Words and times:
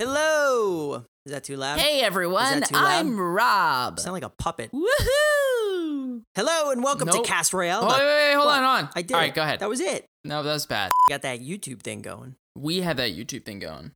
Hello. 0.00 1.04
Is 1.26 1.32
that 1.32 1.42
too 1.42 1.56
loud? 1.56 1.80
Hey 1.80 2.02
everyone, 2.02 2.62
too? 2.62 2.74
I'm 2.76 3.18
Rob. 3.18 3.94
You 3.98 4.02
sound 4.04 4.14
like 4.14 4.22
a 4.22 4.28
puppet. 4.28 4.70
Woohoo! 4.72 6.22
Hello 6.36 6.70
and 6.70 6.84
welcome 6.84 7.06
Nope. 7.08 7.24
to 7.24 7.28
Cast 7.28 7.52
Royale. 7.52 7.80
Oh, 7.82 7.88
wait, 7.88 7.98
wait, 7.98 8.28
wait, 8.28 8.34
hold 8.34 8.46
What? 8.46 8.58
on, 8.62 8.64
hold 8.64 8.84
on. 8.84 8.88
I 8.94 9.02
did. 9.02 9.14
All 9.14 9.20
right, 9.20 9.34
go 9.34 9.42
ahead. 9.42 9.58
That 9.58 9.68
was 9.68 9.80
it. 9.80 10.06
no, 10.22 10.44
that 10.44 10.52
was 10.52 10.66
bad. 10.66 10.92
Got 11.10 11.22
that 11.22 11.40
YouTube 11.40 11.82
thing 11.82 12.00
going. 12.02 12.36
We 12.56 12.80
had 12.82 12.96
that 12.98 13.10
YouTube 13.16 13.44
thing 13.44 13.58
going. 13.58 13.90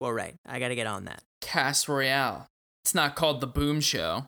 Well, 0.00 0.10
right. 0.12 0.34
I 0.44 0.58
got 0.58 0.68
to 0.68 0.74
get 0.74 0.88
on 0.88 1.04
that. 1.04 1.22
Cast 1.40 1.88
Royale. 1.88 2.48
It's 2.84 2.94
not 2.94 3.14
called 3.14 3.40
the 3.40 3.46
Boom 3.46 3.80
Show. 3.80 4.26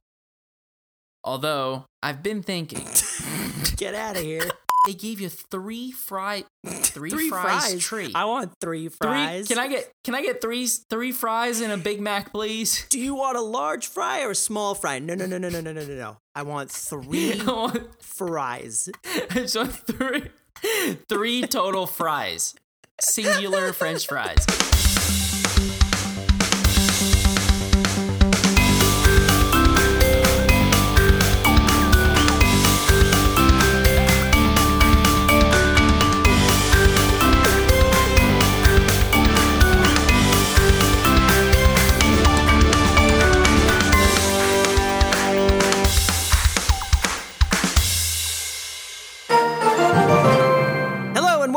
Although 1.24 1.86
I've 2.04 2.22
been 2.22 2.40
thinking, 2.44 2.86
Get 3.76 3.96
out 3.96 4.16
of 4.16 4.22
here. 4.22 4.48
they 4.86 4.94
gave 4.94 5.20
you 5.20 5.28
three 5.28 5.90
fry, 5.92 6.44
three, 6.64 7.10
Three 7.10 7.28
fries, 7.28 7.68
fries. 7.70 7.84
tree. 7.84 8.12
I 8.14 8.24
want 8.24 8.52
three 8.60 8.88
Three- 8.88 8.96
fries. 9.08 9.48
Can 9.48 9.58
I 9.58 9.68
get 9.68 9.90
can 10.04 10.14
I 10.14 10.22
get 10.22 10.40
three 10.40 10.66
three 10.88 11.12
fries 11.12 11.60
and 11.60 11.72
a 11.72 11.76
Big 11.76 12.00
Mac, 12.00 12.32
please? 12.32 12.86
Do 12.90 12.98
you 12.98 13.14
want 13.14 13.36
a 13.36 13.40
large 13.42 13.88
fry 13.88 14.22
or 14.22 14.30
a 14.30 14.34
small 14.34 14.74
fry? 14.74 14.98
No, 15.00 15.14
no, 15.14 15.26
no, 15.26 15.38
no, 15.38 15.48
no, 15.48 15.60
no, 15.60 15.72
no, 15.72 15.84
no, 15.84 15.94
no. 15.94 16.16
I 16.34 16.42
want 16.42 16.70
three 16.70 17.40
I 17.40 17.44
want- 17.52 18.02
fries. 18.02 18.88
I 19.04 19.26
just 19.34 19.56
want 19.56 19.72
three 19.72 20.22
three 21.08 21.42
total 21.42 21.86
fries, 21.86 22.54
singular 23.00 23.72
French 23.72 24.06
fries. 24.06 24.44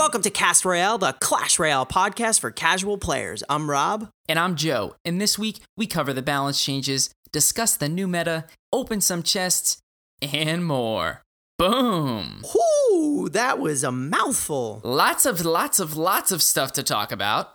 Welcome 0.09 0.23
to 0.23 0.31
Cast 0.31 0.65
Royale, 0.65 0.97
the 0.97 1.13
Clash 1.21 1.59
Royale 1.59 1.85
podcast 1.85 2.39
for 2.39 2.49
casual 2.49 2.97
players. 2.97 3.43
I'm 3.47 3.69
Rob. 3.69 4.09
And 4.27 4.39
I'm 4.39 4.55
Joe, 4.55 4.95
and 5.05 5.21
this 5.21 5.37
week 5.37 5.59
we 5.77 5.85
cover 5.85 6.13
the 6.13 6.23
balance 6.23 6.63
changes, 6.63 7.11
discuss 7.31 7.77
the 7.77 7.87
new 7.87 8.07
meta, 8.07 8.45
open 8.73 9.01
some 9.01 9.21
chests, 9.21 9.77
and 10.19 10.65
more. 10.65 11.21
Boom! 11.59 12.43
Whoo, 12.91 13.29
that 13.29 13.59
was 13.59 13.83
a 13.83 13.91
mouthful. 13.91 14.81
Lots 14.83 15.27
of, 15.27 15.45
lots 15.45 15.79
of, 15.79 15.95
lots 15.95 16.31
of 16.31 16.41
stuff 16.41 16.73
to 16.73 16.81
talk 16.81 17.11
about. 17.11 17.49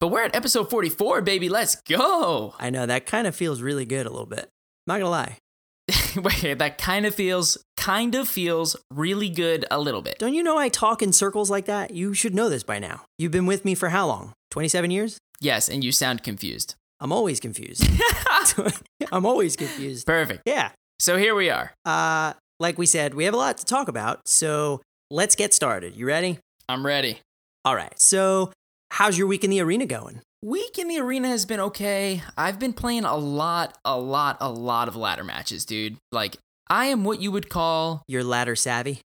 But 0.00 0.08
we're 0.08 0.24
at 0.24 0.34
episode 0.34 0.70
44, 0.70 1.20
baby. 1.20 1.48
Let's 1.48 1.76
go! 1.76 2.56
I 2.58 2.70
know 2.70 2.84
that 2.84 3.06
kind 3.06 3.28
of 3.28 3.36
feels 3.36 3.62
really 3.62 3.84
good 3.84 4.06
a 4.06 4.10
little 4.10 4.26
bit. 4.26 4.48
I'm 4.88 4.88
Not 4.88 4.98
gonna 4.98 5.10
lie. 5.10 5.36
Wait, 6.16 6.58
that 6.58 6.78
kind 6.78 7.06
of 7.06 7.14
feels, 7.14 7.58
kind 7.82 8.14
of 8.14 8.28
feels 8.28 8.76
really 8.92 9.28
good 9.28 9.64
a 9.68 9.80
little 9.80 10.02
bit. 10.02 10.16
Don't 10.20 10.34
you 10.34 10.44
know 10.44 10.56
I 10.56 10.68
talk 10.68 11.02
in 11.02 11.12
circles 11.12 11.50
like 11.50 11.64
that? 11.64 11.90
You 11.90 12.14
should 12.14 12.32
know 12.32 12.48
this 12.48 12.62
by 12.62 12.78
now. 12.78 13.02
You've 13.18 13.32
been 13.32 13.44
with 13.44 13.64
me 13.64 13.74
for 13.74 13.88
how 13.88 14.06
long? 14.06 14.34
27 14.52 14.92
years? 14.92 15.18
Yes, 15.40 15.68
and 15.68 15.82
you 15.82 15.90
sound 15.90 16.22
confused. 16.22 16.76
I'm 17.00 17.10
always 17.10 17.40
confused. 17.40 17.84
I'm 19.12 19.26
always 19.26 19.56
confused. 19.56 20.06
Perfect. 20.06 20.42
Yeah. 20.46 20.70
So 21.00 21.16
here 21.16 21.34
we 21.34 21.50
are. 21.50 21.72
Uh, 21.84 22.34
like 22.60 22.78
we 22.78 22.86
said, 22.86 23.14
we 23.14 23.24
have 23.24 23.34
a 23.34 23.36
lot 23.36 23.58
to 23.58 23.64
talk 23.64 23.88
about, 23.88 24.20
so 24.26 24.80
let's 25.10 25.34
get 25.34 25.52
started. 25.52 25.96
You 25.96 26.06
ready? 26.06 26.38
I'm 26.68 26.86
ready. 26.86 27.18
All 27.64 27.74
right. 27.74 27.98
So, 27.98 28.52
how's 28.92 29.18
your 29.18 29.26
week 29.26 29.42
in 29.42 29.50
the 29.50 29.60
arena 29.60 29.86
going? 29.86 30.20
Week 30.40 30.78
in 30.78 30.86
the 30.86 31.00
arena 31.00 31.26
has 31.28 31.46
been 31.46 31.58
okay. 31.58 32.22
I've 32.36 32.60
been 32.60 32.74
playing 32.74 33.04
a 33.04 33.16
lot, 33.16 33.76
a 33.84 33.98
lot, 33.98 34.36
a 34.40 34.50
lot 34.50 34.86
of 34.86 34.94
ladder 34.94 35.24
matches, 35.24 35.64
dude. 35.64 35.96
Like, 36.12 36.36
I 36.68 36.86
am 36.86 37.04
what 37.04 37.20
you 37.20 37.30
would 37.32 37.48
call, 37.48 38.02
Your 38.06 38.24
ladder 38.24 38.56
savvy? 38.56 39.00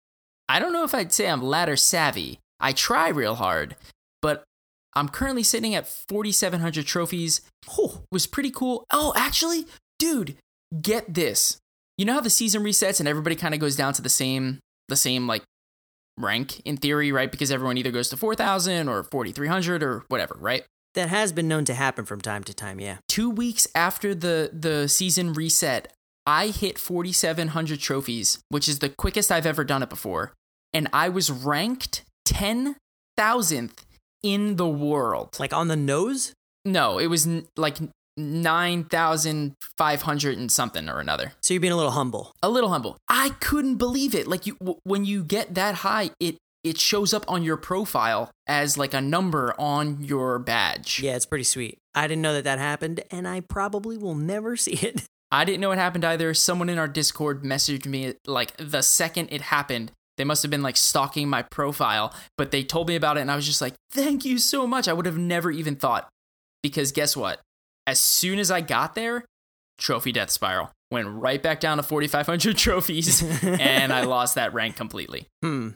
I 0.49 0.59
don't 0.59 0.73
know 0.73 0.83
if 0.83 0.95
I'd 0.95 1.11
say 1.11 1.29
I'm 1.29 1.41
ladder 1.41 1.75
savvy. 1.75 2.39
I 2.59 2.71
try 2.71 3.09
real 3.09 3.35
hard, 3.35 3.75
but 4.21 4.43
I'm 4.95 5.09
currently 5.09 5.43
sitting 5.43 5.75
at 5.75 5.87
4,700 5.87 6.85
trophies. 6.85 7.41
Oh, 7.77 8.03
was 8.11 8.25
pretty 8.25 8.51
cool. 8.51 8.85
Oh, 8.91 9.13
actually, 9.15 9.65
dude, 9.99 10.35
get 10.81 11.13
this. 11.13 11.57
You 11.97 12.05
know 12.05 12.13
how 12.13 12.21
the 12.21 12.29
season 12.29 12.63
resets 12.63 12.99
and 12.99 13.09
everybody 13.09 13.35
kind 13.35 13.53
of 13.53 13.59
goes 13.59 13.75
down 13.75 13.93
to 13.93 14.01
the 14.01 14.09
same, 14.09 14.59
the 14.87 14.95
same 14.95 15.27
like 15.27 15.43
rank 16.17 16.61
in 16.61 16.77
theory, 16.77 17.11
right? 17.11 17.31
Because 17.31 17.51
everyone 17.51 17.77
either 17.77 17.91
goes 17.91 18.09
to 18.09 18.17
4,000 18.17 18.87
or 18.87 19.03
4,300 19.03 19.83
or 19.83 20.05
whatever, 20.07 20.37
right? 20.39 20.63
that 20.97 21.09
has 21.09 21.31
been 21.31 21.47
known 21.47 21.63
to 21.63 21.75
happen 21.75 22.05
from 22.05 22.19
time 22.19 22.43
to 22.43 22.53
time, 22.55 22.79
yeah. 22.79 22.97
two 23.07 23.29
weeks 23.29 23.67
after 23.75 24.15
the 24.15 24.49
the 24.51 24.87
season 24.87 25.31
reset, 25.31 25.93
I 26.27 26.47
hit 26.47 26.77
4,700 26.77 27.79
trophies, 27.79 28.39
which 28.49 28.67
is 28.67 28.79
the 28.79 28.89
quickest 28.89 29.31
I've 29.31 29.45
ever 29.45 29.63
done 29.63 29.81
it 29.81 29.89
before, 29.89 30.33
and 30.73 30.89
I 30.91 31.07
was 31.07 31.31
ranked 31.31 32.03
10,000th 32.27 33.71
in 34.21 34.57
the 34.57 34.67
world. 34.67 35.37
Like 35.39 35.53
on 35.53 35.69
the 35.69 35.77
nose? 35.77 36.33
No, 36.65 36.97
it 36.97 37.07
was 37.07 37.25
n- 37.25 37.47
like 37.55 37.77
9,500 38.17 40.37
and 40.37 40.51
something 40.51 40.89
or 40.89 40.99
another. 40.99 41.31
So 41.41 41.53
you're 41.53 41.61
being 41.61 41.71
a 41.71 41.77
little 41.77 41.91
humble. 41.91 42.33
A 42.43 42.49
little 42.49 42.71
humble. 42.71 42.97
I 43.07 43.29
couldn't 43.39 43.75
believe 43.75 44.13
it. 44.13 44.27
Like 44.27 44.45
you, 44.45 44.57
w- 44.59 44.79
when 44.83 45.05
you 45.05 45.23
get 45.23 45.55
that 45.55 45.75
high, 45.75 46.09
it 46.19 46.35
it 46.63 46.77
shows 46.77 47.13
up 47.13 47.23
on 47.29 47.43
your 47.43 47.55
profile 47.55 48.31
as 48.47 48.77
like 48.77 48.93
a 48.93 48.99
number 48.99 49.55
on 49.57 50.03
your 50.03 50.37
badge. 50.39 50.99
Yeah, 51.01 51.15
it's 51.15 51.25
pretty 51.25 51.45
sweet. 51.45 51.77
I 51.95 52.07
didn't 52.07 52.23
know 52.23 52.33
that 52.33 52.43
that 52.43 52.59
happened, 52.59 53.01
and 53.11 53.25
I 53.27 53.39
probably 53.39 53.97
will 53.97 54.15
never 54.15 54.57
see 54.65 54.73
it. 54.73 55.03
I 55.31 55.45
didn't 55.45 55.61
know 55.61 55.71
it 55.71 55.77
happened 55.77 56.05
either. 56.05 56.33
Someone 56.33 56.69
in 56.69 56.77
our 56.77 56.87
Discord 56.87 57.43
messaged 57.43 57.85
me 57.85 58.13
like 58.25 58.55
the 58.57 58.81
second 58.81 59.29
it 59.31 59.41
happened. 59.41 59.91
They 60.17 60.23
must 60.23 60.41
have 60.41 60.49
been 60.49 60.63
like 60.63 60.77
stalking 60.77 61.29
my 61.29 61.43
profile, 61.43 62.13
but 62.37 62.51
they 62.51 62.63
told 62.63 62.87
me 62.87 62.95
about 62.95 63.17
it 63.17 63.21
and 63.21 63.31
I 63.31 63.35
was 63.35 63.45
just 63.45 63.61
like, 63.61 63.75
"Thank 63.91 64.25
you 64.25 64.37
so 64.39 64.65
much." 64.65 64.87
I 64.87 64.93
would 64.93 65.05
have 65.05 65.17
never 65.17 65.51
even 65.51 65.75
thought. 65.75 66.09
Because 66.63 66.91
guess 66.91 67.15
what? 67.15 67.41
As 67.85 67.99
soon 67.99 68.39
as 68.39 68.49
I 68.49 68.61
got 68.61 68.95
there, 68.95 69.25
trophy 69.77 70.11
death 70.11 70.31
spiral 70.31 70.71
went 70.91 71.07
right 71.07 71.41
back 71.43 71.59
down 71.59 71.77
to 71.77 71.83
4500 71.83 72.57
trophies 72.57 73.21
and 73.43 73.91
I 73.93 74.01
lost 74.05 74.35
that 74.35 74.53
rank 74.53 74.75
completely. 74.75 75.27
Hmm. 75.43 75.69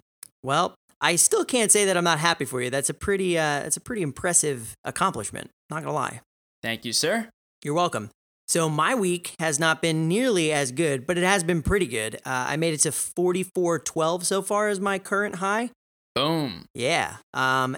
Well, 0.43 0.75
I 0.99 1.15
still 1.17 1.45
can't 1.45 1.71
say 1.71 1.85
that 1.85 1.97
I'm 1.97 2.03
not 2.03 2.19
happy 2.19 2.45
for 2.45 2.61
you. 2.61 2.69
That's 2.69 2.89
a 2.89 2.93
pretty 2.93 3.37
uh 3.37 3.61
that's 3.61 3.77
a 3.77 3.81
pretty 3.81 4.01
impressive 4.01 4.73
accomplishment. 4.83 5.51
Not 5.69 5.83
gonna 5.83 5.95
lie. 5.95 6.21
Thank 6.61 6.85
you, 6.85 6.93
sir. 6.93 7.29
You're 7.63 7.73
welcome. 7.73 8.09
So 8.51 8.67
my 8.67 8.93
week 8.93 9.33
has 9.39 9.61
not 9.61 9.81
been 9.81 10.09
nearly 10.09 10.51
as 10.51 10.73
good, 10.73 11.07
but 11.07 11.17
it 11.17 11.23
has 11.23 11.41
been 11.41 11.61
pretty 11.61 11.87
good. 11.87 12.15
Uh, 12.25 12.47
I 12.49 12.57
made 12.57 12.73
it 12.73 12.81
to 12.81 12.91
4412 12.91 14.25
so 14.27 14.41
far 14.41 14.67
as 14.67 14.77
my 14.81 14.99
current 14.99 15.35
high. 15.35 15.69
Boom. 16.15 16.65
Yeah. 16.75 17.15
Um, 17.33 17.77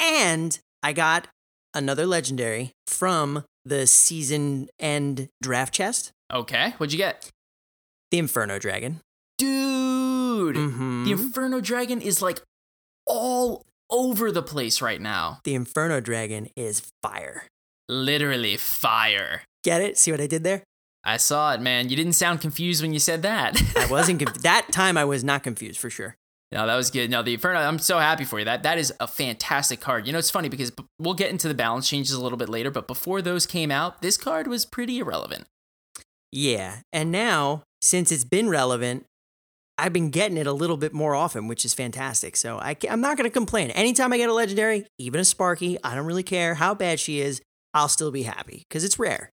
and 0.00 0.58
I 0.82 0.94
got 0.94 1.28
another 1.74 2.06
legendary 2.06 2.70
from 2.86 3.44
the 3.66 3.86
season 3.86 4.68
end 4.80 5.28
draft 5.42 5.74
chest, 5.74 6.10
Okay, 6.32 6.70
what'd 6.78 6.94
you 6.94 6.96
get? 6.96 7.28
the 8.10 8.16
Inferno 8.18 8.58
Dragon. 8.58 9.00
Dude, 9.36 10.56
Mhm. 10.56 11.04
the 11.04 11.12
Inferno 11.12 11.60
Dragon 11.60 12.00
is 12.00 12.22
like 12.22 12.40
all 13.06 13.62
over 13.90 14.32
the 14.32 14.42
place 14.42 14.80
right 14.80 15.02
now. 15.02 15.40
The 15.44 15.54
Inferno 15.54 16.00
Dragon 16.00 16.48
is 16.56 16.80
fire. 17.02 17.46
Literally 17.90 18.56
fire. 18.56 19.42
Get 19.64 19.80
it? 19.80 19.98
See 19.98 20.10
what 20.10 20.20
I 20.20 20.26
did 20.26 20.44
there? 20.44 20.62
I 21.02 21.16
saw 21.16 21.52
it, 21.52 21.60
man. 21.60 21.88
You 21.88 21.96
didn't 21.96 22.12
sound 22.14 22.40
confused 22.40 22.80
when 22.82 22.92
you 22.92 22.98
said 22.98 23.22
that. 23.22 23.60
I 23.76 23.86
wasn't 23.86 24.20
conf- 24.20 24.42
that 24.42 24.70
time. 24.70 24.96
I 24.96 25.04
was 25.04 25.24
not 25.24 25.42
confused 25.42 25.78
for 25.80 25.90
sure. 25.90 26.16
no, 26.52 26.66
that 26.66 26.76
was 26.76 26.90
good. 26.90 27.10
No, 27.10 27.22
the 27.22 27.34
Inferno. 27.34 27.58
I'm 27.58 27.78
so 27.78 27.98
happy 27.98 28.24
for 28.24 28.38
you. 28.38 28.44
That 28.44 28.62
that 28.62 28.78
is 28.78 28.92
a 29.00 29.06
fantastic 29.06 29.80
card. 29.80 30.06
You 30.06 30.12
know, 30.12 30.18
it's 30.18 30.30
funny 30.30 30.48
because 30.48 30.72
we'll 30.98 31.14
get 31.14 31.30
into 31.30 31.48
the 31.48 31.54
balance 31.54 31.88
changes 31.88 32.12
a 32.12 32.22
little 32.22 32.38
bit 32.38 32.48
later, 32.48 32.70
but 32.70 32.86
before 32.86 33.20
those 33.20 33.46
came 33.46 33.70
out, 33.70 34.00
this 34.02 34.16
card 34.16 34.46
was 34.46 34.64
pretty 34.64 34.98
irrelevant. 34.98 35.44
Yeah, 36.32 36.80
and 36.92 37.10
now 37.12 37.62
since 37.82 38.10
it's 38.10 38.24
been 38.24 38.48
relevant, 38.48 39.04
I've 39.76 39.92
been 39.92 40.10
getting 40.10 40.36
it 40.38 40.46
a 40.46 40.52
little 40.52 40.76
bit 40.76 40.92
more 40.94 41.14
often, 41.14 41.48
which 41.48 41.64
is 41.64 41.74
fantastic. 41.74 42.36
So 42.36 42.58
I 42.58 42.76
I'm 42.88 43.00
not 43.00 43.16
going 43.16 43.28
to 43.28 43.32
complain. 43.34 43.70
Anytime 43.70 44.12
I 44.12 44.16
get 44.16 44.30
a 44.30 44.34
legendary, 44.34 44.86
even 44.98 45.20
a 45.20 45.24
Sparky, 45.24 45.76
I 45.84 45.94
don't 45.94 46.06
really 46.06 46.22
care 46.22 46.54
how 46.54 46.74
bad 46.74 46.98
she 47.00 47.20
is. 47.20 47.42
I'll 47.74 47.88
still 47.88 48.10
be 48.12 48.22
happy 48.22 48.64
because 48.68 48.84
it's 48.84 48.98
rare. 48.98 49.30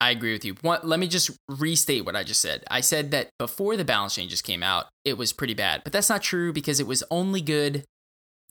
I 0.00 0.10
agree 0.10 0.32
with 0.32 0.44
you. 0.44 0.54
One, 0.62 0.80
let 0.82 0.98
me 0.98 1.06
just 1.06 1.30
restate 1.48 2.04
what 2.06 2.16
I 2.16 2.22
just 2.24 2.40
said. 2.40 2.64
I 2.70 2.80
said 2.80 3.10
that 3.10 3.28
before 3.38 3.76
the 3.76 3.84
balance 3.84 4.14
changes 4.14 4.40
came 4.40 4.62
out, 4.62 4.86
it 5.04 5.18
was 5.18 5.32
pretty 5.32 5.52
bad, 5.54 5.82
but 5.84 5.92
that's 5.92 6.08
not 6.08 6.22
true 6.22 6.52
because 6.52 6.80
it 6.80 6.86
was 6.86 7.04
only 7.10 7.42
good 7.42 7.84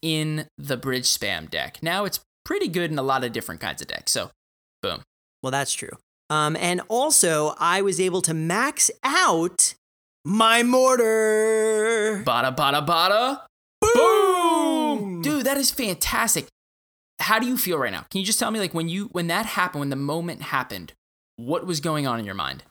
in 0.01 0.45
the 0.57 0.77
bridge 0.77 1.05
spam 1.05 1.49
deck. 1.49 1.79
Now 1.81 2.05
it's 2.05 2.19
pretty 2.45 2.67
good 2.67 2.91
in 2.91 2.99
a 2.99 3.03
lot 3.03 3.23
of 3.23 3.31
different 3.31 3.61
kinds 3.61 3.81
of 3.81 3.87
decks. 3.87 4.11
So, 4.11 4.29
boom. 4.83 5.01
Well, 5.41 5.51
that's 5.51 5.73
true. 5.73 5.91
Um, 6.29 6.55
and 6.57 6.81
also, 6.87 7.55
I 7.57 7.81
was 7.81 7.99
able 7.99 8.21
to 8.21 8.33
max 8.35 8.91
out 9.03 9.73
my 10.23 10.61
mortar. 10.61 12.21
Bada 12.25 12.55
bada 12.55 12.85
bada. 12.85 13.41
Boom! 13.81 15.21
Dude, 15.23 15.45
that 15.45 15.57
is 15.57 15.71
fantastic. 15.71 16.47
how 17.21 17.39
do 17.39 17.47
you 17.47 17.57
feel 17.57 17.77
right 17.77 17.91
now? 17.91 18.05
Can 18.11 18.19
you 18.19 18.25
just 18.25 18.39
tell 18.39 18.51
me 18.51 18.59
like 18.59 18.73
when 18.73 18.87
you 18.89 19.05
when 19.11 19.27
that 19.27 19.45
happened, 19.45 19.79
when 19.79 19.89
the 19.89 19.95
moment 19.95 20.41
happened, 20.43 20.93
what 21.39 21.65
was 21.65 21.79
going 21.79 22.05
on 22.05 22.19
in 22.19 22.25
your 22.25 22.35
mind? 22.35 22.63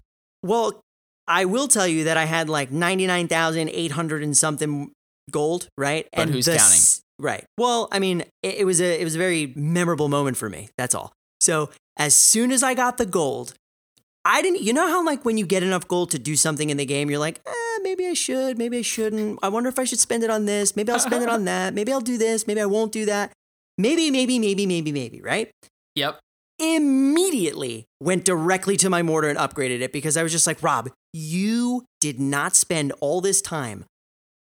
Well, 0.42 0.80
I 1.26 1.44
will 1.44 1.68
tell 1.68 1.86
you 1.86 2.04
that 2.04 2.16
I 2.16 2.24
had 2.24 2.48
like 2.48 2.70
99,800 2.70 4.22
and 4.22 4.36
something 4.36 4.90
gold, 5.30 5.68
right? 5.76 6.06
But 6.12 6.22
and 6.22 6.30
who's 6.30 6.46
the 6.46 6.56
counting? 6.56 6.80
Right. 7.18 7.44
Well, 7.56 7.88
I 7.90 7.98
mean, 7.98 8.22
it, 8.42 8.58
it 8.58 8.64
was 8.64 8.80
a 8.80 9.00
it 9.00 9.04
was 9.04 9.14
a 9.14 9.18
very 9.18 9.52
memorable 9.56 10.08
moment 10.08 10.36
for 10.36 10.48
me. 10.48 10.68
That's 10.78 10.94
all. 10.94 11.12
So, 11.40 11.70
as 11.96 12.14
soon 12.14 12.52
as 12.52 12.62
I 12.62 12.74
got 12.74 12.96
the 12.98 13.06
gold, 13.06 13.54
I 14.24 14.40
didn't 14.42 14.62
you 14.62 14.72
know 14.72 14.86
how 14.88 15.04
like 15.04 15.24
when 15.24 15.36
you 15.36 15.46
get 15.46 15.62
enough 15.62 15.88
gold 15.88 16.10
to 16.12 16.18
do 16.18 16.36
something 16.36 16.70
in 16.70 16.76
the 16.76 16.86
game, 16.86 17.10
you're 17.10 17.18
like, 17.18 17.40
eh, 17.46 17.78
maybe 17.82 18.06
I 18.06 18.14
should, 18.14 18.56
maybe 18.56 18.78
I 18.78 18.82
shouldn't. 18.82 19.38
I 19.42 19.48
wonder 19.48 19.68
if 19.68 19.78
I 19.78 19.84
should 19.84 19.98
spend 19.98 20.22
it 20.22 20.30
on 20.30 20.44
this. 20.46 20.76
Maybe 20.76 20.92
I'll 20.92 21.00
spend 21.00 21.22
it 21.22 21.28
on 21.28 21.44
that. 21.52 21.74
Maybe 21.74 21.92
I'll 21.92 22.00
do 22.00 22.18
this. 22.18 22.46
Maybe 22.46 22.60
I 22.60 22.66
won't 22.66 22.92
do 22.92 23.06
that. 23.06 23.32
Maybe, 23.76 24.10
maybe, 24.10 24.38
maybe, 24.40 24.66
maybe, 24.66 24.90
maybe, 24.90 25.20
right? 25.22 25.50
Yep. 25.94 26.18
Immediately 26.58 27.86
went 28.00 28.24
directly 28.24 28.76
to 28.78 28.90
my 28.90 29.02
mortar 29.02 29.28
and 29.28 29.38
upgraded 29.38 29.80
it 29.80 29.92
because 29.92 30.16
I 30.16 30.22
was 30.22 30.32
just 30.32 30.46
like, 30.46 30.62
Rob, 30.62 30.90
you 31.12 31.84
did 32.00 32.20
not 32.20 32.54
spend 32.54 32.92
all 33.00 33.20
this 33.20 33.40
time, 33.40 33.84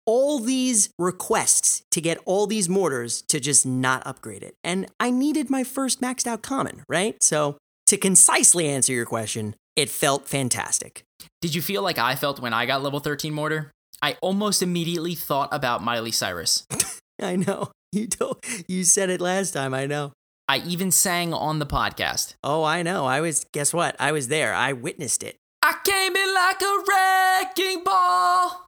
all 0.06 0.38
these 0.38 0.90
requests 0.98 1.82
to 1.90 2.00
get 2.00 2.18
all 2.24 2.46
these 2.46 2.68
mortars 2.68 3.22
to 3.28 3.40
just 3.40 3.66
not 3.66 4.06
upgrade 4.06 4.42
it. 4.42 4.54
And 4.62 4.86
I 5.00 5.10
needed 5.10 5.50
my 5.50 5.64
first 5.64 6.00
maxed 6.00 6.26
out 6.26 6.42
common, 6.42 6.82
right? 6.88 7.16
So, 7.22 7.56
to 7.86 7.96
concisely 7.96 8.68
answer 8.68 8.92
your 8.92 9.06
question, 9.06 9.54
it 9.76 9.90
felt 9.90 10.28
fantastic. 10.28 11.04
Did 11.40 11.54
you 11.54 11.62
feel 11.62 11.82
like 11.82 11.98
I 11.98 12.16
felt 12.16 12.40
when 12.40 12.52
I 12.52 12.66
got 12.66 12.82
level 12.82 12.98
13 12.98 13.32
mortar? 13.32 13.70
I 14.02 14.16
almost 14.20 14.62
immediately 14.62 15.14
thought 15.14 15.48
about 15.52 15.82
Miley 15.82 16.10
Cyrus. 16.12 16.66
I 17.22 17.36
know. 17.36 17.70
You 17.92 18.06
told, 18.08 18.44
you 18.68 18.84
said 18.84 19.10
it 19.10 19.20
last 19.20 19.52
time, 19.52 19.72
I 19.72 19.86
know. 19.86 20.12
I 20.48 20.58
even 20.58 20.90
sang 20.90 21.34
on 21.34 21.58
the 21.58 21.66
podcast. 21.66 22.34
Oh, 22.44 22.62
I 22.62 22.82
know. 22.82 23.04
I 23.04 23.20
was 23.20 23.46
guess 23.52 23.74
what? 23.74 23.96
I 23.98 24.12
was 24.12 24.28
there. 24.28 24.54
I 24.54 24.72
witnessed 24.72 25.22
it. 25.22 25.36
I 25.62 25.74
came 25.84 26.14
in 26.14 26.34
like 26.34 26.62
a 26.62 26.84
wrecking 26.88 27.82
ball. 27.82 28.66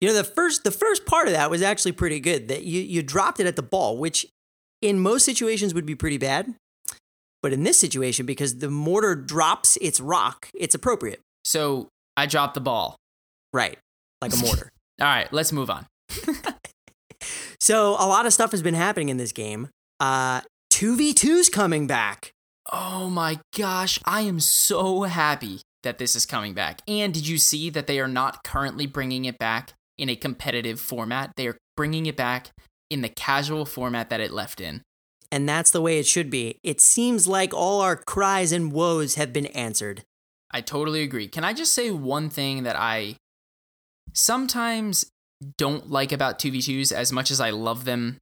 You 0.00 0.08
know, 0.08 0.14
the 0.14 0.24
first 0.24 0.62
the 0.62 0.70
first 0.70 1.06
part 1.06 1.26
of 1.26 1.32
that 1.32 1.50
was 1.50 1.62
actually 1.62 1.92
pretty 1.92 2.20
good. 2.20 2.48
That 2.48 2.62
you 2.62 2.80
you 2.80 3.02
dropped 3.02 3.40
it 3.40 3.46
at 3.46 3.56
the 3.56 3.62
ball, 3.62 3.98
which 3.98 4.26
in 4.80 5.00
most 5.00 5.24
situations 5.24 5.74
would 5.74 5.86
be 5.86 5.94
pretty 5.94 6.18
bad. 6.18 6.54
But 7.42 7.52
in 7.52 7.64
this 7.64 7.78
situation, 7.78 8.26
because 8.26 8.58
the 8.58 8.70
mortar 8.70 9.14
drops 9.14 9.76
its 9.80 10.00
rock, 10.00 10.48
it's 10.54 10.74
appropriate. 10.74 11.20
So 11.44 11.88
I 12.16 12.26
dropped 12.26 12.54
the 12.54 12.60
ball. 12.60 12.96
Right. 13.52 13.78
Like 14.20 14.32
a 14.32 14.36
mortar. 14.36 14.70
All 15.00 15.06
right, 15.06 15.30
let's 15.32 15.52
move 15.52 15.70
on. 15.70 15.86
so 17.60 17.90
a 17.90 18.06
lot 18.06 18.26
of 18.26 18.32
stuff 18.32 18.50
has 18.52 18.62
been 18.62 18.74
happening 18.74 19.08
in 19.08 19.16
this 19.16 19.32
game. 19.32 19.68
Uh 20.00 20.40
2v2's 20.76 21.48
coming 21.48 21.86
back. 21.86 22.32
Oh 22.70 23.08
my 23.08 23.40
gosh, 23.56 23.98
I 24.04 24.20
am 24.20 24.40
so 24.40 25.04
happy 25.04 25.62
that 25.84 25.96
this 25.96 26.14
is 26.14 26.26
coming 26.26 26.52
back. 26.52 26.82
And 26.86 27.14
did 27.14 27.26
you 27.26 27.38
see 27.38 27.70
that 27.70 27.86
they 27.86 27.98
are 27.98 28.06
not 28.06 28.44
currently 28.44 28.86
bringing 28.86 29.24
it 29.24 29.38
back 29.38 29.72
in 29.96 30.10
a 30.10 30.16
competitive 30.16 30.78
format? 30.78 31.32
They 31.34 31.46
are 31.46 31.56
bringing 31.78 32.04
it 32.04 32.14
back 32.14 32.50
in 32.90 33.00
the 33.00 33.08
casual 33.08 33.64
format 33.64 34.10
that 34.10 34.20
it 34.20 34.32
left 34.32 34.60
in. 34.60 34.82
And 35.32 35.48
that's 35.48 35.70
the 35.70 35.80
way 35.80 35.98
it 35.98 36.06
should 36.06 36.28
be. 36.28 36.58
It 36.62 36.82
seems 36.82 37.26
like 37.26 37.54
all 37.54 37.80
our 37.80 37.96
cries 37.96 38.52
and 38.52 38.70
woes 38.70 39.14
have 39.14 39.32
been 39.32 39.46
answered. 39.46 40.02
I 40.50 40.60
totally 40.60 41.02
agree. 41.02 41.26
Can 41.26 41.42
I 41.42 41.54
just 41.54 41.72
say 41.72 41.90
one 41.90 42.28
thing 42.28 42.64
that 42.64 42.76
I 42.76 43.16
sometimes 44.12 45.06
don't 45.56 45.90
like 45.90 46.12
about 46.12 46.38
2v2s 46.38 46.92
as 46.92 47.12
much 47.12 47.30
as 47.30 47.40
I 47.40 47.48
love 47.48 47.86
them 47.86 48.18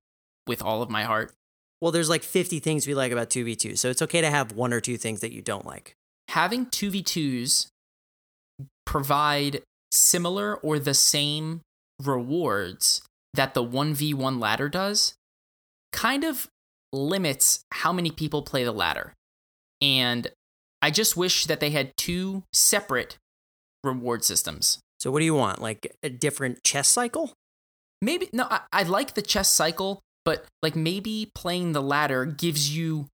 with 0.47 0.63
all 0.63 0.83
of 0.83 0.89
my 0.89 1.03
heart? 1.03 1.35
Well, 1.85 1.93
there's 1.93 2.09
like 2.09 2.23
50 2.23 2.61
things 2.61 2.87
we 2.87 2.95
like 2.95 3.13
about 3.13 3.29
2v2, 3.29 3.77
so 3.77 3.91
it's 3.91 4.01
okay 4.01 4.23
to 4.23 4.31
have 4.31 4.53
one 4.53 4.73
or 4.73 4.81
two 4.81 4.97
things 4.97 5.21
that 5.21 5.33
you 5.33 5.43
don't 5.43 5.67
like. 5.67 5.95
Having 6.29 6.69
2v2s 6.69 7.67
provide 8.87 9.63
similar 9.93 10.57
or 10.57 10.79
the 10.79 10.95
same 10.95 11.61
rewards 12.03 13.03
that 13.35 13.53
the 13.53 13.63
1v1 13.63 14.41
ladder 14.41 14.71
does 14.71 15.13
kind 15.93 16.25
of 16.25 16.49
limits 16.91 17.63
how 17.71 17.93
many 17.93 18.11
people 18.11 18.41
play 18.41 18.65
the 18.65 18.73
ladder. 18.73 19.13
And 19.83 20.29
I 20.81 20.91
just 20.91 21.19
wish 21.19 21.45
that 21.45 21.61
they 21.61 21.69
had 21.69 21.95
two 21.99 22.45
separate 22.55 23.19
reward 23.83 24.25
systems. 24.25 24.79
So 25.01 25.11
what 25.11 25.19
do 25.19 25.27
you 25.27 25.35
want? 25.35 25.61
Like 25.61 25.95
a 26.03 26.09
different 26.09 26.65
chest 26.65 26.93
cycle? 26.93 27.35
maybe 28.05 28.29
no 28.33 28.47
I, 28.51 28.61
I 28.73 28.83
like 28.83 29.15
the 29.15 29.23
chest 29.23 29.55
cycle 29.55 30.01
but 30.25 30.45
like 30.63 30.75
maybe 30.77 31.31
playing 31.35 31.73
the 31.73 31.83
ladder 31.83 32.25
gives 32.25 32.75
you 32.77 33.09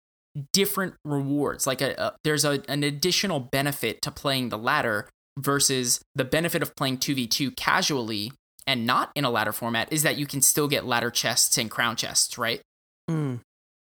different 0.53 0.93
rewards 1.03 1.65
like 1.65 1.81
a, 1.81 1.93
a 1.99 2.13
there's 2.23 2.45
a, 2.45 2.61
an 2.69 2.83
additional 2.83 3.39
benefit 3.39 4.01
to 4.03 4.11
playing 4.11 4.49
the 4.49 4.57
ladder 4.57 5.09
versus 5.39 5.99
the 6.15 6.23
benefit 6.25 6.61
of 6.61 6.75
playing 6.75 6.97
2v2 6.97 7.55
casually 7.55 8.31
and 8.67 8.85
not 8.85 9.11
in 9.15 9.23
a 9.25 9.29
ladder 9.29 9.51
format 9.51 9.91
is 9.91 10.03
that 10.03 10.17
you 10.17 10.25
can 10.27 10.41
still 10.41 10.67
get 10.67 10.85
ladder 10.85 11.09
chests 11.09 11.57
and 11.57 11.71
crown 11.71 11.95
chests 11.95 12.37
right 12.37 12.61
Hmm. 13.09 13.35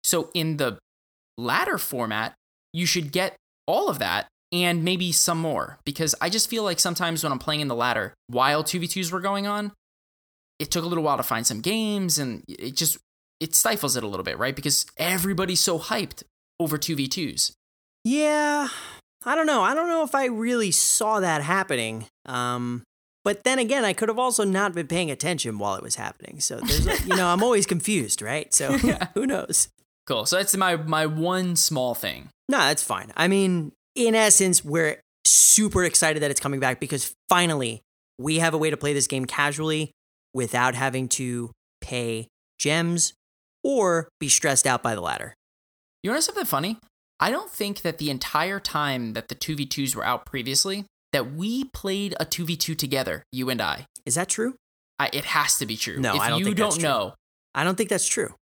so 0.03 0.31
in 0.33 0.57
the 0.57 0.79
ladder 1.37 1.77
format 1.77 2.33
you 2.73 2.85
should 2.85 3.11
get 3.11 3.35
all 3.67 3.87
of 3.89 3.99
that 3.99 4.27
and 4.51 4.83
maybe 4.83 5.11
some 5.11 5.37
more 5.39 5.77
because 5.85 6.13
i 6.19 6.29
just 6.29 6.49
feel 6.49 6.63
like 6.63 6.79
sometimes 6.79 7.23
when 7.23 7.31
i'm 7.31 7.39
playing 7.39 7.61
in 7.61 7.67
the 7.67 7.75
ladder 7.75 8.13
while 8.27 8.63
2v2s 8.63 9.11
were 9.11 9.19
going 9.21 9.47
on 9.47 9.71
it 10.59 10.71
took 10.71 10.83
a 10.83 10.87
little 10.87 11.03
while 11.03 11.17
to 11.17 11.23
find 11.23 11.45
some 11.45 11.61
games 11.61 12.17
and 12.17 12.43
it 12.47 12.75
just 12.75 12.97
it 13.39 13.53
stifles 13.55 13.95
it 13.97 14.03
a 14.03 14.07
little 14.07 14.23
bit 14.23 14.37
right 14.37 14.55
because 14.55 14.85
everybody's 14.97 15.59
so 15.59 15.79
hyped 15.79 16.23
over 16.59 16.77
2v2s 16.77 17.51
Yeah, 18.05 18.67
I 19.25 19.35
don't 19.35 19.47
know. 19.47 19.61
I 19.61 19.73
don't 19.73 19.87
know 19.87 20.03
if 20.03 20.13
I 20.15 20.25
really 20.25 20.71
saw 20.71 21.19
that 21.19 21.41
happening. 21.41 22.05
Um, 22.25 22.83
but 23.23 23.43
then 23.45 23.57
again, 23.57 23.85
I 23.85 23.93
could 23.93 24.09
have 24.09 24.19
also 24.19 24.43
not 24.43 24.73
been 24.73 24.87
paying 24.87 25.09
attention 25.09 25.57
while 25.57 25.75
it 25.75 25.83
was 25.83 25.95
happening. 25.95 26.41
So 26.41 26.57
there's, 26.59 26.85
a, 26.85 27.01
you 27.07 27.15
know, 27.15 27.27
I'm 27.27 27.41
always 27.41 27.65
confused, 27.65 28.21
right? 28.21 28.53
So 28.53 28.75
yeah. 28.83 29.07
who 29.13 29.25
knows? 29.25 29.69
cool 30.05 30.25
so 30.25 30.35
that's 30.35 30.53
my 30.57 30.75
my 30.75 31.05
one 31.05 31.55
small 31.55 31.95
thing 31.95 32.27
No, 32.49 32.57
that's 32.57 32.83
fine. 32.83 33.13
I 33.15 33.29
mean, 33.29 33.71
in 33.95 34.15
essence, 34.15 34.63
we're 34.63 34.99
super 35.25 35.85
excited 35.85 36.21
that 36.21 36.29
it's 36.29 36.41
coming 36.41 36.59
back 36.59 36.81
because 36.81 37.15
finally 37.29 37.81
we 38.19 38.39
have 38.39 38.53
a 38.53 38.57
way 38.57 38.69
to 38.69 38.75
play 38.75 38.93
this 38.93 39.07
game 39.07 39.23
casually 39.25 39.91
without 40.33 40.75
having 40.75 41.07
to 41.07 41.51
pay 41.81 42.27
gems 42.59 43.13
or 43.63 44.07
be 44.19 44.29
stressed 44.29 44.65
out 44.67 44.81
by 44.83 44.95
the 44.95 45.01
ladder. 45.01 45.33
you 46.01 46.09
want 46.09 46.15
to 46.15 46.31
know 46.31 46.33
something 46.33 46.45
funny 46.45 46.77
i 47.19 47.29
don't 47.29 47.49
think 47.51 47.81
that 47.81 47.97
the 47.97 48.09
entire 48.09 48.59
time 48.59 49.13
that 49.13 49.27
the 49.27 49.35
2v2s 49.35 49.95
were 49.95 50.05
out 50.05 50.25
previously 50.25 50.85
that 51.11 51.31
we 51.33 51.65
played 51.65 52.13
a 52.19 52.25
2v2 52.25 52.77
together 52.77 53.23
you 53.31 53.49
and 53.49 53.61
i, 53.61 53.85
Is 54.05 54.15
that 54.15 54.29
true? 54.29 54.55
I 54.99 55.09
it 55.13 55.25
has 55.25 55.57
to 55.57 55.65
be 55.65 55.75
true 55.77 55.99
No, 55.99 56.15
if 56.15 56.21
I 56.21 56.29
don't 56.29 56.39
you 56.39 56.45
think 56.45 56.57
don't 56.57 56.69
that's 56.69 56.77
true. 56.77 56.83
know 56.89 57.13
I 57.55 57.63
don't 57.63 57.75
think 57.75 57.89
that's 57.89 58.07
true. 58.07 58.33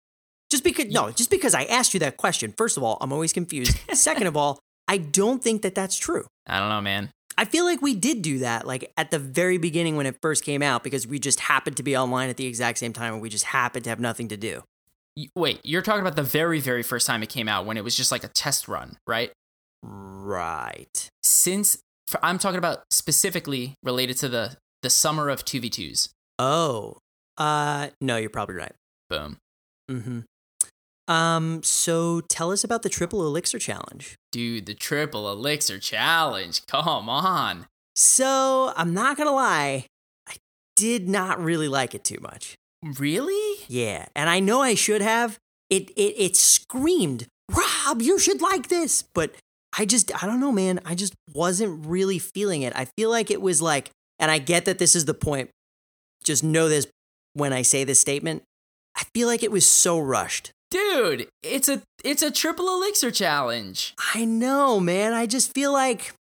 Just 0.50 0.62
because 0.64 0.86
no, 0.86 1.10
just 1.10 1.30
because 1.30 1.52
I 1.54 1.64
asked 1.64 1.94
you 1.94 2.00
that 2.00 2.16
question. 2.16 2.54
First 2.56 2.76
of 2.76 2.82
all, 2.84 2.96
I'm 3.00 3.12
always 3.12 3.32
confused. 3.32 3.76
Second 3.92 4.26
of 4.28 4.36
all, 4.36 4.58
I 4.88 4.98
don't 4.98 5.42
think 5.42 5.62
that 5.62 5.74
that's 5.74 5.96
true. 5.96 6.26
i 6.46 6.58
don't 6.60 6.68
know 6.68 6.80
man 6.80 7.10
I 7.40 7.46
feel 7.46 7.64
like 7.64 7.80
we 7.80 7.94
did 7.94 8.20
do 8.20 8.40
that 8.40 8.66
like 8.66 8.92
at 8.98 9.10
the 9.10 9.18
very 9.18 9.56
beginning 9.56 9.96
when 9.96 10.04
it 10.04 10.14
first 10.20 10.44
came 10.44 10.60
out 10.62 10.84
because 10.84 11.06
we 11.06 11.18
just 11.18 11.40
happened 11.40 11.78
to 11.78 11.82
be 11.82 11.96
online 11.96 12.28
at 12.28 12.36
the 12.36 12.44
exact 12.44 12.76
same 12.76 12.92
time 12.92 13.14
and 13.14 13.22
we 13.22 13.30
just 13.30 13.46
happened 13.46 13.84
to 13.84 13.90
have 13.90 13.98
nothing 13.98 14.28
to 14.28 14.36
do. 14.36 14.62
Wait 15.34 15.58
you're 15.64 15.80
talking 15.80 16.02
about 16.02 16.16
the 16.16 16.22
very 16.22 16.60
very 16.60 16.82
first 16.82 17.06
time 17.06 17.22
it 17.22 17.30
came 17.30 17.48
out 17.48 17.64
when 17.64 17.78
it 17.78 17.82
was 17.84 17.96
just 17.96 18.12
like 18.12 18.24
a 18.24 18.28
test 18.28 18.68
run 18.68 18.98
right 19.06 19.32
Right. 19.82 21.08
since 21.22 21.78
for, 22.06 22.20
I'm 22.22 22.38
talking 22.38 22.58
about 22.58 22.80
specifically 22.90 23.74
related 23.82 24.18
to 24.18 24.28
the 24.28 24.56
the 24.82 24.90
summer 24.90 25.30
of 25.30 25.44
2v2s. 25.46 26.10
Oh. 26.38 26.98
Uh 27.38 27.88
no, 28.02 28.18
you're 28.18 28.28
probably 28.30 28.56
right. 28.56 28.72
Boom. 29.08 29.38
Mhm. 29.90 30.24
Um 31.08 31.62
so 31.62 32.20
tell 32.22 32.52
us 32.52 32.64
about 32.64 32.82
the 32.82 32.88
triple 32.88 33.26
elixir 33.26 33.58
challenge. 33.58 34.16
Dude, 34.32 34.66
the 34.66 34.74
triple 34.74 35.30
elixir 35.30 35.78
challenge. 35.78 36.66
Come 36.66 37.08
on. 37.08 37.66
So, 37.96 38.72
I'm 38.76 38.94
not 38.94 39.16
going 39.16 39.26
to 39.28 39.34
lie, 39.34 39.84
I 40.26 40.36
did 40.74 41.08
not 41.08 41.38
really 41.38 41.68
like 41.68 41.94
it 41.94 42.04
too 42.04 42.18
much. 42.20 42.54
Really? 42.82 43.60
Yeah, 43.68 44.06
and 44.16 44.30
I 44.30 44.40
know 44.40 44.62
I 44.62 44.74
should 44.74 45.02
have. 45.02 45.38
It 45.68 45.90
it 45.90 46.14
it 46.16 46.36
screamed, 46.36 47.26
"Rob, 47.50 48.00
you 48.00 48.18
should 48.18 48.40
like 48.40 48.68
this." 48.68 49.02
But 49.02 49.34
I 49.78 49.84
just 49.84 50.10
I 50.22 50.26
don't 50.26 50.40
know, 50.40 50.50
man. 50.50 50.80
I 50.84 50.94
just 50.94 51.14
wasn't 51.34 51.84
really 51.84 52.18
feeling 52.18 52.62
it. 52.62 52.72
I 52.74 52.86
feel 52.96 53.10
like 53.10 53.30
it 53.30 53.42
was 53.42 53.60
like 53.60 53.90
and 54.18 54.30
I 54.30 54.38
get 54.38 54.64
that 54.64 54.78
this 54.78 54.96
is 54.96 55.04
the 55.04 55.14
point. 55.14 55.50
Just 56.24 56.42
know 56.42 56.68
this 56.68 56.86
when 57.34 57.52
I 57.52 57.62
say 57.62 57.84
this 57.84 58.00
statement. 58.00 58.42
I 58.96 59.04
feel 59.14 59.28
like 59.28 59.42
it 59.42 59.52
was 59.52 59.66
so 59.66 59.98
rushed. 59.98 60.52
Dude, 60.70 61.28
it's 61.42 61.68
a 61.68 61.82
it's 62.04 62.22
a 62.22 62.30
triple 62.30 62.68
elixir 62.68 63.10
challenge. 63.10 63.94
I 64.14 64.24
know, 64.24 64.78
man. 64.78 65.12
I 65.12 65.26
just 65.26 65.52
feel 65.52 65.72
like 65.72 66.12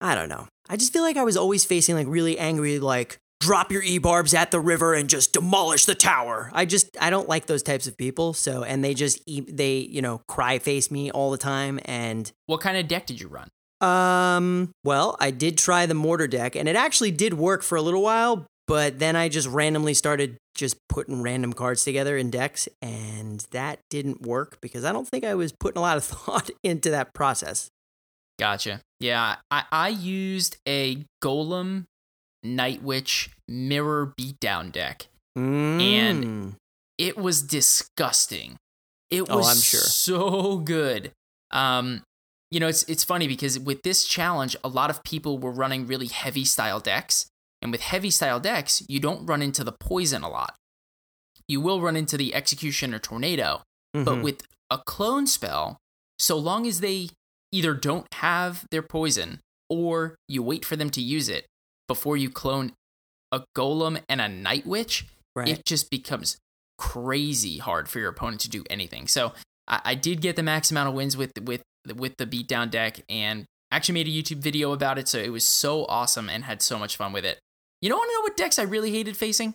I 0.00 0.14
don't 0.14 0.28
know. 0.28 0.46
I 0.68 0.76
just 0.76 0.92
feel 0.92 1.02
like 1.02 1.16
I 1.16 1.24
was 1.24 1.36
always 1.36 1.64
facing 1.64 1.94
like 1.94 2.06
really 2.08 2.38
angry 2.38 2.78
like 2.78 3.18
drop 3.40 3.70
your 3.70 3.82
e-barbs 3.82 4.32
at 4.32 4.50
the 4.50 4.58
river 4.58 4.94
and 4.94 5.10
just 5.10 5.34
demolish 5.34 5.84
the 5.84 5.94
tower. 5.94 6.50
I 6.54 6.64
just 6.64 6.96
I 6.98 7.10
don't 7.10 7.28
like 7.28 7.44
those 7.46 7.62
types 7.62 7.86
of 7.86 7.96
people. 7.98 8.32
So 8.32 8.62
and 8.64 8.82
they 8.82 8.94
just 8.94 9.20
they 9.26 9.76
you 9.78 10.00
know 10.00 10.22
cry 10.28 10.58
face 10.58 10.90
me 10.90 11.10
all 11.10 11.30
the 11.30 11.38
time 11.38 11.78
and 11.84 12.32
What 12.46 12.60
kind 12.62 12.78
of 12.78 12.88
deck 12.88 13.06
did 13.06 13.20
you 13.20 13.28
run? 13.28 13.48
um 13.82 14.70
well 14.84 15.18
I 15.20 15.30
did 15.30 15.58
try 15.58 15.84
the 15.84 15.92
mortar 15.92 16.26
deck 16.26 16.56
and 16.56 16.66
it 16.66 16.76
actually 16.76 17.10
did 17.10 17.34
work 17.34 17.62
for 17.62 17.76
a 17.76 17.82
little 17.82 18.00
while, 18.02 18.46
but 18.66 18.98
then 18.98 19.16
I 19.16 19.28
just 19.28 19.48
randomly 19.48 19.94
started 19.94 20.36
just 20.54 20.76
putting 20.88 21.22
random 21.22 21.52
cards 21.52 21.84
together 21.84 22.16
in 22.16 22.30
decks 22.30 22.68
and 22.82 23.40
that 23.50 23.78
didn't 23.90 24.22
work 24.22 24.58
because 24.60 24.84
I 24.84 24.92
don't 24.92 25.06
think 25.06 25.24
I 25.24 25.34
was 25.34 25.52
putting 25.52 25.78
a 25.78 25.82
lot 25.82 25.96
of 25.96 26.04
thought 26.04 26.50
into 26.62 26.90
that 26.90 27.14
process. 27.14 27.68
Gotcha. 28.38 28.80
Yeah, 29.00 29.36
I, 29.50 29.64
I 29.70 29.88
used 29.90 30.56
a 30.66 31.04
Golem 31.22 31.84
Night 32.42 32.82
Witch 32.82 33.30
Mirror 33.48 34.14
Beatdown 34.18 34.72
deck. 34.72 35.06
Mm. 35.38 36.54
It 36.98 37.16
was 37.18 37.42
disgusting. 37.42 38.56
It 39.10 39.22
Oh, 39.28 39.38
was 39.38 39.48
I'm 39.48 39.60
sure. 39.62 39.80
so 39.80 40.56
good. 40.58 41.12
Um, 41.50 42.02
you 42.50 42.58
know, 42.60 42.68
it's 42.68 42.82
it's 42.84 43.04
funny 43.04 43.28
because 43.28 43.58
with 43.58 43.82
this 43.82 44.04
challenge, 44.04 44.56
a 44.64 44.68
lot 44.68 44.90
of 44.90 45.02
people 45.04 45.38
were 45.38 45.50
running 45.50 45.86
really 45.86 46.06
heavy 46.06 46.44
style 46.44 46.80
decks, 46.80 47.26
and 47.66 47.72
with 47.72 47.80
heavy 47.80 48.10
style 48.10 48.38
decks, 48.38 48.80
you 48.88 49.00
don't 49.00 49.26
run 49.26 49.42
into 49.42 49.64
the 49.64 49.72
poison 49.72 50.22
a 50.22 50.28
lot. 50.28 50.54
You 51.48 51.60
will 51.60 51.80
run 51.80 51.96
into 51.96 52.16
the 52.16 52.32
execution 52.32 52.94
or 52.94 53.00
tornado, 53.00 53.62
but 53.92 54.06
Mhm. 54.18 54.22
with 54.22 54.42
a 54.70 54.78
clone 54.78 55.26
spell, 55.26 55.76
so 56.16 56.38
long 56.38 56.64
as 56.64 56.78
they 56.78 57.10
either 57.50 57.74
don't 57.74 58.06
have 58.14 58.66
their 58.70 58.82
poison 58.82 59.40
or 59.68 60.14
you 60.28 60.44
wait 60.44 60.64
for 60.64 60.76
them 60.76 60.90
to 60.90 61.00
use 61.00 61.28
it 61.28 61.46
before 61.88 62.16
you 62.16 62.30
clone 62.30 62.72
a 63.32 63.44
golem 63.56 64.00
and 64.08 64.20
a 64.20 64.28
night 64.28 64.64
witch, 64.64 65.04
right. 65.34 65.48
it 65.48 65.64
just 65.64 65.90
becomes 65.90 66.36
crazy 66.78 67.58
hard 67.58 67.88
for 67.88 67.98
your 67.98 68.10
opponent 68.10 68.40
to 68.42 68.48
do 68.48 68.62
anything. 68.70 69.08
So 69.08 69.34
I, 69.66 69.80
I 69.84 69.94
did 69.96 70.20
get 70.20 70.36
the 70.36 70.42
max 70.44 70.70
amount 70.70 70.88
of 70.88 70.94
wins 70.94 71.16
with 71.16 71.32
with 71.42 71.62
with 71.96 72.16
the 72.16 72.26
beatdown 72.26 72.70
deck 72.70 73.00
and 73.08 73.44
actually 73.72 73.94
made 73.94 74.06
a 74.06 74.10
YouTube 74.10 74.38
video 74.38 74.70
about 74.72 74.98
it. 74.98 75.08
So 75.08 75.18
it 75.18 75.30
was 75.30 75.44
so 75.44 75.84
awesome 75.86 76.28
and 76.28 76.44
had 76.44 76.62
so 76.62 76.78
much 76.78 76.96
fun 76.96 77.12
with 77.12 77.24
it. 77.24 77.40
You 77.82 77.88
don't 77.88 77.98
want 77.98 78.08
to 78.10 78.14
know 78.14 78.20
what 78.22 78.36
decks 78.36 78.58
I 78.58 78.62
really 78.62 78.90
hated 78.90 79.16
facing? 79.16 79.54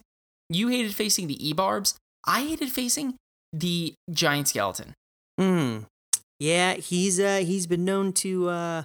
You 0.50 0.68
hated 0.68 0.94
facing 0.94 1.28
the 1.28 1.48
E 1.48 1.54
barbs. 1.54 1.96
I 2.25 2.42
hated 2.42 2.70
facing 2.70 3.16
the 3.54 3.94
giant 4.12 4.48
skeleton. 4.48 4.94
Mm. 5.40 5.86
Yeah, 6.40 6.74
he's 6.75 7.20
uh 7.20 7.38
he's 7.46 7.68
been 7.68 7.86
known 7.86 8.13
to 8.13 8.50
uh 8.50 8.84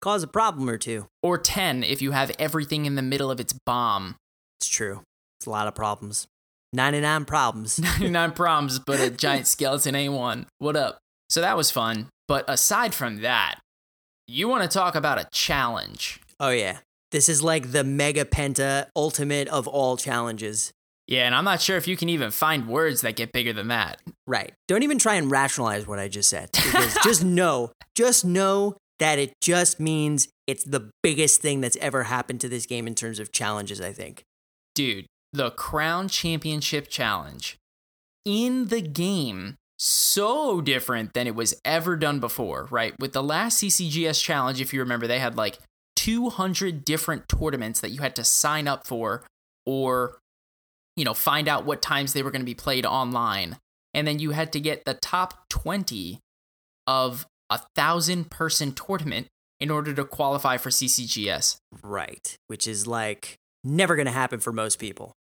cause 0.00 0.22
a 0.22 0.26
problem 0.28 0.68
or 0.68 0.78
two. 0.78 1.06
Or 1.22 1.38
10 1.38 1.82
if 1.84 2.00
you 2.00 2.12
have 2.12 2.30
everything 2.38 2.86
in 2.86 2.94
the 2.94 3.02
middle 3.02 3.30
of 3.30 3.40
its 3.40 3.52
bomb. 3.66 4.16
It's 4.60 4.68
true. 4.68 5.02
It's 5.38 5.46
a 5.46 5.50
lot 5.50 5.68
of 5.68 5.74
problems. 5.74 6.26
99 6.72 7.24
problems. 7.24 7.78
99 8.00 8.32
problems, 8.42 8.78
but 8.78 9.00
a 9.00 9.10
giant 9.10 9.46
skeleton 9.46 9.94
ain't 9.94 10.14
one. 10.14 10.46
What 10.58 10.76
up? 10.76 10.98
So 11.28 11.40
that 11.40 11.56
was 11.56 11.70
fun. 11.70 12.08
But 12.26 12.44
aside 12.48 12.94
from 12.94 13.22
that, 13.22 13.58
you 14.26 14.48
want 14.48 14.62
to 14.62 14.68
talk 14.68 14.94
about 14.94 15.18
a 15.18 15.28
challenge. 15.32 16.20
oh 16.40 16.50
yeah. 16.50 16.78
This 17.10 17.28
is 17.28 17.42
like 17.42 17.72
the 17.72 17.84
mega 17.84 18.24
penta 18.24 18.86
ultimate 18.94 19.48
of 19.48 19.66
all 19.66 19.96
challenges. 19.96 20.72
Yeah, 21.06 21.24
and 21.24 21.34
I'm 21.34 21.44
not 21.44 21.62
sure 21.62 21.78
if 21.78 21.88
you 21.88 21.96
can 21.96 22.10
even 22.10 22.30
find 22.30 22.68
words 22.68 23.00
that 23.00 23.16
get 23.16 23.32
bigger 23.32 23.54
than 23.54 23.68
that. 23.68 24.00
Right. 24.26 24.52
Don't 24.68 24.82
even 24.82 24.98
try 24.98 25.14
and 25.14 25.30
rationalize 25.30 25.86
what 25.86 25.98
I 25.98 26.08
just 26.08 26.28
said. 26.28 26.50
Just 27.02 27.24
know, 27.24 27.72
just 27.96 28.26
know 28.26 28.76
that 28.98 29.18
it 29.18 29.32
just 29.40 29.80
means 29.80 30.28
it's 30.46 30.64
the 30.64 30.90
biggest 31.02 31.40
thing 31.40 31.60
that's 31.60 31.76
ever 31.76 32.04
happened 32.04 32.40
to 32.42 32.48
this 32.48 32.66
game 32.66 32.86
in 32.86 32.94
terms 32.94 33.18
of 33.18 33.32
challenges, 33.32 33.80
I 33.80 33.92
think. 33.92 34.22
Dude, 34.74 35.06
the 35.32 35.50
Crown 35.50 36.08
Championship 36.08 36.88
Challenge 36.88 37.56
in 38.24 38.66
the 38.66 38.82
game 38.82 39.56
so 39.78 40.60
different 40.60 41.14
than 41.14 41.26
it 41.26 41.34
was 41.34 41.54
ever 41.64 41.96
done 41.96 42.18
before, 42.20 42.66
right? 42.70 42.94
With 42.98 43.12
the 43.12 43.22
last 43.22 43.62
CCGS 43.62 44.22
challenge, 44.22 44.60
if 44.60 44.74
you 44.74 44.80
remember, 44.80 45.06
they 45.06 45.20
had 45.20 45.36
like 45.36 45.58
200 46.08 46.86
different 46.86 47.28
tournaments 47.28 47.80
that 47.82 47.90
you 47.90 48.00
had 48.00 48.16
to 48.16 48.24
sign 48.24 48.66
up 48.66 48.86
for 48.86 49.26
or 49.66 50.18
you 50.96 51.04
know, 51.04 51.14
find 51.14 51.46
out 51.46 51.64
what 51.64 51.80
times 51.80 52.12
they 52.12 52.24
were 52.24 52.30
going 52.32 52.42
to 52.42 52.46
be 52.46 52.54
played 52.54 52.84
online. 52.84 53.56
And 53.94 54.04
then 54.04 54.18
you 54.18 54.32
had 54.32 54.52
to 54.52 54.60
get 54.60 54.84
the 54.84 54.94
top 54.94 55.48
20 55.48 56.18
of 56.88 57.24
a 57.50 57.60
thousand 57.76 58.30
person 58.30 58.72
tournament 58.72 59.28
in 59.60 59.70
order 59.70 59.94
to 59.94 60.04
qualify 60.04 60.56
for 60.56 60.70
CCGS. 60.70 61.58
Right. 61.84 62.34
Which 62.48 62.66
is 62.66 62.88
like 62.88 63.36
never 63.62 63.94
going 63.94 64.06
to 64.06 64.12
happen 64.12 64.40
for 64.40 64.52
most 64.52 64.80
people. 64.80 65.12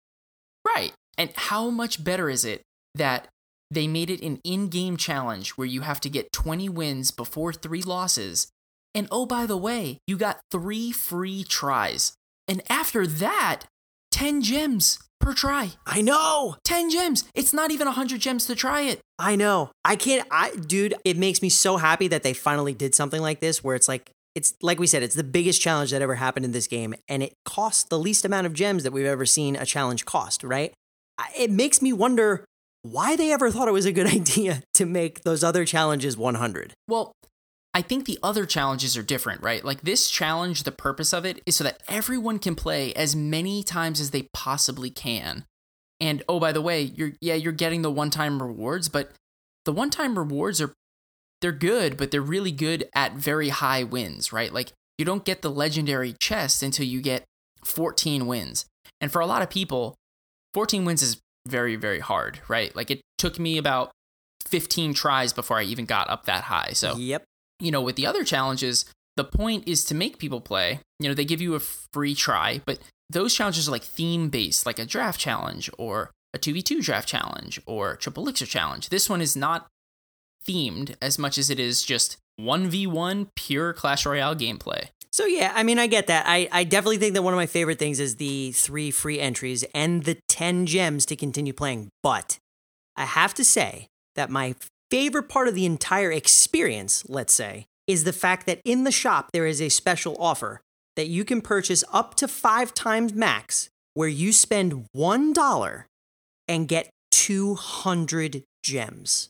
Right. 0.65 0.93
And 1.15 1.29
how 1.35 1.69
much 1.69 2.03
better 2.03 2.27
is 2.27 2.43
it 2.43 2.63
that 2.95 3.27
they 3.69 3.85
made 3.85 4.09
it 4.09 4.21
an 4.21 4.39
in 4.43 4.69
game 4.69 4.97
challenge 4.97 5.51
where 5.51 5.67
you 5.67 5.81
have 5.81 6.01
to 6.01 6.09
get 6.09 6.31
20 6.31 6.69
wins 6.69 7.11
before 7.11 7.53
three 7.53 7.83
losses? 7.83 8.47
And 8.93 9.07
oh, 9.11 9.25
by 9.25 9.45
the 9.45 9.57
way, 9.57 9.99
you 10.07 10.17
got 10.17 10.39
three 10.51 10.91
free 10.91 11.43
tries. 11.43 12.13
And 12.47 12.61
after 12.69 13.05
that, 13.05 13.63
10 14.11 14.41
gems 14.41 14.99
per 15.19 15.33
try. 15.33 15.71
I 15.85 16.01
know. 16.01 16.55
10 16.63 16.89
gems. 16.89 17.25
It's 17.35 17.53
not 17.53 17.71
even 17.71 17.85
100 17.85 18.19
gems 18.19 18.45
to 18.47 18.55
try 18.55 18.81
it. 18.81 18.99
I 19.19 19.35
know. 19.35 19.71
I 19.83 19.95
can't. 19.95 20.27
I, 20.31 20.51
dude, 20.55 20.95
it 21.03 21.17
makes 21.17 21.41
me 21.41 21.49
so 21.49 21.77
happy 21.77 22.07
that 22.07 22.23
they 22.23 22.33
finally 22.33 22.73
did 22.73 22.95
something 22.95 23.21
like 23.21 23.39
this 23.39 23.63
where 23.63 23.75
it's 23.75 23.87
like, 23.87 24.09
it's 24.35 24.53
like 24.61 24.79
we 24.79 24.87
said, 24.87 25.03
it's 25.03 25.15
the 25.15 25.23
biggest 25.23 25.61
challenge 25.61 25.91
that 25.91 26.01
ever 26.01 26.15
happened 26.15 26.45
in 26.45 26.51
this 26.51 26.67
game, 26.67 26.93
and 27.07 27.23
it 27.23 27.33
costs 27.43 27.83
the 27.85 27.97
least 27.97 28.23
amount 28.23 28.45
of 28.45 28.53
gems 28.53 28.83
that 28.83 28.93
we've 28.93 29.05
ever 29.05 29.25
seen 29.25 29.55
a 29.55 29.65
challenge 29.65 30.05
cost, 30.05 30.43
right? 30.43 30.73
It 31.35 31.49
makes 31.49 31.81
me 31.81 31.91
wonder 31.91 32.45
why 32.83 33.15
they 33.15 33.31
ever 33.31 33.49
thought 33.49 33.67
it 33.67 33.71
was 33.71 33.85
a 33.85 33.91
good 33.91 34.07
idea 34.13 34.61
to 34.75 34.85
make 34.85 35.23
those 35.23 35.43
other 35.43 35.65
challenges 35.65 36.15
100. 36.15 36.73
Well, 36.87 37.11
I 37.77 37.83
think 37.83 38.05
the 38.05 38.17
other 38.23 38.47
challenges 38.47 38.97
are 38.97 39.03
different, 39.03 39.43
right? 39.43 39.63
Like 39.63 39.81
this 39.81 40.09
challenge, 40.09 40.63
the 40.63 40.71
purpose 40.71 41.13
of 41.13 41.25
it 41.25 41.43
is 41.45 41.57
so 41.57 41.63
that 41.63 41.83
everyone 41.87 42.39
can 42.39 42.55
play 42.55 42.91
as 42.95 43.15
many 43.15 43.61
times 43.61 44.01
as 44.01 44.09
they 44.09 44.29
possibly 44.33 44.89
can. 44.89 45.45
And 45.99 46.23
oh, 46.27 46.39
by 46.39 46.51
the 46.53 46.61
way, 46.61 46.81
you're 46.81 47.11
yeah, 47.21 47.35
you're 47.35 47.51
getting 47.53 47.83
the 47.83 47.91
one-time 47.91 48.41
rewards, 48.41 48.89
but 48.89 49.11
the 49.65 49.71
one-time 49.71 50.17
rewards 50.17 50.59
are 50.59 50.73
they're 51.41 51.51
good, 51.51 51.97
but 51.97 52.09
they're 52.09 52.19
really 52.19 52.51
good 52.51 52.89
at 52.95 53.13
very 53.13 53.49
high 53.49 53.83
wins, 53.83 54.33
right? 54.33 54.51
Like 54.51 54.71
you 54.97 55.05
don't 55.05 55.23
get 55.23 55.43
the 55.43 55.51
legendary 55.51 56.13
chest 56.19 56.63
until 56.63 56.87
you 56.87 56.99
get 56.99 57.25
14 57.63 58.25
wins. 58.25 58.65
And 58.99 59.11
for 59.11 59.21
a 59.21 59.27
lot 59.27 59.43
of 59.43 59.51
people, 59.51 59.93
14 60.55 60.83
wins 60.83 61.03
is 61.03 61.21
very 61.47 61.75
very 61.75 61.99
hard, 61.99 62.39
right? 62.47 62.75
Like 62.75 62.89
it 62.89 63.01
took 63.19 63.37
me 63.37 63.59
about 63.59 63.91
15 64.47 64.95
tries 64.95 65.31
before 65.31 65.59
I 65.59 65.63
even 65.63 65.85
got 65.85 66.09
up 66.09 66.25
that 66.25 66.45
high. 66.45 66.71
So 66.73 66.95
Yep. 66.95 67.23
You 67.59 67.71
know, 67.71 67.81
with 67.81 67.95
the 67.95 68.05
other 68.05 68.23
challenges, 68.23 68.85
the 69.15 69.23
point 69.23 69.67
is 69.67 69.83
to 69.85 69.95
make 69.95 70.19
people 70.19 70.41
play. 70.41 70.79
You 70.99 71.09
know, 71.09 71.15
they 71.15 71.25
give 71.25 71.41
you 71.41 71.55
a 71.55 71.59
free 71.59 72.15
try, 72.15 72.61
but 72.65 72.79
those 73.09 73.33
challenges 73.33 73.67
are 73.67 73.71
like 73.71 73.83
theme 73.83 74.29
based, 74.29 74.65
like 74.65 74.79
a 74.79 74.85
draft 74.85 75.19
challenge 75.19 75.69
or 75.77 76.11
a 76.33 76.39
2v2 76.39 76.81
draft 76.81 77.07
challenge 77.07 77.59
or 77.65 77.95
triple 77.95 78.23
elixir 78.23 78.45
challenge. 78.45 78.89
This 78.89 79.09
one 79.09 79.21
is 79.21 79.35
not 79.35 79.67
themed 80.47 80.95
as 81.01 81.17
much 81.17 81.37
as 81.37 81.49
it 81.49 81.59
is 81.59 81.83
just 81.83 82.17
1v1 82.39 83.29
pure 83.35 83.73
Clash 83.73 84.05
Royale 84.05 84.35
gameplay. 84.35 84.89
So 85.11 85.25
yeah, 85.25 85.51
I 85.55 85.63
mean, 85.63 85.79
I 85.79 85.87
get 85.87 86.07
that. 86.07 86.25
I, 86.27 86.47
I 86.51 86.63
definitely 86.63 86.97
think 86.97 87.15
that 87.15 87.23
one 87.23 87.33
of 87.33 87.37
my 87.37 87.47
favorite 87.47 87.79
things 87.79 87.99
is 87.99 88.17
the 88.17 88.51
three 88.51 88.91
free 88.91 89.19
entries 89.19 89.63
and 89.73 90.03
the 90.03 90.17
10 90.29 90.67
gems 90.67 91.05
to 91.07 91.15
continue 91.15 91.53
playing. 91.53 91.89
But 92.03 92.37
I 92.95 93.05
have 93.05 93.33
to 93.35 93.43
say 93.43 93.87
that 94.15 94.29
my 94.29 94.55
favorite 94.89 95.29
part 95.29 95.47
of 95.47 95.55
the 95.55 95.65
entire 95.65 96.11
experience, 96.11 97.03
let's 97.07 97.33
say, 97.33 97.67
is 97.87 98.03
the 98.03 98.13
fact 98.13 98.45
that 98.45 98.61
in 98.65 98.83
the 98.83 98.91
shop 98.91 99.29
there 99.31 99.45
is 99.45 99.61
a 99.61 99.69
special 99.69 100.15
offer 100.19 100.61
that 100.95 101.07
you 101.07 101.23
can 101.23 101.41
purchase 101.41 101.83
up 101.93 102.15
to 102.15 102.27
five 102.27 102.73
times 102.73 103.13
max, 103.13 103.69
where 103.93 104.07
you 104.07 104.33
spend 104.33 104.87
$1 104.95 105.83
and 106.47 106.67
get 106.67 106.89
200 107.11 108.43
gems. 108.63 109.29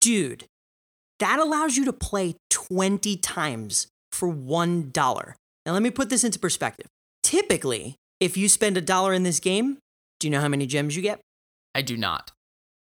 Dude, 0.00 0.44
that 1.18 1.38
allows 1.38 1.76
you 1.76 1.84
to 1.84 1.92
play 1.92 2.36
20 2.50 3.16
times 3.16 3.88
for 4.12 4.32
$1. 4.32 5.34
Now, 5.66 5.72
let 5.72 5.82
me 5.82 5.90
put 5.90 6.10
this 6.10 6.24
into 6.24 6.38
perspective. 6.38 6.86
Typically, 7.22 7.96
if 8.20 8.36
you 8.36 8.48
spend 8.48 8.76
a 8.76 8.80
dollar 8.80 9.12
in 9.12 9.22
this 9.22 9.40
game, 9.40 9.78
do 10.18 10.26
you 10.26 10.30
know 10.30 10.40
how 10.40 10.48
many 10.48 10.66
gems 10.66 10.96
you 10.96 11.02
get? 11.02 11.20
I 11.74 11.82
do 11.82 11.96
not. 11.96 12.30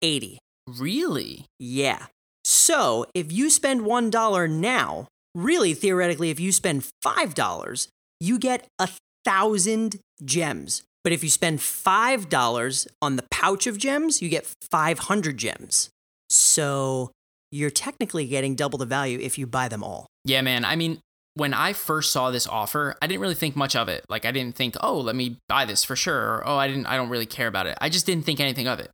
80. 0.02 0.38
Really? 0.78 1.46
Yeah. 1.58 2.06
So 2.44 3.06
if 3.14 3.32
you 3.32 3.50
spend 3.50 3.82
$1 3.82 4.50
now, 4.50 5.08
really 5.34 5.74
theoretically, 5.74 6.30
if 6.30 6.40
you 6.40 6.52
spend 6.52 6.84
$5, 7.04 7.88
you 8.20 8.38
get 8.38 8.66
a 8.78 8.88
thousand 9.24 9.96
gems. 10.24 10.82
But 11.02 11.12
if 11.12 11.24
you 11.24 11.30
spend 11.30 11.60
$5 11.60 12.86
on 13.00 13.16
the 13.16 13.24
pouch 13.30 13.66
of 13.66 13.78
gems, 13.78 14.20
you 14.20 14.28
get 14.28 14.46
500 14.70 15.36
gems. 15.36 15.90
So 16.28 17.10
you're 17.50 17.70
technically 17.70 18.26
getting 18.26 18.54
double 18.54 18.78
the 18.78 18.86
value 18.86 19.18
if 19.20 19.38
you 19.38 19.46
buy 19.46 19.68
them 19.68 19.82
all. 19.82 20.06
Yeah, 20.24 20.42
man. 20.42 20.64
I 20.64 20.76
mean, 20.76 21.00
when 21.34 21.54
I 21.54 21.72
first 21.72 22.12
saw 22.12 22.30
this 22.30 22.46
offer, 22.46 22.96
I 23.00 23.06
didn't 23.06 23.20
really 23.20 23.34
think 23.34 23.56
much 23.56 23.74
of 23.74 23.88
it. 23.88 24.04
Like 24.08 24.24
I 24.24 24.30
didn't 24.30 24.56
think, 24.56 24.76
"Oh, 24.80 25.00
let 25.00 25.16
me 25.16 25.38
buy 25.48 25.64
this 25.64 25.84
for 25.84 25.96
sure," 25.96 26.20
or 26.20 26.42
"Oh, 26.46 26.56
I 26.56 26.68
didn't 26.68 26.86
I 26.86 26.96
don't 26.96 27.08
really 27.08 27.26
care 27.26 27.46
about 27.46 27.66
it." 27.66 27.78
I 27.80 27.88
just 27.88 28.04
didn't 28.04 28.26
think 28.26 28.40
anything 28.40 28.68
of 28.68 28.78
it. 28.80 28.90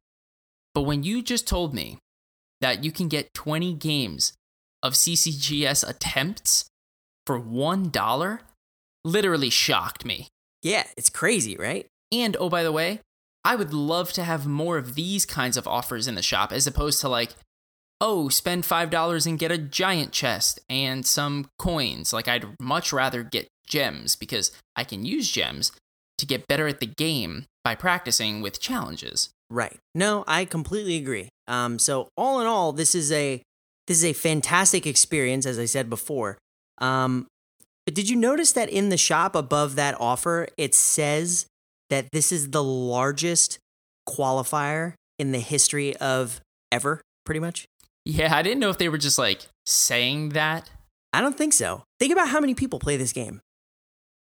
But 0.76 0.83
when 0.83 1.04
you 1.04 1.23
just 1.23 1.49
told 1.49 1.73
me 1.73 1.97
that 2.61 2.85
you 2.85 2.92
can 2.92 3.09
get 3.09 3.33
20 3.33 3.73
games 3.73 4.35
of 4.83 4.92
CCGS 4.92 5.88
attempts 5.88 6.66
for 7.25 7.40
$1, 7.40 8.40
literally 9.02 9.49
shocked 9.49 10.04
me. 10.04 10.28
Yeah, 10.62 10.85
it's 10.99 11.09
crazy, 11.09 11.56
right? 11.56 11.87
And 12.12 12.37
oh, 12.38 12.50
by 12.50 12.62
the 12.62 12.73
way, 12.73 13.00
I 13.42 13.56
would 13.56 13.73
love 13.73 14.12
to 14.12 14.25
have 14.25 14.47
more 14.47 14.76
of 14.76 14.97
these 14.97 15.25
kinds 15.25 15.56
of 15.56 15.66
offers 15.66 16.06
in 16.06 16.14
the 16.14 16.21
shop 16.21 16.52
as 16.52 16.66
opposed 16.66 17.00
to 17.00 17.09
like, 17.09 17.30
oh, 18.02 18.28
spend 18.28 18.64
$5 18.64 19.26
and 19.26 19.38
get 19.38 19.50
a 19.50 19.56
giant 19.56 20.12
chest 20.12 20.61
and 20.68 21.06
some 21.06 21.49
coins. 21.59 22.12
Like, 22.12 22.28
I'd 22.28 22.45
much 22.61 22.92
rather 22.92 23.23
get 23.23 23.49
gems 23.66 24.14
because 24.14 24.52
I 24.76 24.85
can 24.85 25.06
use 25.06 25.30
gems 25.30 25.73
to 26.18 26.26
get 26.26 26.47
better 26.47 26.66
at 26.68 26.80
the 26.80 26.87
game 26.87 27.47
by 27.64 27.75
practicing 27.75 28.42
with 28.42 28.61
challenges. 28.61 29.30
Right. 29.50 29.79
No, 29.95 30.25
I 30.26 30.45
completely 30.45 30.97
agree. 30.97 31.29
Um, 31.47 31.79
so 31.79 32.09
all 32.17 32.41
in 32.41 32.47
all, 32.47 32.73
this 32.73 32.95
is 32.95 33.12
a 33.12 33.43
this 33.87 33.99
is 33.99 34.05
a 34.05 34.12
fantastic 34.12 34.87
experience, 34.87 35.47
as 35.47 35.59
I 35.59 35.65
said 35.67 35.88
before. 35.88 36.38
Um, 36.79 37.29
but 37.85 37.95
did 37.95 38.11
you 38.11 38.17
notice 38.17 38.53
that 38.53 38.69
in 38.69 38.88
the 38.88 38.97
shop 38.97 39.37
above 39.37 39.76
that 39.76 39.95
offer, 40.00 40.49
it 40.57 40.75
says 40.75 41.47
that 41.88 42.11
this 42.12 42.33
is 42.33 42.50
the 42.50 42.65
largest 42.65 43.59
qualifier 44.09 44.95
in 45.21 45.31
the 45.31 45.38
history 45.38 45.97
of 45.97 46.41
ever, 46.73 47.00
pretty 47.25 47.38
much? 47.38 47.67
Yeah, 48.05 48.35
I 48.35 48.43
didn't 48.43 48.59
know 48.59 48.71
if 48.71 48.79
they 48.79 48.88
were 48.88 48.99
just 48.99 49.19
like 49.19 49.47
saying 49.65 50.31
that. 50.31 50.69
I 51.12 51.21
don't 51.21 51.38
think 51.38 51.53
so. 51.53 51.85
Think 52.00 52.12
about 52.12 52.29
how 52.29 52.41
many 52.41 52.55
people 52.55 52.81
play 52.81 52.97
this 52.97 53.12
game. 53.12 53.41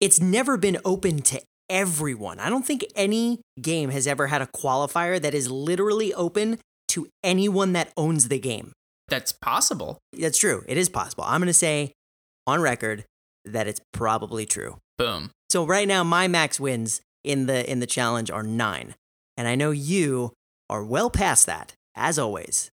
It's 0.00 0.20
never 0.20 0.56
been 0.56 0.78
open 0.84 1.22
to 1.22 1.40
everyone. 1.72 2.38
I 2.38 2.50
don't 2.50 2.64
think 2.64 2.84
any 2.94 3.40
game 3.60 3.90
has 3.90 4.06
ever 4.06 4.28
had 4.28 4.42
a 4.42 4.46
qualifier 4.46 5.20
that 5.20 5.34
is 5.34 5.50
literally 5.50 6.12
open 6.14 6.58
to 6.88 7.08
anyone 7.24 7.72
that 7.72 7.92
owns 7.96 8.28
the 8.28 8.38
game. 8.38 8.72
That's 9.08 9.32
possible. 9.32 9.98
That's 10.12 10.38
true. 10.38 10.62
It 10.68 10.76
is 10.76 10.88
possible. 10.88 11.24
I'm 11.26 11.40
going 11.40 11.46
to 11.48 11.54
say 11.54 11.92
on 12.46 12.60
record 12.60 13.04
that 13.44 13.66
it's 13.66 13.80
probably 13.92 14.46
true. 14.46 14.76
Boom. 14.98 15.30
So 15.50 15.66
right 15.66 15.88
now 15.88 16.04
my 16.04 16.28
max 16.28 16.60
wins 16.60 17.00
in 17.24 17.46
the 17.46 17.68
in 17.70 17.80
the 17.80 17.86
challenge 17.86 18.30
are 18.30 18.42
9. 18.42 18.94
And 19.36 19.48
I 19.48 19.54
know 19.54 19.70
you 19.70 20.32
are 20.68 20.84
well 20.84 21.10
past 21.10 21.46
that 21.46 21.72
as 21.96 22.18
always. 22.18 22.70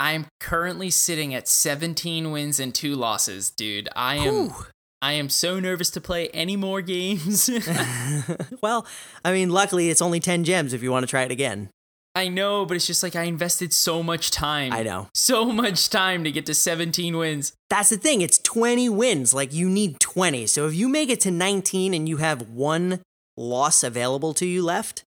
I'm 0.00 0.26
currently 0.40 0.90
sitting 0.90 1.34
at 1.34 1.48
17 1.48 2.30
wins 2.30 2.60
and 2.60 2.74
2 2.74 2.94
losses, 2.94 3.50
dude. 3.50 3.88
I 3.94 4.16
am 4.16 4.48
Whew. 4.48 4.66
I 5.00 5.12
am 5.12 5.28
so 5.28 5.60
nervous 5.60 5.90
to 5.90 6.00
play 6.00 6.28
any 6.28 6.56
more 6.56 6.82
games. 6.82 7.48
well, 8.62 8.86
I 9.24 9.32
mean, 9.32 9.50
luckily 9.50 9.90
it's 9.90 10.02
only 10.02 10.20
10 10.20 10.44
gems 10.44 10.72
if 10.72 10.82
you 10.82 10.90
want 10.90 11.04
to 11.04 11.06
try 11.08 11.22
it 11.22 11.30
again. 11.30 11.70
I 12.14 12.26
know, 12.26 12.66
but 12.66 12.76
it's 12.76 12.86
just 12.86 13.04
like 13.04 13.14
I 13.14 13.24
invested 13.24 13.72
so 13.72 14.02
much 14.02 14.32
time. 14.32 14.72
I 14.72 14.82
know. 14.82 15.08
So 15.14 15.44
much 15.44 15.88
time 15.88 16.24
to 16.24 16.32
get 16.32 16.46
to 16.46 16.54
17 16.54 17.16
wins. 17.16 17.52
That's 17.70 17.90
the 17.90 17.96
thing. 17.96 18.22
It's 18.22 18.38
20 18.38 18.88
wins. 18.88 19.32
Like 19.32 19.52
you 19.52 19.70
need 19.70 20.00
20. 20.00 20.48
So 20.48 20.66
if 20.66 20.74
you 20.74 20.88
make 20.88 21.10
it 21.10 21.20
to 21.20 21.30
19 21.30 21.94
and 21.94 22.08
you 22.08 22.16
have 22.16 22.50
one 22.50 23.02
loss 23.36 23.84
available 23.84 24.34
to 24.34 24.46
you 24.46 24.64
left 24.64 25.04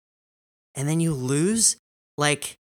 and 0.76 0.88
then 0.88 1.00
you 1.00 1.12
lose, 1.16 1.78
like 2.16 2.59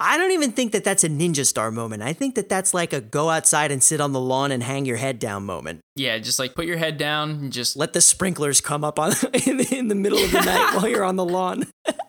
I 0.00 0.18
don't 0.18 0.32
even 0.32 0.50
think 0.50 0.72
that 0.72 0.82
that's 0.82 1.04
a 1.04 1.08
ninja 1.08 1.46
star 1.46 1.70
moment. 1.70 2.02
I 2.02 2.12
think 2.12 2.34
that 2.34 2.48
that's 2.48 2.74
like 2.74 2.92
a 2.92 3.00
go 3.00 3.30
outside 3.30 3.70
and 3.70 3.82
sit 3.82 4.00
on 4.00 4.12
the 4.12 4.20
lawn 4.20 4.50
and 4.50 4.62
hang 4.62 4.86
your 4.86 4.96
head 4.96 5.20
down 5.20 5.44
moment. 5.44 5.80
Yeah, 5.94 6.18
just 6.18 6.38
like 6.38 6.54
put 6.54 6.66
your 6.66 6.78
head 6.78 6.98
down 6.98 7.30
and 7.30 7.52
just 7.52 7.76
Let 7.76 7.92
the 7.92 8.00
sprinklers 8.00 8.60
come 8.60 8.82
up 8.82 8.98
on 8.98 9.12
in 9.46 9.58
the, 9.58 9.68
in 9.70 9.88
the 9.88 9.94
middle 9.94 10.18
of 10.18 10.32
the 10.32 10.40
night 10.40 10.74
while 10.74 10.88
you're 10.88 11.04
on 11.04 11.16
the 11.16 11.24
lawn. 11.24 11.66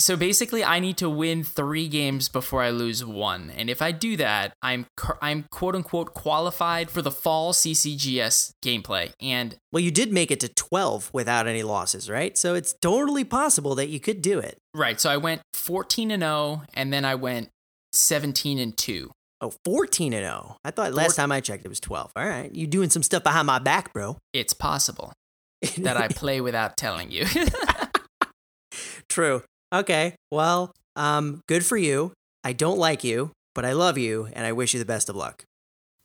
So 0.00 0.16
basically, 0.16 0.64
I 0.64 0.80
need 0.80 0.96
to 0.96 1.10
win 1.10 1.44
three 1.44 1.86
games 1.86 2.30
before 2.30 2.62
I 2.62 2.70
lose 2.70 3.04
one, 3.04 3.50
and 3.50 3.68
if 3.68 3.82
I 3.82 3.92
do 3.92 4.16
that, 4.16 4.54
I'm 4.62 4.86
I'm 5.20 5.44
quote 5.50 5.76
unquote 5.76 6.14
qualified 6.14 6.90
for 6.90 7.02
the 7.02 7.10
fall 7.10 7.52
CCGS 7.52 8.52
gameplay. 8.64 9.12
And 9.20 9.56
Well, 9.72 9.82
you 9.82 9.90
did 9.90 10.10
make 10.10 10.30
it 10.30 10.40
to 10.40 10.48
12 10.48 11.10
without 11.12 11.46
any 11.46 11.62
losses, 11.62 12.08
right? 12.08 12.38
So 12.38 12.54
it's 12.54 12.72
totally 12.72 13.24
possible 13.24 13.74
that 13.74 13.90
you 13.90 14.00
could 14.00 14.22
do 14.22 14.38
it. 14.38 14.56
right, 14.74 14.98
so 14.98 15.10
I 15.10 15.18
went 15.18 15.42
14 15.52 16.10
and 16.10 16.22
0, 16.22 16.62
and 16.72 16.90
then 16.90 17.04
I 17.04 17.14
went 17.14 17.50
17 17.92 18.58
and 18.58 18.74
2. 18.76 19.10
Oh, 19.42 19.52
14 19.66 20.14
and 20.14 20.24
0. 20.24 20.56
I 20.64 20.70
thought 20.70 20.94
last 20.94 21.16
time 21.16 21.30
I 21.30 21.40
checked 21.40 21.66
it 21.66 21.68
was 21.68 21.80
12. 21.80 22.12
All 22.16 22.26
right. 22.26 22.54
You 22.54 22.66
doing 22.66 22.88
some 22.88 23.02
stuff 23.02 23.22
behind 23.22 23.46
my 23.46 23.58
back, 23.58 23.92
bro. 23.92 24.16
It's 24.32 24.54
possible 24.54 25.12
that 25.78 25.96
I 25.98 26.08
play 26.08 26.40
without 26.40 26.78
telling 26.78 27.10
you. 27.10 27.26
True. 29.08 29.42
Okay. 29.72 30.14
Well, 30.30 30.72
um 30.96 31.42
good 31.46 31.64
for 31.64 31.76
you. 31.76 32.12
I 32.42 32.52
don't 32.52 32.78
like 32.78 33.04
you, 33.04 33.32
but 33.54 33.64
I 33.64 33.72
love 33.72 33.98
you 33.98 34.28
and 34.32 34.46
I 34.46 34.52
wish 34.52 34.72
you 34.72 34.80
the 34.80 34.86
best 34.86 35.08
of 35.08 35.16
luck. 35.16 35.44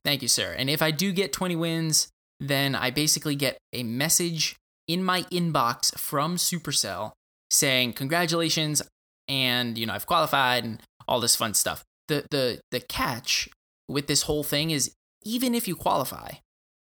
Thank 0.04 0.21
you, 0.21 0.28
sir. 0.28 0.54
And 0.58 0.69
if 0.69 0.82
I 0.82 0.91
do 0.91 1.12
get 1.12 1.34
20 1.34 1.56
wins, 1.56 2.10
then 2.39 2.75
I 2.75 2.91
basically 2.91 3.36
get 3.36 3.58
a 3.73 3.84
message 3.84 4.56
in 4.88 5.04
my 5.04 5.23
inbox 5.23 5.97
from 5.97 6.36
Supercell 6.36 7.13
saying 7.49 7.93
congratulations 7.93 8.82
and 9.28 9.78
you 9.78 9.86
know 9.86 9.93
I've 9.93 10.06
qualified 10.06 10.63
and 10.63 10.82
all 11.08 11.19
this 11.19 11.36
fun 11.36 11.54
stuff. 11.54 11.84
The 12.08 12.25
the 12.30 12.60
the 12.71 12.80
catch 12.80 13.49
with 13.88 14.08
this 14.08 14.23
whole 14.23 14.43
thing 14.43 14.71
is 14.71 14.91
even 15.23 15.56
if 15.56 15.67
you 15.67 15.75
qualify, 15.75 16.34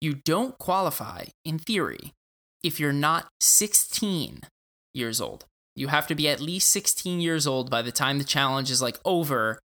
you 0.00 0.14
don't 0.14 0.58
qualify 0.58 1.26
in 1.44 1.58
theory 1.58 2.12
if 2.62 2.80
you're 2.80 2.92
not 2.92 3.28
16 3.40 4.40
years 4.94 5.20
old. 5.20 5.44
You 5.74 5.88
have 5.88 6.06
to 6.08 6.14
be 6.14 6.28
at 6.28 6.40
least 6.40 6.70
16 6.70 7.20
years 7.20 7.46
old 7.46 7.70
by 7.70 7.82
the 7.82 7.92
time 7.92 8.18
the 8.18 8.24
challenge 8.24 8.70
is 8.70 8.82
like 8.82 8.98
over 9.04 9.58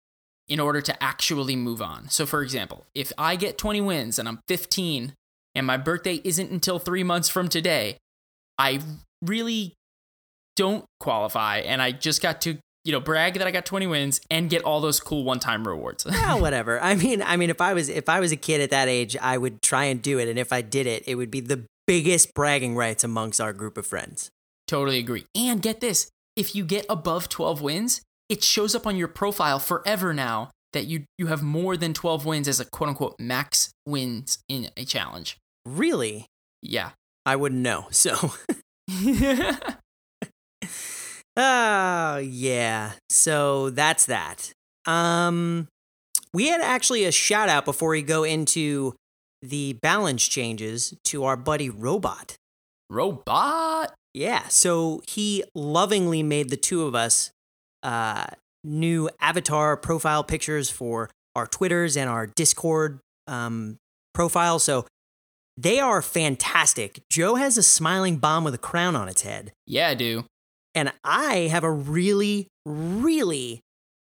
in 0.49 0.61
order 0.61 0.81
to 0.83 1.03
actually 1.03 1.57
move 1.57 1.81
on. 1.81 2.09
So, 2.11 2.27
for 2.27 2.43
example, 2.43 2.85
if 2.95 3.13
I 3.17 3.37
get 3.37 3.57
20 3.57 3.81
wins 3.81 4.19
and 4.19 4.29
I'm 4.29 4.41
15 4.49 5.15
and 5.55 5.67
my 5.67 5.77
birthday 5.77 6.21
isn't 6.25 6.51
until 6.51 6.79
three 6.79 7.03
months 7.03 7.29
from 7.29 7.49
today, 7.49 7.97
I 8.59 8.81
really 9.23 9.75
don't 10.57 10.85
qualify 11.01 11.59
and 11.59 11.81
I 11.81 11.93
just 11.93 12.21
got 12.21 12.43
to, 12.43 12.59
you 12.85 12.93
know, 12.93 13.01
brag 13.01 13.35
that 13.35 13.47
I 13.47 13.51
got 13.51 13.65
20 13.65 13.87
wins 13.87 14.21
and 14.31 14.51
get 14.51 14.63
all 14.63 14.81
those 14.81 15.01
cool 15.01 15.25
one 15.25 15.41
time 15.41 15.67
rewards. 15.67 16.05
Well, 16.11 16.41
whatever. 16.41 16.81
I 16.81 16.95
mean, 16.95 17.23
I 17.23 17.37
mean 17.37 17.51
if 17.51 17.61
I 17.61 17.73
was 17.73 17.89
if 17.89 18.09
I 18.09 18.21
was 18.21 18.31
a 18.31 18.37
kid 18.37 18.61
at 18.61 18.71
that 18.71 18.89
age, 18.89 19.17
I 19.17 19.39
would 19.39 19.63
try 19.63 19.85
and 19.85 20.03
do 20.03 20.19
it 20.19 20.29
and 20.29 20.39
if 20.39 20.53
I 20.53 20.61
did 20.61 20.87
it, 20.87 21.05
it 21.07 21.15
would 21.15 21.31
be 21.31 21.41
the 21.41 21.65
biggest 21.87 22.35
bragging 22.35 22.77
rights 22.77 23.03
amongst 23.05 23.41
our 23.41 23.53
group 23.53 23.79
of 23.79 23.87
friends. 23.87 24.31
Totally 24.67 24.99
agree. 24.99 25.27
And 25.35 25.63
get 25.63 25.81
this 25.81 26.11
if 26.37 26.55
you 26.55 26.65
get 26.65 26.87
above 26.89 27.29
12 27.29 27.61
wins, 27.61 28.01
it 28.29 28.43
shows 28.43 28.75
up 28.75 28.87
on 28.87 28.97
your 28.97 29.09
profile 29.09 29.59
forever 29.59 30.13
now 30.13 30.51
that 30.73 30.87
you, 30.87 31.05
you 31.19 31.29
have 31.29 31.43
more 31.43 31.77
than 31.77 31.95
12 31.95 32.27
wins 32.27 32.49
as 32.49 32.61
a 32.61 32.65
quote 32.65 32.89
unquote 32.89 33.17
max 33.19 33.71
wins 33.87 34.39
in 34.49 34.71
a 34.77 34.85
challenge. 34.85 35.39
Really? 35.65 36.27
Yeah. 36.63 36.91
I 37.25 37.37
wouldn't 37.37 37.63
know. 37.63 37.87
So, 37.91 38.33
oh, 41.37 42.17
yeah. 42.19 42.93
So 43.09 43.71
that's 43.71 44.07
that. 44.07 44.53
Um 44.87 45.69
we 46.33 46.49
had 46.49 46.61
actually 46.61 47.05
a 47.05 47.13
shout 47.13 47.49
out 47.49 47.65
before 47.65 47.91
we 47.91 48.03
go 48.03 48.25
into 48.25 48.95
the 49.41 49.75
balance 49.75 50.27
changes 50.27 50.95
to 51.05 51.25
our 51.25 51.37
buddy 51.37 51.71
Robot. 51.71 52.35
Robot. 52.91 53.95
Yeah, 54.15 54.47
so 54.49 55.03
he 55.09 55.43
lovingly 55.55 56.23
made 56.23 56.49
the 56.51 56.57
two 56.57 56.85
of 56.85 56.95
us 56.95 57.31
uh, 57.83 58.27
new 58.63 59.11
avatar 59.21 59.77
profile 59.77 60.23
pictures 60.25 60.71
for 60.71 61.11
our 61.35 61.47
Twitters 61.49 61.97
and 61.97 62.09
our 62.09 62.27
Discord 62.29 63.01
um, 63.27 63.77
profile. 64.15 64.59
So 64.61 64.87
they 65.57 65.81
are 65.81 66.01
fantastic. 66.01 67.01
Joe 67.11 67.35
has 67.35 67.59
a 67.59 67.63
smiling 67.63 68.17
bomb 68.19 68.45
with 68.45 68.55
a 68.55 68.59
crown 68.59 68.95
on 68.97 69.09
its 69.09 69.23
head, 69.23 69.53
Yeah, 69.67 69.89
I 69.89 69.95
do. 69.95 70.25
and 70.75 70.93
I 71.03 71.49
have 71.51 71.65
a 71.65 71.71
really, 71.73 72.47
really 72.65 73.61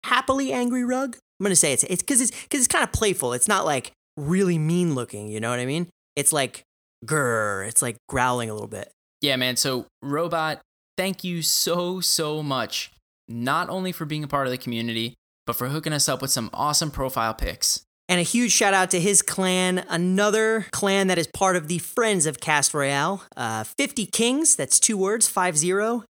happily 0.05 0.53
angry 0.53 0.85
rug. 0.85 1.17
I'm 1.41 1.45
gonna 1.45 1.57
say 1.57 1.73
it's 1.73 1.85
it's 1.85 2.03
because 2.03 2.21
it's 2.21 2.31
because 2.43 2.61
it's 2.61 2.69
kind 2.69 2.85
of 2.85 2.93
playful. 2.93 3.33
It's 3.33 3.49
not 3.49 3.65
like 3.67 3.93
really 4.17 4.59
mean 4.59 4.95
looking. 4.95 5.29
You 5.29 5.41
know 5.41 5.51
what 5.51 5.59
I 5.59 5.67
mean? 5.67 5.89
It's 6.17 6.33
like 6.33 6.63
grr. 7.05 7.67
It's 7.69 7.83
like 7.83 7.97
growling 8.09 8.49
a 8.49 8.53
little 8.55 8.69
bit. 8.69 8.91
Yeah, 9.27 9.35
man. 9.35 9.57
So, 9.57 9.87
Robot, 10.03 10.61
thank 10.97 11.25
you 11.25 11.43
so, 11.43 11.99
so 11.99 12.45
much. 12.45 12.93
Not 13.27 13.69
only 13.69 13.91
for 13.91 14.05
being 14.05 14.23
a 14.23 14.29
part 14.29 14.47
of 14.47 14.53
the 14.53 14.57
community, 14.57 15.15
but 15.49 15.57
for 15.57 15.67
hooking 15.67 15.93
us 15.93 16.09
up 16.09 16.23
with 16.23 16.31
some 16.31 16.49
awesome 16.55 16.93
profile 16.93 17.35
pics. 17.35 17.83
And 18.09 18.21
a 18.21 18.23
huge 18.23 18.53
shout 18.53 18.73
out 18.73 18.93
to 18.93 19.01
his 19.01 19.23
clan, 19.23 19.85
another 19.89 20.67
clan 20.71 21.09
that 21.09 21.19
is 21.19 21.27
part 21.27 21.57
of 21.57 21.67
the 21.67 21.79
Friends 21.79 22.25
of 22.25 22.39
Cast 22.39 22.73
Royale. 22.73 23.25
Uh, 23.37 23.65
50 23.65 24.07
Kings, 24.07 24.55
that's 24.55 24.79
two 24.79 24.97
words, 24.97 25.27
50 25.27 25.73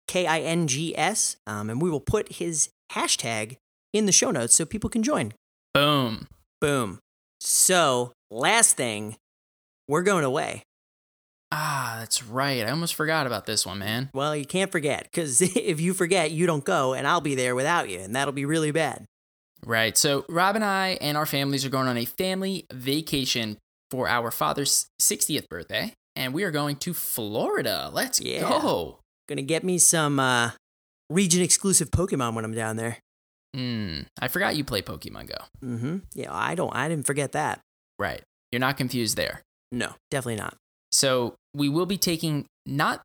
K 0.08 0.26
I 0.26 0.40
N 0.40 0.66
G 0.66 0.96
S. 0.96 1.36
Um, 1.46 1.68
and 1.68 1.82
we 1.82 1.90
will 1.90 2.00
put 2.00 2.32
his 2.32 2.70
hashtag 2.92 3.58
in 3.92 4.06
the 4.06 4.12
show 4.12 4.30
notes 4.30 4.54
so 4.54 4.64
people 4.64 4.88
can 4.88 5.02
join. 5.02 5.34
Boom. 5.74 6.28
Boom. 6.62 6.98
So, 7.42 8.14
last 8.30 8.78
thing, 8.78 9.16
we're 9.86 10.02
going 10.02 10.24
away. 10.24 10.62
Ah, 11.54 11.96
that's 11.98 12.22
right. 12.24 12.66
I 12.66 12.70
almost 12.70 12.94
forgot 12.94 13.26
about 13.26 13.44
this 13.46 13.66
one, 13.66 13.78
man. 13.78 14.08
Well, 14.14 14.34
you 14.34 14.46
can't 14.46 14.72
forget, 14.72 15.04
because 15.04 15.40
if 15.56 15.80
you 15.80 15.92
forget, 15.92 16.30
you 16.30 16.46
don't 16.46 16.64
go, 16.64 16.94
and 16.94 17.06
I'll 17.06 17.20
be 17.20 17.34
there 17.34 17.54
without 17.54 17.88
you, 17.90 17.98
and 18.00 18.16
that'll 18.16 18.32
be 18.32 18.46
really 18.46 18.70
bad. 18.70 19.04
Right. 19.64 19.96
So, 19.96 20.24
Rob 20.28 20.56
and 20.56 20.64
I 20.64 20.98
and 21.00 21.16
our 21.16 21.26
families 21.26 21.64
are 21.64 21.68
going 21.68 21.86
on 21.88 21.96
a 21.98 22.04
family 22.06 22.66
vacation 22.72 23.58
for 23.90 24.08
our 24.08 24.30
father's 24.30 24.86
60th 25.00 25.48
birthday, 25.48 25.92
and 26.16 26.32
we 26.34 26.42
are 26.42 26.50
going 26.50 26.76
to 26.76 26.94
Florida. 26.94 27.90
Let's 27.92 28.20
Yeah. 28.20 28.40
go. 28.48 28.98
Gonna 29.28 29.42
get 29.42 29.62
me 29.62 29.78
some 29.78 30.18
uh, 30.18 30.52
region 31.10 31.42
exclusive 31.42 31.90
Pokemon 31.90 32.34
when 32.34 32.44
I'm 32.44 32.54
down 32.54 32.76
there. 32.76 32.98
Mm, 33.54 34.06
I 34.18 34.28
forgot 34.28 34.56
you 34.56 34.64
play 34.64 34.80
Pokemon 34.80 35.28
Go. 35.28 35.36
Mm-hmm. 35.62 35.98
Yeah, 36.14 36.32
I 36.32 36.54
don't. 36.54 36.74
I 36.74 36.88
didn't 36.88 37.06
forget 37.06 37.32
that. 37.32 37.60
Right. 37.98 38.22
You're 38.50 38.60
not 38.60 38.78
confused 38.78 39.16
there. 39.16 39.42
No, 39.70 39.92
definitely 40.10 40.36
not. 40.42 40.56
So 40.92 41.34
we 41.54 41.68
will 41.68 41.86
be 41.86 41.96
taking 41.98 42.46
not 42.66 43.02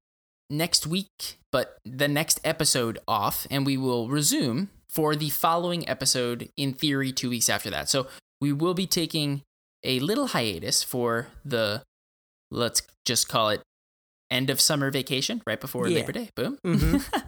next 0.49 0.85
week, 0.85 1.37
but 1.51 1.77
the 1.85 2.07
next 2.07 2.39
episode 2.43 2.99
off, 3.07 3.47
and 3.49 3.65
we 3.65 3.77
will 3.77 4.07
resume 4.09 4.69
for 4.89 5.15
the 5.15 5.29
following 5.29 5.87
episode, 5.87 6.49
in 6.57 6.73
theory, 6.73 7.11
two 7.11 7.29
weeks 7.29 7.49
after 7.49 7.69
that. 7.69 7.89
So 7.89 8.07
we 8.41 8.53
will 8.53 8.73
be 8.73 8.87
taking 8.87 9.41
a 9.83 9.99
little 9.99 10.27
hiatus 10.27 10.83
for 10.83 11.27
the, 11.45 11.83
let's 12.51 12.81
just 13.05 13.27
call 13.29 13.49
it 13.49 13.61
end 14.29 14.49
of 14.49 14.59
summer 14.59 14.91
vacation, 14.91 15.41
right 15.47 15.59
before 15.59 15.87
Yeah. 15.87 15.99
Labor 15.99 16.11
Day. 16.11 16.29
Boom. 16.35 16.57
Mhm. 16.65 17.23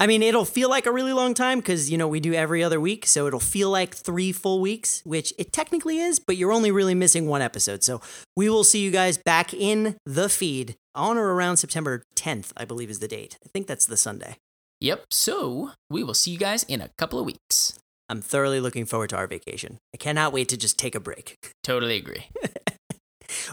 I 0.00 0.06
mean, 0.06 0.22
it'll 0.22 0.46
feel 0.46 0.70
like 0.70 0.86
a 0.86 0.92
really 0.92 1.12
long 1.12 1.34
time 1.34 1.58
because, 1.60 1.90
you 1.90 1.98
know, 1.98 2.08
we 2.08 2.20
do 2.20 2.32
every 2.32 2.64
other 2.64 2.80
week. 2.80 3.06
So 3.06 3.26
it'll 3.26 3.38
feel 3.38 3.70
like 3.70 3.94
three 3.94 4.32
full 4.32 4.60
weeks, 4.60 5.02
which 5.04 5.32
it 5.38 5.52
technically 5.52 5.98
is, 5.98 6.18
but 6.18 6.38
you're 6.38 6.52
only 6.52 6.70
really 6.70 6.94
missing 6.94 7.26
one 7.26 7.42
episode. 7.42 7.84
So 7.84 8.00
we 8.34 8.48
will 8.48 8.64
see 8.64 8.80
you 8.80 8.90
guys 8.90 9.18
back 9.18 9.52
in 9.52 9.96
the 10.06 10.30
feed 10.30 10.74
on 10.94 11.18
or 11.18 11.34
around 11.34 11.58
September 11.58 12.02
10th, 12.16 12.50
I 12.56 12.64
believe 12.64 12.88
is 12.88 12.98
the 13.00 13.08
date. 13.08 13.36
I 13.44 13.48
think 13.52 13.66
that's 13.66 13.84
the 13.84 13.98
Sunday. 13.98 14.36
Yep. 14.80 15.04
So 15.10 15.72
we 15.90 16.02
will 16.02 16.14
see 16.14 16.30
you 16.30 16.38
guys 16.38 16.64
in 16.64 16.80
a 16.80 16.88
couple 16.96 17.18
of 17.18 17.26
weeks. 17.26 17.78
I'm 18.08 18.22
thoroughly 18.22 18.58
looking 18.58 18.86
forward 18.86 19.10
to 19.10 19.16
our 19.16 19.26
vacation. 19.26 19.78
I 19.94 19.98
cannot 19.98 20.32
wait 20.32 20.48
to 20.48 20.56
just 20.56 20.78
take 20.78 20.94
a 20.94 21.00
break. 21.00 21.36
Totally 21.62 21.96
agree. 21.96 22.24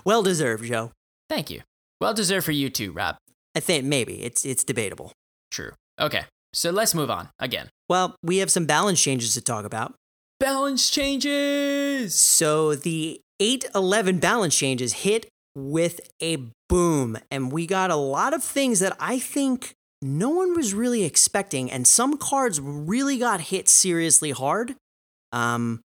Well 0.03 0.23
deserved, 0.23 0.63
Joe. 0.63 0.91
Thank 1.29 1.49
you. 1.49 1.61
Well 1.99 2.13
deserved 2.13 2.45
for 2.45 2.51
you 2.51 2.69
too, 2.69 2.91
Rob. 2.91 3.17
I 3.55 3.59
think 3.59 3.85
maybe 3.85 4.23
it's 4.23 4.45
it's 4.45 4.63
debatable. 4.63 5.11
True. 5.51 5.71
Okay. 5.99 6.23
So 6.57 6.71
let's 6.71 6.95
move 6.95 7.11
on 7.11 7.29
again. 7.37 7.69
Well, 7.87 8.15
we 8.23 8.37
have 8.37 8.49
some 8.49 8.65
balance 8.65 8.99
changes 8.99 9.35
to 9.35 9.41
talk 9.41 9.63
about. 9.63 9.93
Balance 10.39 10.89
changes. 10.89 12.15
So 12.15 12.73
the 12.73 13.21
811 13.39 14.17
balance 14.17 14.57
changes 14.57 14.93
hit 14.93 15.27
with 15.53 15.99
a 16.19 16.39
boom, 16.67 17.19
and 17.29 17.51
we 17.51 17.67
got 17.67 17.91
a 17.91 17.95
lot 17.95 18.33
of 18.33 18.43
things 18.43 18.79
that 18.79 18.97
I 18.99 19.19
think 19.19 19.75
no 20.01 20.31
one 20.31 20.55
was 20.55 20.73
really 20.73 21.03
expecting, 21.03 21.69
and 21.69 21.85
some 21.85 22.17
cards 22.17 22.59
really 22.59 23.19
got 23.19 23.39
hit 23.39 23.69
seriously 23.69 24.31
hard. 24.31 24.73
Um, 25.31 25.81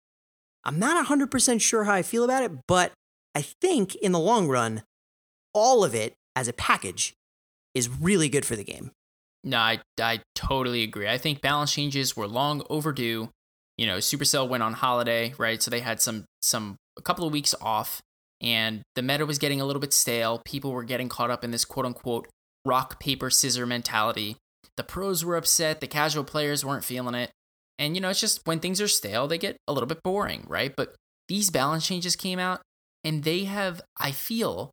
I'm 0.65 0.79
not 0.79 1.07
100% 1.07 1.61
sure 1.61 1.85
how 1.85 1.93
I 1.93 2.01
feel 2.01 2.25
about 2.25 2.43
it, 2.43 2.51
but 2.67 2.91
I 3.33 3.41
think 3.41 3.95
in 3.95 4.11
the 4.11 4.19
long 4.19 4.49
run, 4.49 4.83
all 5.53 5.85
of 5.85 5.95
it 5.95 6.13
as 6.35 6.49
a 6.49 6.53
package 6.53 7.13
is 7.73 7.87
really 7.87 8.27
good 8.27 8.45
for 8.45 8.57
the 8.57 8.65
game. 8.65 8.91
No, 9.47 9.59
I, 9.59 9.79
I 9.97 10.19
totally 10.35 10.83
agree. 10.83 11.07
I 11.07 11.17
think 11.17 11.39
balance 11.39 11.71
changes 11.71 12.17
were 12.17 12.27
long 12.27 12.63
overdue. 12.69 13.29
You 13.77 13.87
know, 13.87 13.97
Supercell 13.99 14.49
went 14.49 14.61
on 14.61 14.73
holiday, 14.73 15.33
right? 15.37 15.63
So 15.63 15.71
they 15.71 15.79
had 15.79 16.01
some 16.01 16.25
some 16.41 16.75
a 16.97 17.01
couple 17.01 17.25
of 17.25 17.31
weeks 17.31 17.55
off, 17.61 18.01
and 18.41 18.81
the 18.95 19.01
meta 19.01 19.25
was 19.25 19.37
getting 19.37 19.61
a 19.61 19.65
little 19.65 19.79
bit 19.79 19.93
stale. 19.93 20.41
People 20.43 20.73
were 20.73 20.83
getting 20.83 21.07
caught 21.07 21.31
up 21.31 21.45
in 21.45 21.51
this 21.51 21.63
quote 21.63 21.85
unquote 21.85 22.27
rock 22.65 22.99
paper 22.99 23.29
scissor 23.29 23.65
mentality. 23.65 24.35
The 24.75 24.83
pros 24.83 25.23
were 25.23 25.37
upset. 25.37 25.79
The 25.79 25.87
casual 25.87 26.25
players 26.25 26.65
weren't 26.65 26.83
feeling 26.83 27.15
it. 27.15 27.31
And 27.79 27.95
you 27.95 28.01
know, 28.01 28.09
it's 28.09 28.19
just 28.19 28.41
when 28.45 28.59
things 28.59 28.81
are 28.81 28.87
stale, 28.89 29.27
they 29.27 29.37
get 29.37 29.55
a 29.65 29.71
little 29.71 29.87
bit 29.87 30.03
boring, 30.03 30.43
right? 30.49 30.75
But 30.75 30.93
these 31.29 31.51
balance 31.51 31.87
changes 31.87 32.17
came 32.17 32.37
out, 32.37 32.61
and 33.01 33.23
they 33.23 33.45
have, 33.45 33.81
I 33.97 34.11
feel, 34.11 34.71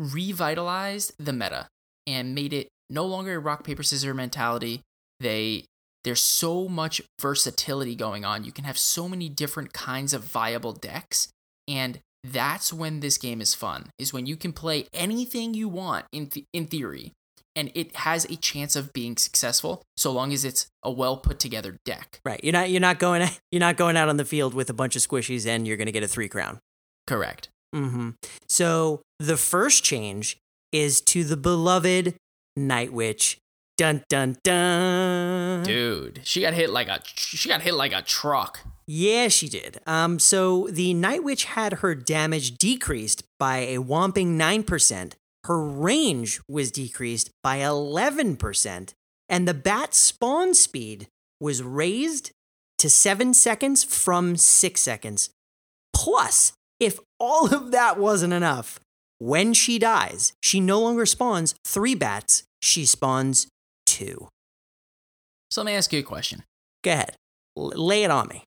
revitalized 0.00 1.12
the 1.16 1.32
meta 1.32 1.68
and 2.08 2.34
made 2.34 2.52
it 2.52 2.68
no 2.90 3.04
longer 3.04 3.36
a 3.36 3.38
rock 3.38 3.64
paper 3.64 3.82
scissors 3.82 4.14
mentality. 4.14 4.80
They 5.20 5.64
there's 6.04 6.22
so 6.22 6.68
much 6.68 7.00
versatility 7.20 7.96
going 7.96 8.24
on. 8.24 8.44
You 8.44 8.52
can 8.52 8.64
have 8.64 8.78
so 8.78 9.08
many 9.08 9.28
different 9.28 9.72
kinds 9.72 10.14
of 10.14 10.22
viable 10.22 10.72
decks 10.72 11.28
and 11.68 11.98
that's 12.24 12.72
when 12.72 13.00
this 13.00 13.18
game 13.18 13.40
is 13.40 13.54
fun. 13.54 13.90
Is 13.98 14.12
when 14.12 14.26
you 14.26 14.36
can 14.36 14.52
play 14.52 14.86
anything 14.92 15.54
you 15.54 15.68
want 15.68 16.06
in 16.12 16.26
th- 16.28 16.46
in 16.52 16.66
theory 16.66 17.12
and 17.56 17.72
it 17.74 17.96
has 17.96 18.24
a 18.26 18.36
chance 18.36 18.76
of 18.76 18.92
being 18.92 19.16
successful 19.16 19.82
so 19.96 20.12
long 20.12 20.32
as 20.32 20.44
it's 20.44 20.66
a 20.82 20.90
well 20.90 21.16
put 21.16 21.40
together 21.40 21.76
deck. 21.84 22.20
Right. 22.24 22.40
You're 22.44 22.52
not 22.52 22.70
you're 22.70 22.80
not 22.80 22.98
going 22.98 23.28
you're 23.50 23.60
not 23.60 23.76
going 23.76 23.96
out 23.96 24.08
on 24.08 24.18
the 24.18 24.24
field 24.24 24.54
with 24.54 24.70
a 24.70 24.74
bunch 24.74 24.94
of 24.94 25.02
squishies 25.02 25.46
and 25.46 25.66
you're 25.66 25.76
going 25.76 25.86
to 25.86 25.92
get 25.92 26.02
a 26.02 26.08
3 26.08 26.28
crown. 26.28 26.58
Correct. 27.06 27.48
Mm-hmm. 27.74 28.10
So 28.48 29.00
the 29.18 29.36
first 29.36 29.82
change 29.82 30.36
is 30.72 31.00
to 31.00 31.24
the 31.24 31.36
beloved 31.36 32.14
Night 32.56 32.92
Witch. 32.92 33.38
Dun 33.76 34.02
dun 34.08 34.38
dun. 34.42 35.62
Dude, 35.62 36.20
she 36.24 36.40
got 36.40 36.54
hit 36.54 36.70
like 36.70 36.88
a 36.88 37.00
she 37.04 37.48
got 37.48 37.60
hit 37.60 37.74
like 37.74 37.92
a 37.92 38.00
truck. 38.00 38.60
Yeah, 38.86 39.28
she 39.28 39.48
did. 39.48 39.80
Um, 39.86 40.18
so 40.18 40.68
the 40.70 40.94
Night 40.94 41.22
Witch 41.22 41.44
had 41.44 41.74
her 41.74 41.94
damage 41.94 42.56
decreased 42.56 43.24
by 43.38 43.58
a 43.58 43.76
whomping 43.76 44.28
nine 44.28 44.62
percent. 44.62 45.16
Her 45.44 45.60
range 45.62 46.40
was 46.48 46.70
decreased 46.70 47.30
by 47.42 47.56
eleven 47.56 48.36
percent, 48.36 48.94
and 49.28 49.46
the 49.46 49.54
bat 49.54 49.94
spawn 49.94 50.54
speed 50.54 51.08
was 51.38 51.62
raised 51.62 52.30
to 52.78 52.88
seven 52.88 53.34
seconds 53.34 53.84
from 53.84 54.36
six 54.36 54.80
seconds. 54.80 55.30
Plus, 55.92 56.52
if 56.80 56.98
all 57.20 57.54
of 57.54 57.72
that 57.72 57.98
wasn't 57.98 58.32
enough, 58.32 58.80
when 59.18 59.54
she 59.54 59.78
dies, 59.78 60.32
she 60.42 60.60
no 60.60 60.80
longer 60.80 61.06
spawns 61.06 61.54
three 61.66 61.94
bats, 61.94 62.44
she 62.62 62.86
spawns 62.86 63.46
two. 63.86 64.28
So 65.50 65.62
let 65.62 65.66
me 65.66 65.72
ask 65.76 65.92
you 65.92 66.00
a 66.00 66.02
question. 66.02 66.42
Go 66.82 66.92
ahead, 66.92 67.14
L- 67.56 67.68
lay 67.74 68.02
it 68.04 68.10
on 68.10 68.28
me. 68.28 68.44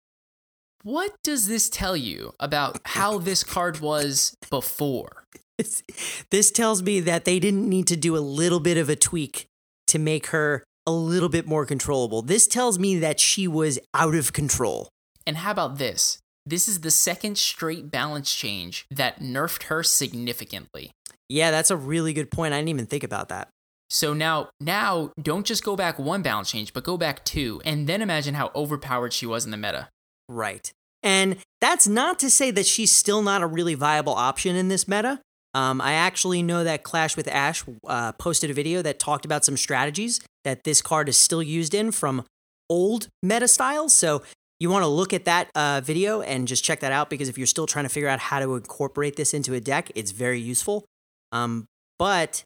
What 0.83 1.11
does 1.23 1.47
this 1.47 1.69
tell 1.69 1.97
you 1.97 2.33
about 2.39 2.79
how 2.85 3.17
this 3.17 3.43
card 3.43 3.79
was 3.79 4.35
before? 4.49 5.23
This- 5.57 5.83
This 6.31 6.51
tells 6.51 6.81
me 6.83 6.99
that 7.01 7.25
they 7.25 7.39
didn't 7.39 7.67
need 7.67 7.87
to 7.87 7.97
do 7.97 8.15
a 8.15 8.19
little 8.19 8.59
bit 8.59 8.77
of 8.77 8.87
a 8.89 8.95
tweak 8.95 9.45
to 9.87 9.97
make 9.99 10.27
her 10.27 10.63
a 10.85 10.91
little 10.91 11.29
bit 11.29 11.47
more 11.47 11.65
controllable. 11.65 12.21
This 12.21 12.47
tells 12.47 12.77
me 12.79 12.97
that 12.99 13.19
she 13.19 13.47
was 13.47 13.79
out 13.93 14.15
of 14.15 14.31
control. 14.33 14.89
And 15.27 15.37
how 15.37 15.51
about 15.51 15.77
this? 15.77 16.19
This 16.45 16.67
is 16.67 16.81
the 16.81 16.91
second 16.91 17.37
straight 17.37 17.91
balance 17.91 18.33
change 18.33 18.85
that 18.89 19.19
nerfed 19.19 19.63
her 19.63 19.83
significantly. 19.83 20.91
Yeah, 21.27 21.51
that's 21.51 21.69
a 21.71 21.77
really 21.77 22.13
good 22.13 22.31
point. 22.31 22.53
I 22.53 22.57
didn't 22.57 22.69
even 22.69 22.85
think 22.85 23.03
about 23.03 23.29
that. 23.29 23.49
So 23.89 24.13
now, 24.13 24.49
now 24.59 25.11
don't 25.21 25.45
just 25.45 25.63
go 25.63 25.75
back 25.75 25.97
one 25.97 26.21
balance 26.21 26.51
change, 26.51 26.73
but 26.73 26.83
go 26.83 26.97
back 26.97 27.25
two, 27.25 27.61
and 27.65 27.87
then 27.87 28.01
imagine 28.01 28.35
how 28.35 28.51
overpowered 28.55 29.13
she 29.13 29.25
was 29.25 29.45
in 29.45 29.51
the 29.51 29.57
meta. 29.57 29.89
Right. 30.27 30.71
And 31.01 31.37
that's 31.61 31.87
not 31.87 32.19
to 32.19 32.29
say 32.29 32.51
that 32.51 32.65
she's 32.65 32.91
still 32.91 33.21
not 33.21 33.41
a 33.41 33.47
really 33.47 33.75
viable 33.75 34.13
option 34.13 34.55
in 34.55 34.67
this 34.67 34.87
meta. 34.87 35.19
Um, 35.55 35.81
I 35.81 35.93
actually 35.93 36.43
know 36.43 36.63
that 36.63 36.83
Clash 36.83 37.17
with 37.17 37.27
Ash 37.27 37.63
uh, 37.87 38.11
posted 38.13 38.51
a 38.51 38.53
video 38.53 38.81
that 38.83 38.99
talked 38.99 39.25
about 39.25 39.43
some 39.43 39.57
strategies 39.57 40.19
that 40.43 40.63
this 40.63 40.81
card 40.81 41.09
is 41.09 41.17
still 41.17 41.41
used 41.41 41.73
in 41.73 41.91
from 41.91 42.25
old 42.69 43.07
meta 43.23 43.47
styles. 43.47 43.93
So 43.93 44.21
you 44.59 44.69
want 44.69 44.83
to 44.83 44.87
look 44.87 45.13
at 45.13 45.25
that 45.25 45.49
uh, 45.55 45.81
video 45.83 46.21
and 46.21 46.47
just 46.47 46.63
check 46.63 46.81
that 46.81 46.91
out 46.91 47.09
because 47.09 47.29
if 47.29 47.37
you're 47.37 47.47
still 47.47 47.65
trying 47.65 47.85
to 47.85 47.89
figure 47.89 48.09
out 48.09 48.19
how 48.19 48.39
to 48.39 48.55
incorporate 48.55 49.15
this 49.15 49.33
into 49.33 49.53
a 49.53 49.59
deck, 49.59 49.91
it's 49.95 50.11
very 50.11 50.39
useful. 50.39 50.85
Um, 51.31 51.65
but 51.97 52.43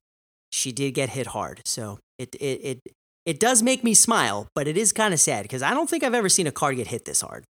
she 0.53 0.71
did 0.71 0.93
get 0.93 1.09
hit 1.09 1.27
hard, 1.27 1.61
so 1.65 1.99
it 2.17 2.35
it 2.35 2.61
it 2.63 2.79
it 3.25 3.39
does 3.39 3.63
make 3.63 3.83
me 3.83 3.93
smile, 3.93 4.47
but 4.55 4.67
it 4.67 4.77
is 4.77 4.91
kind 4.93 5.13
of 5.13 5.19
sad 5.19 5.43
because 5.43 5.61
I 5.63 5.73
don't 5.73 5.89
think 5.89 6.03
I've 6.03 6.13
ever 6.13 6.29
seen 6.29 6.45
a 6.47 6.51
card 6.51 6.75
get 6.75 6.87
hit 6.87 7.05
this 7.05 7.21
hard. 7.21 7.45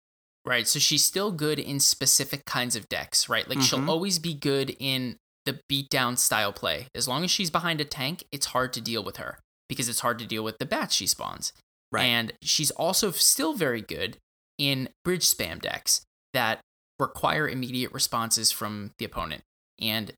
Right. 0.45 0.67
So 0.67 0.79
she's 0.79 1.05
still 1.05 1.31
good 1.31 1.59
in 1.59 1.79
specific 1.79 2.45
kinds 2.45 2.75
of 2.75 2.89
decks, 2.89 3.29
right? 3.29 3.47
Like 3.47 3.61
she'll 3.61 3.79
Mhm. 3.79 3.89
always 3.89 4.19
be 4.19 4.33
good 4.33 4.75
in 4.79 5.17
the 5.45 5.59
beatdown 5.71 6.17
style 6.17 6.51
play. 6.51 6.87
As 6.95 7.07
long 7.07 7.23
as 7.23 7.31
she's 7.31 7.49
behind 7.49 7.79
a 7.79 7.85
tank, 7.85 8.23
it's 8.31 8.47
hard 8.47 8.73
to 8.73 8.81
deal 8.81 9.03
with 9.03 9.17
her 9.17 9.39
because 9.69 9.87
it's 9.87 9.99
hard 10.01 10.19
to 10.19 10.25
deal 10.25 10.43
with 10.43 10.57
the 10.57 10.65
bats 10.65 10.95
she 10.95 11.07
spawns. 11.07 11.53
Right. 11.91 12.03
And 12.05 12.33
she's 12.41 12.71
also 12.71 13.11
still 13.11 13.53
very 13.53 13.81
good 13.81 14.17
in 14.57 14.89
bridge 15.05 15.25
spam 15.25 15.61
decks 15.61 16.01
that 16.33 16.59
require 16.99 17.47
immediate 17.47 17.91
responses 17.93 18.51
from 18.51 18.91
the 18.97 19.05
opponent. 19.05 19.43
And, 19.79 20.11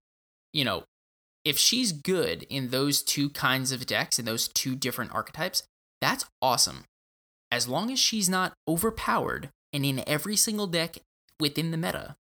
you 0.52 0.66
know, 0.66 0.84
if 1.46 1.58
she's 1.58 1.92
good 1.92 2.44
in 2.50 2.70
those 2.70 3.02
two 3.02 3.30
kinds 3.30 3.72
of 3.72 3.86
decks, 3.86 4.18
in 4.20 4.26
those 4.26 4.48
two 4.48 4.76
different 4.76 5.14
archetypes, 5.14 5.64
that's 6.02 6.26
awesome. 6.42 6.86
As 7.52 7.68
long 7.68 7.92
as 7.92 8.00
she's 8.00 8.30
not 8.30 8.54
overpowered 8.68 9.50
and 9.72 9.86
in 9.86 10.04
every 10.08 10.36
single 10.36 10.68
deck 10.68 10.98
within 11.40 11.72
the 11.72 11.78
meta, 11.78 12.16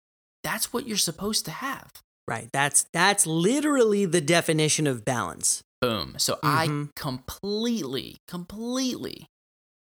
that's 0.43 0.71
what 0.73 0.87
you're 0.87 0.97
supposed 0.97 1.45
to 1.45 1.51
have. 1.51 1.91
Right. 2.27 2.49
That's 2.53 2.85
that's 2.93 3.25
literally 3.25 4.05
the 4.05 4.21
definition 4.21 4.87
of 4.87 5.03
balance. 5.03 5.61
Boom. 5.81 6.15
So 6.17 6.39
I 6.43 6.67
Mhm. 6.67 6.89
completely, 6.95 8.17
completely 8.27 9.27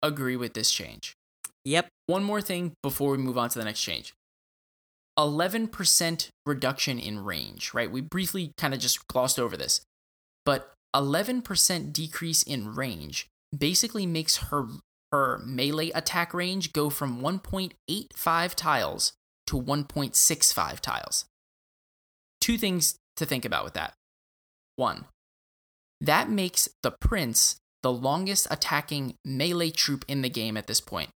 agree 0.02 0.36
with 0.36 0.54
this 0.54 0.72
change. 0.72 1.14
Yep. 1.66 1.90
One 2.06 2.24
more 2.24 2.42
thing 2.42 2.74
before 2.82 3.12
we 3.12 3.18
move 3.18 3.38
on 3.38 3.50
to 3.50 3.60
the 3.60 3.66
next 3.66 3.82
change 3.82 4.14
11% 5.18 6.30
reduction 6.46 7.00
in 7.00 7.24
range, 7.24 7.74
right? 7.74 7.92
We 7.92 8.02
briefly 8.02 8.52
kind 8.58 8.74
of 8.74 8.80
just 8.80 9.08
glossed 9.08 9.40
over 9.40 9.58
this, 9.58 9.82
but 10.46 10.74
11% 10.96 11.94
decrease 11.94 12.44
in 12.44 12.76
range 12.76 13.28
basically 13.56 14.06
makes 14.06 14.38
her 14.38 14.68
her 15.12 15.42
melee 15.46 15.90
attack 15.92 16.34
range 16.34 16.74
go 16.74 16.90
from 16.90 17.22
1.85 17.22 18.56
tiles 18.56 19.14
to 19.48 19.56
1.65 19.56 20.80
tiles. 20.82 21.26
Two 22.42 22.58
things 22.58 22.96
to 23.16 23.26
think 23.26 23.46
about 23.46 23.64
with 23.64 23.74
that. 23.74 23.94
One, 24.76 25.06
that 26.02 26.30
makes 26.30 26.70
the 26.84 26.92
prince 26.92 27.58
the 27.84 27.92
longest 27.92 28.48
attacking 28.52 29.16
melee 29.24 29.72
troop 29.72 30.04
in 30.08 30.22
the 30.22 30.30
game 30.30 30.58
at 30.58 30.68
this 30.68 30.82
point. 30.82 31.10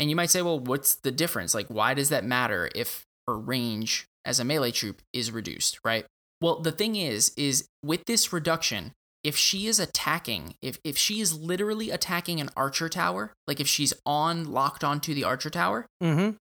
And 0.00 0.10
you 0.10 0.16
might 0.16 0.30
say, 0.30 0.42
well, 0.42 0.58
what's 0.58 0.96
the 0.96 1.10
difference? 1.10 1.54
Like, 1.54 1.68
why 1.68 1.94
does 1.94 2.08
that 2.08 2.24
matter 2.24 2.70
if 2.74 3.04
her 3.28 3.38
range 3.38 4.06
as 4.24 4.40
a 4.40 4.44
melee 4.44 4.72
troop 4.72 5.02
is 5.12 5.30
reduced, 5.30 5.78
right? 5.84 6.06
Well, 6.40 6.60
the 6.60 6.72
thing 6.72 6.96
is, 6.96 7.32
is 7.36 7.66
with 7.84 8.04
this 8.06 8.32
reduction, 8.32 8.92
if 9.22 9.36
she 9.36 9.66
is 9.66 9.78
attacking, 9.78 10.54
if, 10.62 10.78
if 10.82 10.96
she 10.96 11.20
is 11.20 11.38
literally 11.38 11.90
attacking 11.90 12.40
an 12.40 12.48
archer 12.56 12.88
tower, 12.88 13.32
like 13.46 13.60
if 13.60 13.68
she's 13.68 13.92
on 14.06 14.50
locked 14.50 14.82
onto 14.82 15.12
the 15.14 15.24
archer 15.24 15.50
tower, 15.50 15.86
Mm-hmm. 16.02 16.36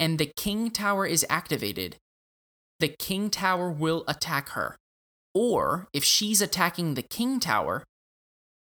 and 0.00 0.18
the 0.18 0.32
king 0.36 0.70
tower 0.70 1.06
is 1.06 1.24
activated, 1.30 1.96
the 2.80 2.88
king 2.88 3.30
tower 3.30 3.70
will 3.70 4.04
attack 4.08 4.50
her. 4.50 4.76
Or 5.34 5.86
if 5.92 6.02
she's 6.02 6.40
attacking 6.42 6.94
the 6.94 7.02
king 7.02 7.38
tower, 7.38 7.84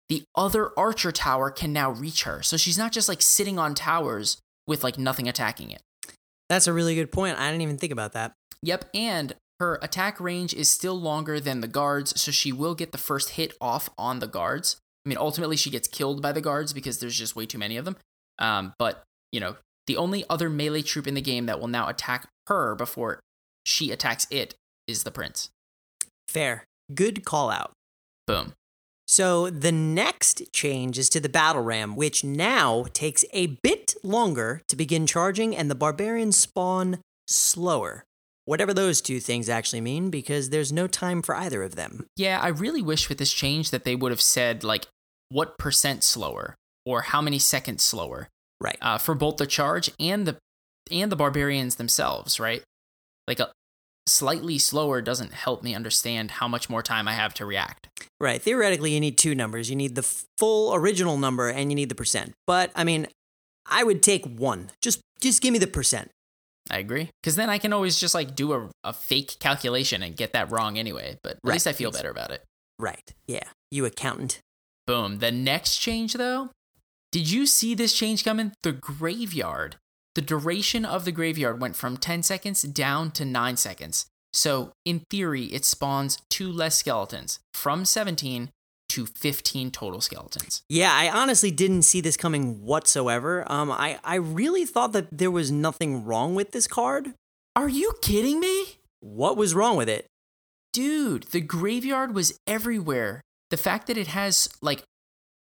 the 0.09 0.23
other 0.35 0.77
archer 0.77 1.11
tower 1.11 1.49
can 1.49 1.73
now 1.73 1.89
reach 1.91 2.23
her. 2.23 2.43
So 2.43 2.57
she's 2.57 2.77
not 2.77 2.91
just 2.91 3.09
like 3.09 3.21
sitting 3.21 3.57
on 3.57 3.73
towers 3.73 4.37
with 4.67 4.83
like 4.83 4.97
nothing 4.97 5.27
attacking 5.27 5.71
it. 5.71 5.81
That's 6.49 6.67
a 6.67 6.73
really 6.73 6.95
good 6.95 7.11
point. 7.11 7.37
I 7.37 7.49
didn't 7.49 7.61
even 7.61 7.77
think 7.77 7.91
about 7.91 8.13
that. 8.13 8.33
Yep, 8.63 8.85
and 8.93 9.33
her 9.59 9.79
attack 9.81 10.19
range 10.19 10.53
is 10.53 10.69
still 10.69 10.99
longer 10.99 11.39
than 11.39 11.61
the 11.61 11.67
guards, 11.67 12.19
so 12.19 12.31
she 12.31 12.51
will 12.51 12.75
get 12.75 12.91
the 12.91 12.97
first 12.97 13.31
hit 13.31 13.53
off 13.59 13.89
on 13.97 14.19
the 14.19 14.27
guards. 14.27 14.77
I 15.05 15.09
mean, 15.09 15.17
ultimately, 15.17 15.57
she 15.57 15.69
gets 15.69 15.87
killed 15.87 16.21
by 16.21 16.31
the 16.31 16.41
guards 16.41 16.73
because 16.73 16.99
there's 16.99 17.17
just 17.17 17.35
way 17.35 17.45
too 17.45 17.57
many 17.57 17.77
of 17.77 17.85
them. 17.85 17.97
Um, 18.39 18.73
but, 18.77 19.03
you 19.31 19.39
know, 19.39 19.55
the 19.87 19.97
only 19.97 20.25
other 20.29 20.49
melee 20.49 20.81
troop 20.81 21.07
in 21.07 21.13
the 21.13 21.21
game 21.21 21.45
that 21.47 21.59
will 21.59 21.67
now 21.67 21.87
attack 21.87 22.27
her 22.47 22.75
before 22.75 23.19
she 23.65 23.91
attacks 23.91 24.27
it 24.29 24.55
is 24.87 25.03
the 25.03 25.11
prince. 25.11 25.49
Fair. 26.27 26.65
Good 26.93 27.25
call 27.25 27.49
out. 27.49 27.71
Boom. 28.25 28.53
So 29.07 29.49
the 29.49 29.71
next 29.71 30.51
change 30.51 30.97
is 30.97 31.09
to 31.09 31.19
the 31.19 31.29
battle 31.29 31.63
ram, 31.63 31.95
which 31.95 32.23
now 32.23 32.85
takes 32.93 33.23
a 33.31 33.47
bit 33.63 33.95
longer 34.03 34.61
to 34.67 34.75
begin 34.75 35.07
charging, 35.07 35.55
and 35.55 35.71
the 35.71 35.75
barbarians 35.75 36.37
spawn 36.37 36.99
slower. 37.27 38.03
Whatever 38.45 38.73
those 38.73 39.01
two 39.01 39.19
things 39.19 39.49
actually 39.49 39.81
mean, 39.81 40.09
because 40.09 40.49
there's 40.49 40.71
no 40.71 40.87
time 40.87 41.21
for 41.21 41.35
either 41.35 41.63
of 41.63 41.75
them. 41.75 42.05
Yeah, 42.15 42.39
I 42.41 42.49
really 42.49 42.81
wish 42.81 43.09
with 43.09 43.17
this 43.17 43.33
change 43.33 43.71
that 43.71 43.83
they 43.83 43.95
would 43.95 44.11
have 44.11 44.21
said, 44.21 44.63
like, 44.63 44.87
what 45.29 45.57
percent 45.57 46.03
slower 46.03 46.55
or 46.85 47.01
how 47.01 47.21
many 47.21 47.39
seconds 47.39 47.83
slower. 47.83 48.29
Right. 48.59 48.77
uh, 48.81 48.97
for 48.97 49.13
both 49.13 49.37
the 49.37 49.45
charge 49.45 49.91
and 49.99 50.25
the 50.25 50.37
and 50.89 51.11
the 51.11 51.15
barbarians 51.15 51.75
themselves, 51.75 52.39
right? 52.39 52.63
Like 53.27 53.39
a 53.39 53.51
slightly 54.07 54.57
slower 54.57 55.01
doesn't 55.01 55.33
help 55.33 55.63
me 55.63 55.75
understand 55.75 56.31
how 56.31 56.47
much 56.47 56.69
more 56.69 56.81
time 56.81 57.07
I 57.07 57.13
have 57.13 57.33
to 57.35 57.45
react. 57.45 57.87
Right. 58.19 58.41
Theoretically, 58.41 58.93
you 58.93 58.99
need 58.99 59.17
two 59.17 59.35
numbers. 59.35 59.69
You 59.69 59.75
need 59.75 59.95
the 59.95 60.03
full 60.37 60.73
original 60.73 61.17
number 61.17 61.49
and 61.49 61.71
you 61.71 61.75
need 61.75 61.89
the 61.89 61.95
percent. 61.95 62.33
But 62.45 62.71
I 62.75 62.83
mean, 62.83 63.07
I 63.65 63.83
would 63.83 64.01
take 64.01 64.25
one. 64.25 64.71
Just 64.81 65.01
just 65.19 65.41
give 65.41 65.51
me 65.53 65.59
the 65.59 65.67
percent. 65.67 66.09
I 66.69 66.79
agree, 66.79 67.09
because 67.23 67.37
then 67.37 67.49
I 67.49 67.59
can 67.59 67.71
always 67.71 67.97
just 67.97 68.13
like 68.13 68.35
do 68.35 68.51
a, 68.53 68.69
a 68.83 68.91
fake 68.91 69.37
calculation 69.39 70.03
and 70.03 70.17
get 70.17 70.33
that 70.33 70.51
wrong 70.51 70.77
anyway. 70.77 71.17
But 71.23 71.33
at 71.33 71.39
Right. 71.43 71.53
least 71.53 71.67
I 71.67 71.71
feel 71.71 71.91
better 71.91 72.09
about 72.09 72.31
it. 72.31 72.43
Right. 72.77 73.13
Yeah. 73.25 73.43
You 73.71 73.85
accountant. 73.85 74.39
Boom. 74.85 75.19
The 75.19 75.31
next 75.31 75.77
change, 75.77 76.13
though, 76.13 76.49
did 77.11 77.29
you 77.31 77.45
see 77.45 77.73
this 77.73 77.93
change 77.93 78.25
coming? 78.25 78.51
The 78.63 78.73
graveyard. 78.73 79.77
The 80.17 80.23
duration 80.23 80.83
of 80.83 81.05
the 81.05 81.11
graveyard 81.11 81.61
went 81.61 81.75
from 81.75 81.95
10 81.95 82.23
seconds 82.23 82.63
down 82.63 83.11
to 83.11 83.23
9 83.23 83.55
seconds. 83.55 84.07
So, 84.33 84.71
in 84.83 85.01
theory, 85.11 85.43
it 85.43 85.63
spawns 85.63 86.17
two 86.31 86.51
less 86.51 86.75
skeletons 86.75 87.37
from 87.53 87.85
17 87.85 88.49
to 88.89 89.05
15 89.05 89.69
total 89.69 90.01
skeletons. 90.01 90.63
Yeah, 90.69 90.91
I 90.91 91.11
honestly 91.11 91.51
didn't 91.51 91.83
see 91.83 92.01
this 92.01 92.17
coming 92.17 92.63
whatsoever. 92.63 93.45
Um, 93.45 93.69
I, 93.71 93.99
I 94.03 94.15
really 94.15 94.65
thought 94.65 94.91
that 94.93 95.15
there 95.15 95.29
was 95.29 95.51
nothing 95.51 96.03
wrong 96.03 96.33
with 96.33 96.51
this 96.51 96.65
card. 96.65 97.13
Are 97.55 97.69
you 97.69 97.93
kidding 98.01 98.39
me? 98.39 98.79
What 99.01 99.37
was 99.37 99.53
wrong 99.53 99.77
with 99.77 99.87
it? 99.87 100.07
Dude, 100.73 101.25
the 101.25 101.41
graveyard 101.41 102.15
was 102.15 102.39
everywhere. 102.47 103.21
The 103.51 103.57
fact 103.57 103.85
that 103.85 103.99
it 103.99 104.07
has 104.07 104.49
like 104.63 104.81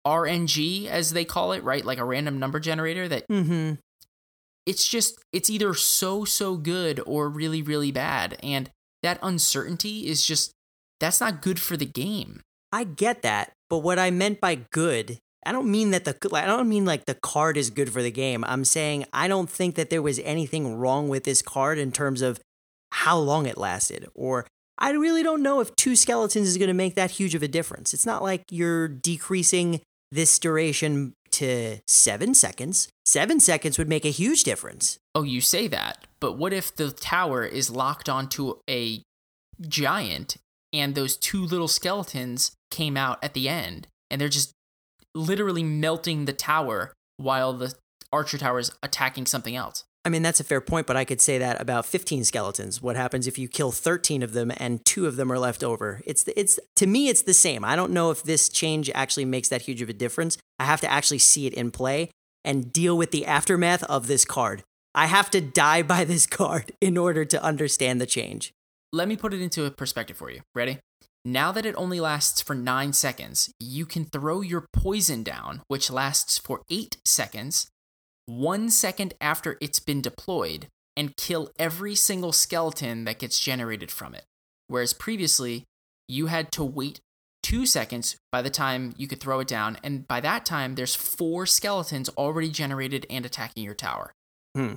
RNG, 0.08 0.88
as 0.88 1.12
they 1.12 1.26
call 1.26 1.52
it, 1.52 1.66
right? 1.66 1.84
Like 1.84 1.98
a 1.98 2.06
random 2.06 2.40
number 2.40 2.62
generator 2.62 3.10
that 3.10 3.28
Mm-hmm. 3.28 3.74
It's 4.66 4.88
just 4.88 5.20
it's 5.32 5.50
either 5.50 5.74
so 5.74 6.26
so 6.26 6.58
good 6.58 7.02
or 7.06 7.30
really 7.30 7.62
really 7.62 7.92
bad 7.92 8.38
and 8.42 8.70
that 9.02 9.20
uncertainty 9.22 10.08
is 10.08 10.26
just 10.26 10.52
that's 11.00 11.20
not 11.20 11.42
good 11.42 11.60
for 11.60 11.76
the 11.76 11.86
game 11.86 12.42
I 12.74 12.86
get 12.86 13.22
that, 13.22 13.54
but 13.70 13.80
what 13.80 14.00
I 14.00 14.10
meant 14.10 14.42
by 14.42 14.56
good, 14.56 15.20
I 15.46 15.52
don't 15.52 15.70
mean 15.70 15.92
that 15.92 16.06
the 16.06 16.18
I 16.34 16.48
don't 16.48 16.68
mean 16.68 16.86
like 16.86 17.06
the 17.06 17.14
card 17.14 17.56
is 17.56 17.70
good 17.70 17.94
for 17.94 18.02
the 18.02 18.10
game. 18.10 18.44
I'm 18.48 18.66
saying 18.66 19.06
I 19.14 19.28
don't 19.28 19.50
think 19.50 19.76
that 19.76 19.92
there 19.92 20.02
was 20.02 20.18
anything 20.20 20.76
wrong 20.76 21.08
with 21.08 21.24
this 21.24 21.44
card 21.44 21.78
in 21.78 21.92
terms 21.92 22.24
of 22.24 22.40
how 22.92 23.20
long 23.20 23.46
it 23.46 23.60
lasted 23.60 24.08
or 24.16 24.48
I 24.80 24.92
really 24.92 25.22
don't 25.22 25.44
know 25.44 25.60
if 25.60 25.76
two 25.76 25.96
skeletons 25.96 26.48
is 26.48 26.58
going 26.58 26.68
to 26.68 26.74
make 26.74 26.96
that 26.96 27.12
huge 27.12 27.36
of 27.36 27.44
a 27.44 27.48
difference. 27.48 27.94
It's 27.94 28.08
not 28.08 28.24
like 28.24 28.44
you're 28.50 28.88
decreasing 28.88 29.82
this 30.12 30.40
duration 30.40 31.14
to 31.34 31.78
7 31.88 32.34
seconds. 32.34 32.88
7 33.06 33.40
seconds 33.40 33.78
would 33.78 33.90
make 33.90 34.06
a 34.06 34.10
huge 34.10 34.44
difference. 34.44 34.98
oh 35.16 35.24
you 35.24 35.42
say 35.42 35.68
that 35.68 36.08
but 36.20 36.34
what 36.38 36.54
if 36.54 36.74
the 36.76 36.90
tower 36.92 37.44
is 37.44 37.70
locked 37.70 38.08
onto 38.08 38.56
a 38.70 39.02
giant 39.62 40.38
and 40.72 40.96
those 40.96 41.18
two 41.18 41.44
little 41.46 41.68
skeletons 41.68 42.52
came 42.72 42.98
out 42.98 43.24
at 43.24 43.34
the 43.34 43.48
end 43.48 43.88
and 44.10 44.20
they're 44.20 44.30
just 44.30 44.52
literally 45.14 45.64
melting 45.64 46.26
the 46.26 46.34
tower 46.34 46.94
while 47.18 47.54
the 47.54 47.74
archer 48.12 48.38
tower 48.38 48.60
is 48.60 48.72
attacking 48.82 49.26
something 49.26 49.56
else 49.56 49.84
I 50.06 50.10
mean, 50.10 50.22
that's 50.22 50.42
a 50.42 50.44
fair 50.44 50.60
point, 50.60 50.86
but 50.86 50.98
I 50.98 51.06
could 51.06 51.22
say 51.22 51.38
that 51.38 51.62
about 51.62 51.86
15 51.86 52.26
skeletons. 52.26 52.82
What 52.82 52.98
happens 52.98 53.26
if 53.26 53.38
you 53.38 53.48
kill 53.48 53.72
13 53.72 54.22
of 54.22 54.34
them 54.34 54.52
and 54.58 54.84
two 54.84 55.08
of 55.08 55.16
them 55.16 55.32
are 55.32 55.40
left 55.40 55.64
over? 55.64 56.02
It's 56.06 56.26
it's 56.36 56.60
to 56.76 56.88
me 56.88 57.08
it's 57.08 57.22
the 57.22 57.34
same. 57.34 57.64
I 57.64 57.78
don't 57.78 57.94
know 57.94 58.12
if 58.12 58.24
this 58.24 58.50
change 58.50 58.92
actually 58.94 59.26
makes 59.26 59.48
that 59.48 59.62
huge 59.62 59.82
of 59.82 59.88
a 59.88 59.94
difference. 59.94 60.38
I 60.60 60.66
have 60.66 60.82
to 60.82 60.92
actually 60.92 61.20
see 61.20 61.48
it 61.48 61.54
in 61.54 61.72
play 61.72 62.10
and 62.44 62.74
deal 62.74 62.98
with 62.98 63.12
the 63.12 63.26
aftermath 63.26 63.84
of 63.84 64.08
this 64.08 64.26
card. 64.26 64.64
I 64.94 65.06
have 65.06 65.32
to 65.32 65.42
die 65.42 65.84
by 65.84 66.04
this 66.04 66.28
card 66.28 66.74
in 66.82 66.98
order 66.98 67.24
to 67.24 67.42
understand 67.42 68.02
the 68.02 68.06
change. 68.06 68.52
let 68.92 69.08
me 69.08 69.16
put 69.16 69.34
it 69.34 69.42
into 69.42 69.66
a 69.66 69.72
perspective 69.72 70.18
for 70.18 70.30
you. 70.30 70.42
Ready? 70.54 70.80
Now 71.26 71.54
that 71.54 71.66
it 71.66 71.76
only 71.78 72.02
lasts 72.02 72.42
for 72.42 72.54
9 72.54 72.92
seconds, 72.92 73.50
you 73.58 73.86
can 73.86 74.04
throw 74.04 74.42
your 74.42 74.68
poison 74.74 75.24
down, 75.24 75.62
which 75.68 75.90
lasts 75.90 76.38
for 76.38 76.62
8 76.70 76.98
seconds, 77.06 77.68
1 78.26 78.70
second 78.70 79.14
after 79.20 79.58
it's 79.62 79.80
been 79.80 80.02
deployed, 80.02 80.68
and 80.96 81.18
kill 81.18 81.50
every 81.58 81.96
single 81.96 82.32
skeleton 82.32 83.04
that 83.06 83.20
gets 83.20 83.40
generated 83.40 83.92
from 83.92 84.14
it. 84.14 84.26
Whereas 84.68 84.94
previously, 84.94 85.66
you 86.08 86.28
had 86.28 86.52
to 86.54 86.64
wait 86.64 87.00
2 87.44 87.66
seconds 87.66 88.16
by 88.32 88.42
the 88.42 88.50
time 88.50 88.94
you 88.98 89.08
could 89.08 89.20
throw 89.20 89.40
it 89.40 89.48
down, 89.48 89.78
and 89.84 90.08
by 90.08 90.22
that 90.22 90.46
time, 90.46 90.76
there's 90.76 90.96
4 90.96 91.46
skeletons 91.46 92.10
already 92.10 92.50
generated 92.50 93.06
and 93.10 93.26
attacking 93.26 93.64
your 93.64 93.74
tower. 93.74 94.14
Hmm. 94.56 94.76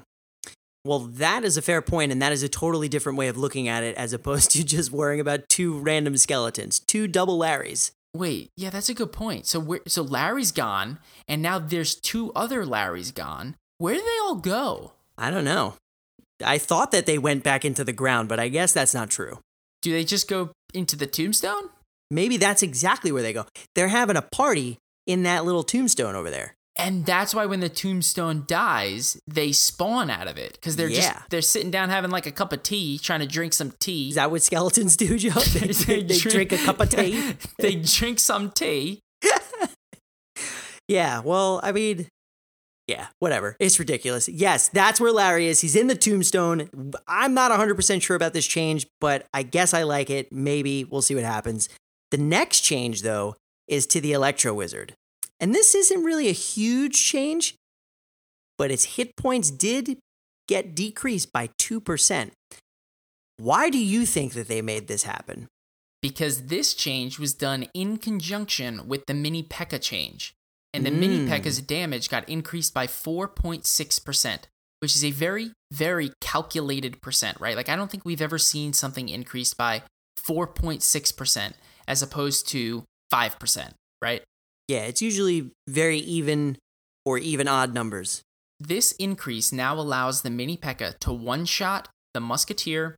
Well, 0.85 1.01
that 1.01 1.45
is 1.45 1.57
a 1.57 1.63
fair 1.63 1.83
point, 1.83 2.13
and 2.13 2.23
that 2.23 2.33
is 2.33 2.45
a 2.45 2.49
totally 2.49 2.89
different 2.89 3.19
way 3.19 3.27
of 3.27 3.37
looking 3.37 3.67
at 3.67 3.83
it 3.83 3.97
as 3.97 4.13
opposed 4.13 4.53
to 4.53 4.65
just 4.77 4.93
worrying 4.93 5.21
about 5.21 5.49
two 5.49 5.79
random 5.79 6.17
skeletons, 6.17 6.79
two 6.79 7.09
double 7.09 7.39
Larrys. 7.39 7.91
Wait, 8.17 8.51
yeah, 8.57 8.71
that's 8.71 8.89
a 8.89 8.95
good 8.95 9.13
point. 9.13 9.47
So 9.47 9.61
where, 9.61 9.81
so 9.87 10.03
Larry's 10.03 10.53
gone, 10.53 10.99
and 11.29 11.43
now 11.43 11.59
there's 11.59 11.95
two 11.95 12.33
other 12.35 12.65
Larrys 12.65 13.15
gone. 13.15 13.57
Where 13.79 13.95
do 13.95 14.01
they 14.01 14.19
all 14.23 14.37
go? 14.37 14.93
I 15.19 15.31
don't 15.31 15.45
know. 15.45 15.75
I 16.45 16.59
thought 16.59 16.93
that 16.93 17.07
they 17.07 17.19
went 17.19 17.45
back 17.45 17.65
into 17.65 17.85
the 17.85 17.93
ground, 17.93 18.29
but 18.29 18.41
I 18.41 18.49
guess 18.49 18.73
that's 18.73 18.95
not 18.95 19.11
true. 19.11 19.39
Do 19.83 19.93
they 19.93 20.05
just 20.05 20.29
go 20.29 20.51
into 20.75 20.97
the 20.97 21.07
tombstone? 21.07 21.69
Maybe 22.11 22.37
that's 22.37 22.63
exactly 22.63 23.13
where 23.13 23.23
they 23.23 23.33
go. 23.33 23.47
They're 23.75 23.89
having 23.89 24.17
a 24.17 24.23
party 24.23 24.79
in 25.07 25.23
that 25.25 25.45
little 25.45 25.63
tombstone 25.63 26.15
over 26.15 26.31
there. 26.31 26.56
And 26.79 27.07
that's 27.07 27.35
why 27.35 27.47
when 27.47 27.61
the 27.61 27.69
tombstone 27.71 28.45
dies, 28.47 29.19
they 29.27 29.53
spawn 29.53 30.11
out 30.11 30.29
of 30.29 30.37
it 30.37 30.53
because 30.53 30.77
they're 30.77 30.89
Yeah. 30.89 31.01
just 31.15 31.31
they're 31.31 31.43
sitting 31.43 31.71
down 31.71 31.89
having 31.89 32.11
like 32.11 32.27
a 32.27 32.33
cup 32.33 32.53
of 32.53 32.63
tea, 32.63 32.99
trying 32.99 33.21
to 33.21 33.27
drink 33.27 33.53
some 33.55 33.73
tea. 33.79 34.11
Is 34.11 34.17
that 34.17 34.31
what 34.31 34.43
skeletons 34.43 34.97
do, 34.97 35.19
Joe? 35.19 35.31
they, 35.41 36.03
they 36.03 36.19
drink 36.19 36.53
a 36.53 36.59
cup 36.59 36.81
of 36.81 36.91
tea. 36.91 37.35
they 37.59 37.77
drink 37.77 38.19
some 38.21 38.51
tea. 38.51 39.01
Yeah, 40.89 41.21
well, 41.21 41.59
I 41.65 41.73
mean, 41.73 42.07
yeah, 42.87 43.09
whatever. 43.19 43.57
It's 43.59 43.79
ridiculous. 43.81 44.29
Yes, 44.29 44.69
that's 44.69 45.01
where 45.01 45.11
Larry 45.11 45.49
is. 45.49 45.61
He's 45.61 45.75
in 45.75 45.89
the 45.89 45.97
tombstone. 45.97 46.93
I'm 47.09 47.35
not 47.35 47.51
100% 47.51 48.03
sure 48.03 48.15
about 48.15 48.33
this 48.35 48.47
change, 48.47 48.87
but 49.01 49.27
I 49.35 49.43
guess 49.43 49.75
I 49.75 49.83
like 49.83 50.11
it. 50.11 50.31
Maybe 50.33 50.85
we'll 50.85 51.03
see 51.03 51.17
what 51.17 51.25
happens. 51.25 51.69
The 52.13 52.19
next 52.19 52.61
change, 52.61 53.03
though, 53.03 53.35
is 53.67 53.87
to 53.89 54.01
the 54.01 54.13
Electro 54.13 54.55
Wizard. 54.55 54.95
And 55.41 55.55
this 55.55 55.75
isn't 55.75 56.05
really 56.05 56.29
a 56.29 56.33
huge 56.33 57.03
change, 57.05 57.55
but 58.59 58.71
its 58.71 58.97
hit 58.97 59.17
points 59.17 59.51
did 59.51 59.99
get 60.49 60.75
decreased 60.75 61.33
by 61.33 61.49
2%. 61.61 62.31
Why 63.39 63.69
do 63.69 63.79
you 63.79 64.07
think 64.07 64.33
that 64.33 64.49
they 64.49 64.63
made 64.63 64.89
this 64.89 65.03
happen? 65.03 65.49
because 66.03 66.43
this 66.43 66.75
change 66.75 67.19
was 67.19 67.35
done 67.35 67.67
in 67.75 67.97
conjunction 67.97 68.87
with 68.87 69.05
the 69.07 69.15
mini 69.15 69.43
P.E.K.K.A 69.43 69.81
change. 69.81 70.35
And 70.73 70.87
the 70.87 70.91
mini 70.93 71.19
Mm. 71.19 71.27
P.E.K.K.A's 71.27 71.61
damage 71.63 72.09
got 72.09 72.29
increased 72.29 72.73
by 72.73 72.87
4.6%, 72.87 74.39
which 74.79 74.95
is 74.95 75.05
a 75.05 75.11
very, 75.11 75.53
very 75.73 76.13
calculated 76.21 77.01
percent, 77.03 77.41
right? 77.41 77.57
Like, 77.57 77.69
I 77.69 77.75
don't 77.75 77.91
think 77.91 78.05
we've 78.05 78.23
ever 78.23 78.39
seen 78.39 78.73
something 78.73 79.09
increased 79.09 79.57
by 79.57 79.83
4.6% 80.29 81.55
as 81.89 82.03
opposed 82.03 82.47
to 82.51 82.85
5%, 83.13 83.71
right? 84.01 84.23
Yeah, 84.69 84.81
it's 84.81 85.01
usually 85.01 85.51
very 85.69 85.99
even 85.99 86.59
or 87.05 87.19
even 87.19 87.47
odd 87.47 87.73
numbers. 87.73 88.23
This 88.59 88.93
increase 88.93 89.53
now 89.53 89.75
allows 89.75 90.23
the 90.23 90.31
mini 90.31 90.57
P.E.K.K.A 90.57 90.95
to 91.01 91.13
one 91.13 91.45
shot 91.45 91.89
the 92.15 92.21
Musketeer, 92.21 92.97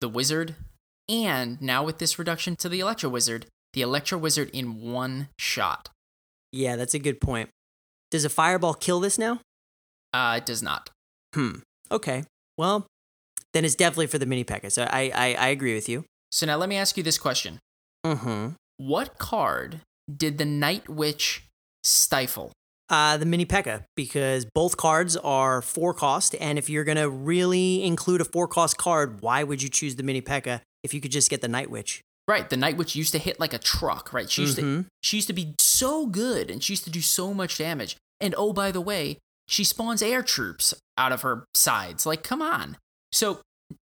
the 0.00 0.08
Wizard, 0.08 0.54
and 1.08 1.60
now 1.60 1.84
with 1.84 1.98
this 1.98 2.18
reduction 2.18 2.56
to 2.56 2.68
the 2.68 2.80
Electro 2.80 3.10
Wizard, 3.10 3.46
the 3.74 3.82
Electro 3.82 4.16
Wizard 4.16 4.48
in 4.54 4.80
one 4.80 5.28
shot. 5.38 5.90
Yeah, 6.50 6.76
that's 6.76 6.94
a 6.94 6.98
good 6.98 7.20
point. 7.20 7.50
Does 8.10 8.24
a 8.24 8.30
fireball 8.30 8.74
kill 8.74 9.00
this 9.00 9.18
now? 9.18 9.40
Uh, 10.14 10.36
it 10.38 10.46
does 10.46 10.62
not. 10.62 10.88
Hmm. 11.34 11.56
Okay. 11.92 12.24
Well, 12.56 12.86
then 13.52 13.64
it's 13.64 13.74
definitely 13.74 14.06
for 14.06 14.18
the 14.18 14.26
mini 14.26 14.44
P.E.K.K.A. 14.44 14.70
So 14.70 14.84
I, 14.84 15.12
I, 15.14 15.34
I 15.34 15.48
agree 15.48 15.74
with 15.74 15.88
you. 15.88 16.04
So 16.32 16.46
now 16.46 16.56
let 16.56 16.68
me 16.68 16.76
ask 16.76 16.96
you 16.96 17.02
this 17.02 17.18
question. 17.18 17.58
Mm-hmm. 18.04 18.54
What 18.78 19.18
card 19.18 19.80
did 20.14 20.38
the 20.38 20.44
Night 20.44 20.88
Witch 20.88 21.44
stifle? 21.82 22.52
Uh, 22.90 23.16
the 23.16 23.24
mini 23.24 23.44
P.E.K.K.A. 23.46 23.84
because 23.96 24.44
both 24.44 24.76
cards 24.76 25.16
are 25.16 25.62
four 25.62 25.94
cost, 25.94 26.34
and 26.38 26.58
if 26.58 26.68
you're 26.68 26.84
gonna 26.84 27.08
really 27.08 27.82
include 27.82 28.20
a 28.20 28.24
four 28.24 28.46
cost 28.46 28.76
card, 28.76 29.22
why 29.22 29.42
would 29.42 29.62
you 29.62 29.68
choose 29.70 29.96
the 29.96 30.02
mini 30.02 30.20
P.E.K.K.A. 30.20 30.60
if 30.82 30.92
you 30.92 31.00
could 31.00 31.10
just 31.10 31.30
get 31.30 31.40
the 31.40 31.48
Night 31.48 31.70
Witch? 31.70 32.02
Right, 32.28 32.48
the 32.48 32.56
Night 32.56 32.76
Witch 32.76 32.94
used 32.94 33.12
to 33.12 33.18
hit 33.18 33.40
like 33.40 33.52
a 33.52 33.58
truck, 33.58 34.12
right? 34.12 34.30
She 34.30 34.42
used 34.42 34.56
to 34.56 34.62
Mhm. 34.62 34.86
she 35.02 35.16
used 35.18 35.26
to 35.28 35.34
be 35.34 35.54
so 35.60 36.06
good 36.06 36.50
and 36.50 36.62
she 36.62 36.72
used 36.72 36.84
to 36.84 36.90
do 36.90 37.02
so 37.02 37.34
much 37.34 37.58
damage. 37.58 37.96
And 38.20 38.34
oh 38.38 38.52
by 38.54 38.70
the 38.70 38.80
way, 38.80 39.18
she 39.46 39.62
spawns 39.62 40.00
air 40.00 40.22
troops 40.22 40.72
out 40.96 41.12
of 41.12 41.20
her 41.20 41.44
sides. 41.54 42.06
Like 42.06 42.22
come 42.22 42.40
on. 42.40 42.78
So 43.12 43.40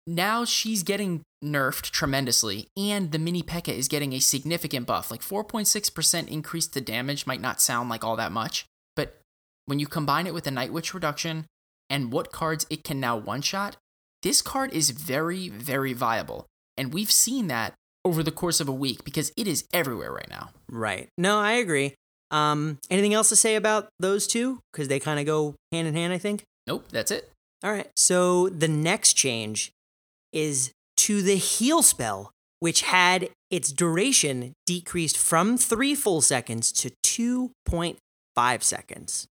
now 0.07 0.45
she's 0.45 0.83
getting 0.83 1.23
nerfed 1.45 1.91
tremendously 1.91 2.69
and 2.77 3.13
the 3.13 3.19
mini 3.19 3.43
P.E.K.K.A 3.43 3.77
is 3.77 3.89
getting 3.89 4.13
a 4.13 4.21
significant 4.21 4.87
buff. 4.87 5.11
Like 5.11 5.23
4.6% 5.23 6.29
increase 6.29 6.67
to 6.69 6.81
damage 6.81 7.27
might 7.27 7.41
not 7.41 7.61
sound 7.61 7.89
like 7.89 8.05
all 8.05 8.17
that 8.17 8.33
much, 8.33 8.67
but 8.95 9.21
when 9.67 9.79
you 9.79 9.87
combine 9.87 10.27
it 10.27 10.35
with 10.35 10.45
the 10.45 10.51
Night 10.51 10.73
Witch 10.73 10.95
reduction 10.95 11.47
and 11.89 12.13
what 12.13 12.33
cards 12.33 12.67
it 12.71 12.85
can 12.85 13.01
now 13.01 13.17
one 13.17 13.43
shot, 13.43 13.77
this 14.23 14.43
card 14.43 14.73
is 14.73 14.91
very, 14.91 15.49
very 15.49 15.93
viable. 15.93 16.47
And 16.77 16.93
we've 16.93 17.11
seen 17.11 17.47
that 17.49 17.75
over 18.05 18.23
the 18.23 18.31
course 18.31 18.61
of 18.61 18.69
a 18.69 18.73
week 18.73 19.05
because 19.05 19.33
it 19.37 19.47
is 19.47 19.65
everywhere 19.73 20.13
right 20.13 20.29
now. 20.29 20.51
Right. 20.71 21.09
No, 21.19 21.39
I 21.39 21.53
agree. 21.53 21.95
Um, 22.31 22.79
anything 22.91 23.15
else 23.15 23.29
to 23.31 23.37
say 23.37 23.57
about 23.57 23.89
those 23.99 24.27
two? 24.27 24.61
Because 24.73 24.89
they 24.89 25.01
kind 25.01 25.19
of 25.19 25.27
go 25.27 25.57
hand 25.73 25.89
in 25.89 25.95
hand, 25.95 26.13
I 26.13 26.19
think. 26.19 26.45
Nope, 26.67 26.87
that's 26.91 27.11
it. 27.11 27.31
All 27.65 27.73
right. 27.73 27.91
So 27.97 28.49
the 28.49 28.69
next 28.69 29.15
change 29.15 29.73
is 30.33 30.73
to 30.99 31.23
the 31.23 31.37
heal 31.37 31.83
spell, 31.83 32.33
which 32.61 32.83
had 32.83 33.31
its 33.51 33.73
duration 33.73 34.53
decreased 34.67 35.17
from 35.19 35.57
three 35.57 35.95
full 35.95 36.21
seconds 36.21 36.71
to 36.73 36.91
2.5 37.05 38.63
seconds. 38.63 39.27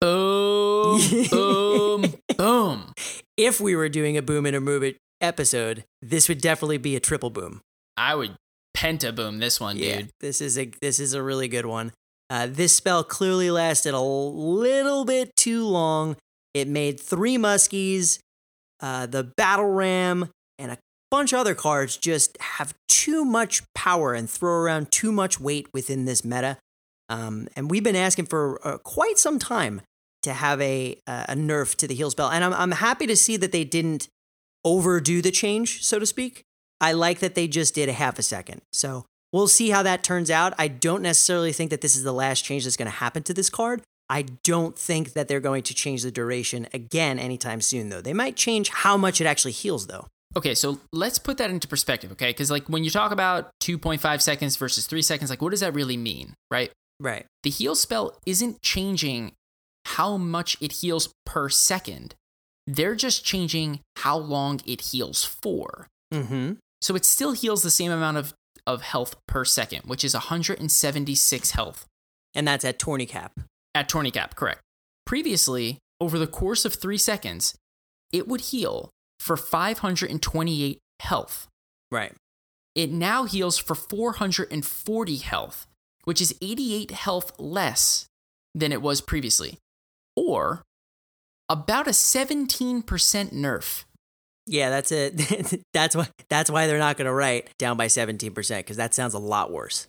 Boom, 0.00 1.00
boom, 1.30 2.14
boom. 2.36 2.92
If 3.36 3.60
we 3.60 3.74
were 3.74 3.88
doing 3.88 4.16
a 4.16 4.22
boom 4.22 4.46
and 4.46 4.54
a 4.56 4.60
move 4.60 4.82
it 4.82 4.96
episode, 5.20 5.84
this 6.02 6.28
would 6.28 6.40
definitely 6.40 6.78
be 6.78 6.96
a 6.96 7.00
triple 7.00 7.30
boom. 7.30 7.60
I 7.96 8.14
would 8.14 8.36
penta 8.76 9.14
boom 9.14 9.38
this 9.38 9.58
one, 9.60 9.76
Yeah, 9.78 10.00
dude. 10.02 10.10
this 10.20 10.40
is 10.40 10.58
a 10.58 10.70
this 10.82 11.00
is 11.00 11.14
a 11.14 11.22
really 11.22 11.48
good 11.48 11.66
one. 11.66 11.92
Uh, 12.28 12.46
this 12.50 12.76
spell 12.76 13.04
clearly 13.04 13.50
lasted 13.50 13.94
a 13.94 14.00
little 14.00 15.04
bit 15.04 15.34
too 15.36 15.66
long. 15.66 16.16
It 16.52 16.68
made 16.68 17.00
three 17.00 17.38
muskies, 17.38 18.18
uh, 18.80 19.06
the 19.06 19.24
battle 19.24 19.70
ram, 19.70 20.30
and 20.58 20.72
a 20.72 20.78
bunch 21.10 21.32
of 21.32 21.38
other 21.38 21.54
cards 21.54 21.96
just 21.96 22.36
have 22.40 22.74
too 22.88 23.24
much 23.24 23.62
power 23.74 24.14
and 24.14 24.28
throw 24.28 24.52
around 24.52 24.90
too 24.90 25.12
much 25.12 25.38
weight 25.40 25.68
within 25.72 26.04
this 26.04 26.24
meta. 26.24 26.58
Um, 27.08 27.48
and 27.54 27.70
we've 27.70 27.84
been 27.84 27.96
asking 27.96 28.26
for 28.26 28.60
uh, 28.66 28.78
quite 28.78 29.18
some 29.18 29.38
time 29.38 29.82
to 30.22 30.32
have 30.32 30.60
a 30.60 30.98
a 31.06 31.34
nerf 31.34 31.76
to 31.76 31.86
the 31.86 31.94
heal 31.94 32.10
spell, 32.10 32.30
and 32.30 32.42
I'm 32.42 32.52
I'm 32.52 32.72
happy 32.72 33.06
to 33.06 33.16
see 33.16 33.36
that 33.36 33.52
they 33.52 33.64
didn't 33.64 34.08
overdo 34.64 35.22
the 35.22 35.30
change, 35.30 35.84
so 35.84 36.00
to 36.00 36.06
speak. 36.06 36.42
I 36.80 36.92
like 36.92 37.20
that 37.20 37.34
they 37.34 37.46
just 37.46 37.74
did 37.74 37.88
a 37.88 37.92
half 37.92 38.18
a 38.18 38.22
second. 38.22 38.62
So 38.72 39.06
we'll 39.32 39.48
see 39.48 39.70
how 39.70 39.82
that 39.84 40.02
turns 40.02 40.30
out. 40.30 40.52
I 40.58 40.68
don't 40.68 41.02
necessarily 41.02 41.52
think 41.52 41.70
that 41.70 41.80
this 41.80 41.96
is 41.96 42.02
the 42.02 42.12
last 42.12 42.44
change 42.44 42.64
that's 42.64 42.76
going 42.76 42.90
to 42.90 42.96
happen 42.96 43.22
to 43.24 43.34
this 43.34 43.48
card. 43.48 43.82
I 44.08 44.22
don't 44.44 44.78
think 44.78 45.14
that 45.14 45.28
they're 45.28 45.40
going 45.40 45.62
to 45.64 45.74
change 45.74 46.02
the 46.02 46.10
duration 46.10 46.68
again 46.72 47.18
anytime 47.18 47.60
soon, 47.60 47.88
though. 47.88 48.00
They 48.00 48.12
might 48.12 48.36
change 48.36 48.68
how 48.68 48.96
much 48.96 49.20
it 49.20 49.26
actually 49.26 49.52
heals, 49.52 49.86
though. 49.88 50.06
Okay, 50.36 50.54
so 50.54 50.80
let's 50.92 51.18
put 51.18 51.38
that 51.38 51.50
into 51.50 51.66
perspective, 51.66 52.12
okay? 52.12 52.28
Because 52.28 52.50
like 52.50 52.68
when 52.68 52.84
you 52.84 52.90
talk 52.90 53.10
about 53.10 53.50
2.5 53.62 54.20
seconds 54.20 54.56
versus 54.56 54.86
three 54.86 55.00
seconds, 55.00 55.30
like 55.30 55.40
what 55.40 55.50
does 55.50 55.60
that 55.60 55.72
really 55.72 55.96
mean, 55.96 56.34
right? 56.50 56.70
Right. 57.00 57.24
The 57.42 57.50
heal 57.50 57.74
spell 57.74 58.18
isn't 58.26 58.60
changing 58.60 59.32
how 59.86 60.18
much 60.18 60.58
it 60.60 60.72
heals 60.72 61.08
per 61.24 61.48
second. 61.48 62.14
They're 62.66 62.94
just 62.94 63.24
changing 63.24 63.80
how 63.96 64.18
long 64.18 64.60
it 64.66 64.80
heals 64.82 65.24
for. 65.24 65.86
Mm-hmm. 66.12 66.54
So 66.82 66.94
it 66.94 67.06
still 67.06 67.32
heals 67.32 67.62
the 67.62 67.70
same 67.70 67.90
amount 67.90 68.18
of, 68.18 68.34
of 68.66 68.82
health 68.82 69.16
per 69.26 69.44
second, 69.44 69.82
which 69.86 70.04
is 70.04 70.12
176 70.12 71.50
health 71.52 71.86
And 72.34 72.46
that's 72.46 72.64
at 72.64 72.78
tourney 72.78 73.06
cap. 73.06 73.32
At 73.76 73.90
tourney 73.90 74.10
cap, 74.10 74.36
correct. 74.36 74.62
Previously, 75.04 75.76
over 76.00 76.18
the 76.18 76.26
course 76.26 76.64
of 76.64 76.72
three 76.72 76.96
seconds, 76.96 77.54
it 78.10 78.26
would 78.26 78.40
heal 78.40 78.88
for 79.20 79.36
528 79.36 80.78
health. 81.00 81.46
Right. 81.90 82.14
It 82.74 82.90
now 82.90 83.24
heals 83.24 83.58
for 83.58 83.74
440 83.74 85.16
health, 85.16 85.66
which 86.04 86.22
is 86.22 86.34
88 86.40 86.90
health 86.92 87.32
less 87.38 88.06
than 88.54 88.72
it 88.72 88.80
was 88.80 89.02
previously, 89.02 89.58
or 90.16 90.62
about 91.50 91.86
a 91.86 91.90
17% 91.90 92.82
nerf. 93.34 93.84
Yeah, 94.46 94.70
that's 94.70 94.90
it. 94.90 95.62
that's 95.74 95.94
why 95.94 96.08
that's 96.30 96.50
why 96.50 96.66
they're 96.66 96.78
not 96.78 96.96
going 96.96 97.08
to 97.08 97.12
write 97.12 97.50
down 97.58 97.76
by 97.76 97.88
17% 97.88 98.56
because 98.56 98.78
that 98.78 98.94
sounds 98.94 99.12
a 99.12 99.18
lot 99.18 99.52
worse. 99.52 99.86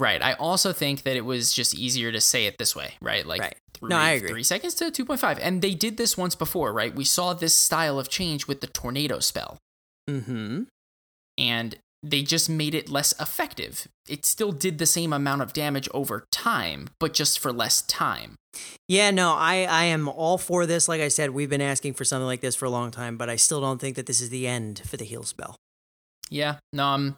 Right. 0.00 0.20
I 0.20 0.32
also 0.34 0.72
think 0.72 1.02
that 1.04 1.16
it 1.16 1.24
was 1.24 1.52
just 1.52 1.74
easier 1.74 2.10
to 2.10 2.20
say 2.20 2.46
it 2.46 2.58
this 2.58 2.74
way, 2.74 2.94
right? 3.00 3.24
Like 3.24 3.40
Right. 3.40 3.56
three, 3.74 3.88
No, 3.90 3.96
I 3.96 4.10
agree. 4.10 4.28
three 4.28 4.42
seconds 4.42 4.74
to 4.74 4.90
2.5. 4.90 5.38
And 5.40 5.62
they 5.62 5.72
did 5.74 5.96
this 5.96 6.16
once 6.16 6.34
before, 6.34 6.72
right? 6.72 6.92
We 6.94 7.04
saw 7.04 7.32
this 7.32 7.54
style 7.54 7.98
of 7.98 8.08
change 8.08 8.46
with 8.48 8.60
the 8.60 8.66
tornado 8.66 9.20
spell, 9.20 9.58
Mm-hmm. 10.10 10.64
and 11.38 11.76
they 12.02 12.22
just 12.22 12.50
made 12.50 12.74
it 12.74 12.90
less 12.90 13.14
effective. 13.20 13.86
It 14.08 14.26
still 14.26 14.52
did 14.52 14.76
the 14.78 14.84
same 14.84 15.12
amount 15.12 15.40
of 15.42 15.52
damage 15.54 15.88
over 15.94 16.26
time, 16.30 16.90
but 17.00 17.14
just 17.14 17.38
for 17.38 17.50
less 17.52 17.80
time. 17.82 18.34
Yeah, 18.88 19.10
no, 19.10 19.32
I, 19.32 19.64
I 19.64 19.84
am 19.84 20.08
all 20.08 20.36
for 20.38 20.66
this. 20.66 20.86
Like 20.88 21.00
I 21.00 21.08
said, 21.08 21.30
we've 21.30 21.48
been 21.48 21.62
asking 21.62 21.94
for 21.94 22.04
something 22.04 22.26
like 22.26 22.40
this 22.42 22.54
for 22.54 22.66
a 22.66 22.70
long 22.70 22.90
time, 22.90 23.16
but 23.16 23.30
I 23.30 23.36
still 23.36 23.60
don't 23.60 23.80
think 23.80 23.96
that 23.96 24.06
this 24.06 24.20
is 24.20 24.28
the 24.28 24.46
end 24.46 24.82
for 24.84 24.96
the 24.98 25.04
heal 25.04 25.22
spell. 25.22 25.56
Yeah, 26.30 26.56
no, 26.72 26.84
um, 26.86 27.16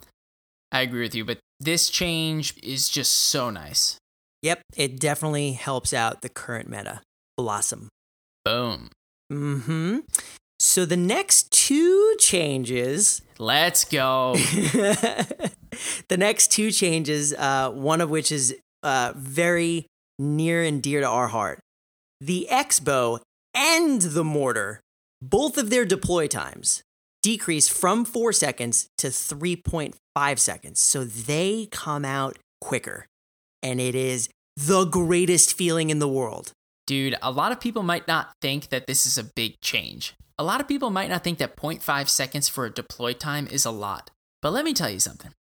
I 0.70 0.82
agree 0.82 1.03
with 1.03 1.14
you, 1.16 1.24
but 1.24 1.38
this 1.61 1.88
change 1.88 2.54
is 2.62 2.88
just 2.88 3.12
so 3.12 3.50
nice. 3.50 3.98
Yep, 4.42 4.62
it 4.76 5.00
definitely 5.00 5.52
helps 5.52 5.92
out 5.92 6.22
the 6.22 6.28
current 6.28 6.68
meta. 6.68 7.00
Blossom. 7.36 7.88
Boom. 8.44 8.90
Mm-hmm. 9.32 9.98
So 10.59 10.84
the 10.84 10.96
next 10.96 11.50
two 11.50 12.14
changes 12.18 13.22
Let's 13.38 13.84
go. 13.84 14.34
the 14.34 16.16
next 16.16 16.52
two 16.52 16.70
changes, 16.70 17.34
uh, 17.34 17.70
one 17.70 18.00
of 18.00 18.09
which 18.09 18.32
is 18.32 18.57
uh, 18.82 19.12
very 19.14 19.86
near 20.18 20.62
and 20.62 20.82
dear 20.82 21.00
to 21.00 21.09
our 21.09 21.28
heart. 21.28 21.61
the 22.20 22.48
X-Bow 22.48 23.20
and 23.54 24.00
the 24.00 24.24
mortar, 24.24 24.80
both 25.20 25.59
of 25.59 25.68
their 25.68 25.84
deploy 25.84 26.26
times 26.26 26.82
decrease 27.27 27.68
from 27.68 28.05
four 28.05 28.33
seconds 28.33 28.87
to 28.97 29.09
3.5 29.09 30.39
seconds. 30.39 30.79
So 30.79 31.03
they 31.03 31.66
come 31.72 32.05
out 32.05 32.39
quicker. 32.61 33.07
And 33.64 33.81
it 33.81 33.97
is 33.97 34.29
the 34.57 34.85
greatest 34.85 35.57
feeling 35.59 35.91
in 35.91 35.99
the 35.99 36.07
world. 36.07 36.53
Dude, 36.87 37.16
a 37.20 37.33
lot 37.33 37.51
of 37.51 37.59
people 37.61 37.83
might 37.83 38.07
not 38.07 38.31
think 38.41 38.68
that 38.68 38.87
this 38.87 39.07
is 39.07 39.18
a 39.18 39.24
big 39.24 39.61
change. 39.61 40.14
A 40.39 40.45
lot 40.45 40.61
of 40.61 40.68
people 40.68 40.91
might 40.91 41.11
not 41.11 41.24
think 41.24 41.39
that 41.39 41.57
0.5 41.57 42.09
seconds 42.09 42.49
for 42.49 42.64
a 42.64 42.70
deploy 42.70 43.12
time 43.12 43.49
is 43.49 43.64
a 43.64 43.72
lot. 43.72 44.09
But 44.41 44.53
let 44.53 44.64
me 44.64 44.72
tell 44.72 44.91
you 44.91 45.01
something. 45.01 45.33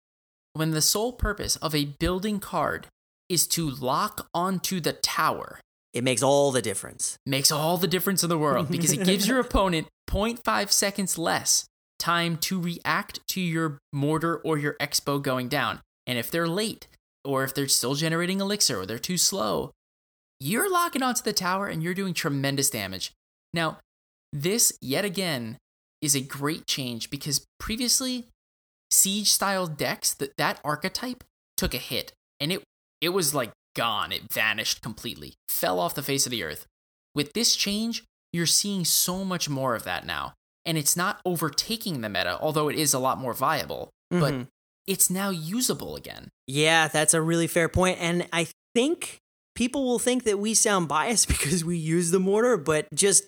When 0.55 0.70
the 0.70 0.80
sole 0.80 1.12
purpose 1.12 1.57
of 1.57 1.74
a 1.74 1.85
building 1.85 2.41
card 2.41 2.87
is 3.28 3.47
to 3.49 3.68
lock 3.68 4.26
onto 4.32 4.80
the 4.80 4.95
tower, 4.95 5.61
It 5.93 6.03
makes 6.03 6.22
all 6.22 6.51
the 6.51 6.62
difference. 6.62 7.18
makes 7.26 7.53
all 7.53 7.76
the 7.76 7.89
difference 7.89 8.22
in 8.22 8.30
the 8.30 8.39
world 8.39 8.70
because 8.70 8.91
it 8.91 9.05
gives 9.05 9.28
your 9.28 9.41
opponent 9.47 9.89
0.5 10.09 10.70
seconds 10.70 11.18
less 11.18 11.66
time 11.99 12.36
to 12.38 12.61
react 12.61 13.20
to 13.28 13.40
your 13.40 13.78
mortar 13.92 14.36
or 14.36 14.59
your 14.59 14.76
X-Bow 14.80 15.18
going 15.18 15.49
down. 15.49 15.80
And 16.07 16.18
if 16.18 16.30
they're 16.30 16.49
late, 16.49 16.88
or 17.24 17.45
if 17.45 17.55
they're 17.55 17.68
still 17.68 17.95
generating 17.95 18.40
elixir, 18.40 18.80
or 18.80 18.86
they're 18.86 18.99
too 18.99 19.16
slow, 19.16 19.70
you're 20.38 20.70
locking 20.70 21.03
onto 21.03 21.22
the 21.22 21.32
tower 21.32 21.66
and 21.68 21.82
you're 21.82 21.95
doing 21.95 22.12
tremendous 22.12 22.68
damage. 22.68 23.12
Now, 23.53 23.78
this 24.32 24.76
yet 24.82 25.05
again 25.05 25.59
is 26.03 26.14
a 26.14 26.20
great 26.20 26.66
change 26.66 27.09
because 27.09 27.47
previously 27.59 28.28
siege 28.90 29.30
style 29.30 29.66
decks 29.66 30.12
that 30.12 30.36
that 30.36 30.61
archetype 30.64 31.24
took 31.57 31.72
a 31.72 31.78
hit 31.78 32.12
and 32.40 32.53
it 32.53 32.62
it 33.01 33.09
was 33.09 33.34
like 33.34 33.51
gone 33.74 34.12
it 34.12 34.32
vanished 34.32 34.82
completely 34.82 35.34
fell 35.49 35.80
off 35.80 35.95
the 35.95 36.03
face 36.03 36.26
of 36.26 36.30
the 36.30 36.45
earth 36.45 36.66
with 37.14 37.32
this 37.32 37.57
change 37.57 38.05
you're 38.32 38.47
seeing 38.47 38.84
so 38.84 39.24
much 39.24 39.49
more 39.49 39.74
of 39.74 39.84
that 39.84 40.05
now 40.05 40.34
and 40.66 40.76
it's 40.78 40.96
not 40.96 41.20
overtaking 41.24 42.00
the 42.00 42.08
meta 42.08 42.38
although 42.40 42.68
it 42.68 42.76
is 42.76 42.94
a 42.94 42.98
lot 42.98 43.18
more 43.18 43.34
viable 43.34 43.90
but 44.10 44.32
Mhm. 44.32 44.48
it's 44.86 45.10
now 45.10 45.30
usable 45.30 45.96
again 45.96 46.28
Yeah, 46.46 46.88
that's 46.88 47.14
a 47.14 47.22
really 47.22 47.46
fair 47.46 47.68
point. 47.70 47.98
And 48.00 48.28
I 48.32 48.48
think 48.74 49.16
people 49.54 49.84
will 49.86 49.98
think 49.98 50.24
that 50.24 50.38
we 50.38 50.52
sound 50.54 50.88
biased 50.88 51.26
because 51.34 51.64
we 51.64 51.76
use 51.78 52.10
the 52.10 52.20
mortar, 52.20 52.56
but 52.58 52.86
just 52.94 53.24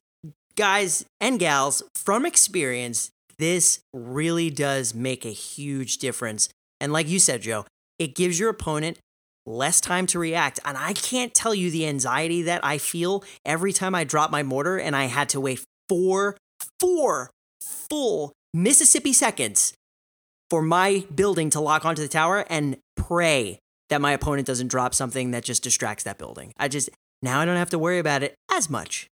guys 0.54 1.04
and 1.20 1.38
gals, 1.38 1.82
from 1.94 2.26
experience, 2.26 3.10
this 3.38 3.80
really 3.94 4.50
does 4.50 4.94
make 4.94 5.24
a 5.24 5.30
huge 5.30 5.98
difference. 5.98 6.48
And 6.80 6.92
like 6.92 7.08
you 7.08 7.18
said, 7.18 7.42
Joe, 7.42 7.64
it 7.98 8.14
gives 8.14 8.38
your 8.38 8.50
opponent 8.50 8.98
less 9.46 9.80
time 9.80 10.06
to 10.08 10.18
react. 10.18 10.58
And 10.64 10.76
I 10.76 10.92
can't 10.92 11.32
tell 11.34 11.54
you 11.54 11.70
the 11.70 11.86
anxiety 11.86 12.42
that 12.42 12.64
I 12.64 12.78
feel 12.78 13.24
every 13.44 13.72
time 13.72 13.94
I 13.94 14.04
drop 14.04 14.30
my 14.30 14.42
mortar 14.42 14.76
and 14.78 14.94
I 14.96 15.04
had 15.06 15.28
to 15.30 15.40
wait 15.40 15.62
four, 15.88 16.36
four 16.80 17.30
full 17.60 18.32
Mississippi 18.54 19.12
seconds 19.12 19.74
for 20.50 20.62
my 20.62 21.04
building 21.14 21.50
to 21.50 21.60
lock 21.60 21.84
onto 21.84 22.02
the 22.02 22.08
tower 22.08 22.44
and 22.48 22.76
pray 22.96 23.58
that 23.88 24.00
my 24.00 24.12
opponent 24.12 24.46
doesn't 24.46 24.68
drop 24.68 24.94
something 24.94 25.30
that 25.32 25.44
just 25.44 25.62
distracts 25.62 26.04
that 26.04 26.18
building. 26.18 26.52
I 26.56 26.68
just 26.68 26.90
now 27.22 27.40
I 27.40 27.44
don't 27.44 27.56
have 27.56 27.70
to 27.70 27.78
worry 27.78 27.98
about 27.98 28.22
it 28.22 28.34
as 28.52 28.68
much. 28.70 29.06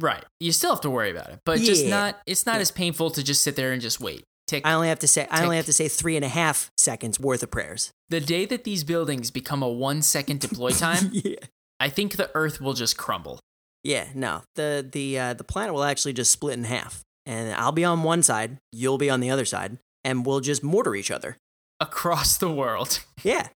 right 0.00 0.24
you 0.40 0.50
still 0.52 0.70
have 0.70 0.80
to 0.80 0.90
worry 0.90 1.10
about 1.10 1.30
it 1.30 1.38
but 1.46 1.58
just 1.60 1.86
not 1.86 2.18
it's 2.26 2.46
not 2.46 2.60
as 2.60 2.70
painful 2.72 3.10
to 3.12 3.22
just 3.22 3.42
sit 3.42 3.54
there 3.54 3.72
and 3.72 3.80
just 3.80 4.00
wait 4.00 4.24
tick 4.48 4.66
I 4.66 4.72
only 4.72 4.88
have 4.88 4.98
to 5.00 5.06
say 5.08 5.26
I 5.30 5.44
only 5.44 5.56
have 5.56 5.66
to 5.66 5.72
say 5.72 5.86
three 5.88 6.16
and 6.16 6.24
a 6.24 6.28
half 6.28 6.70
seconds 6.76 7.20
worth 7.20 7.42
of 7.44 7.50
prayers. 7.52 7.92
the 8.08 8.20
day 8.20 8.44
that 8.46 8.64
these 8.64 8.82
buildings 8.82 9.30
become 9.30 9.62
a 9.62 9.68
one 9.68 10.02
second 10.02 10.40
deploy 10.40 10.70
time 10.86 11.10
yeah. 11.12 11.36
i 11.78 11.88
think 11.88 12.16
the 12.16 12.28
earth 12.34 12.60
will 12.60 12.74
just 12.74 12.96
crumble 12.96 13.38
Yeah, 13.84 14.08
no. 14.14 14.42
The 14.56 14.86
the 14.90 15.18
uh, 15.18 15.34
the 15.34 15.44
planet 15.44 15.74
will 15.74 15.84
actually 15.84 16.14
just 16.14 16.32
split 16.32 16.56
in 16.58 16.64
half. 16.64 17.02
And 17.26 17.54
I'll 17.54 17.72
be 17.72 17.84
on 17.84 18.02
one 18.02 18.22
side, 18.22 18.58
you'll 18.72 18.98
be 18.98 19.08
on 19.08 19.20
the 19.20 19.30
other 19.30 19.44
side, 19.46 19.78
and 20.04 20.26
we'll 20.26 20.40
just 20.40 20.62
mortar 20.62 20.94
each 20.94 21.10
other. 21.10 21.36
across 21.80 22.36
the 22.36 22.50
world 22.50 23.00
Yeah. 23.22 23.48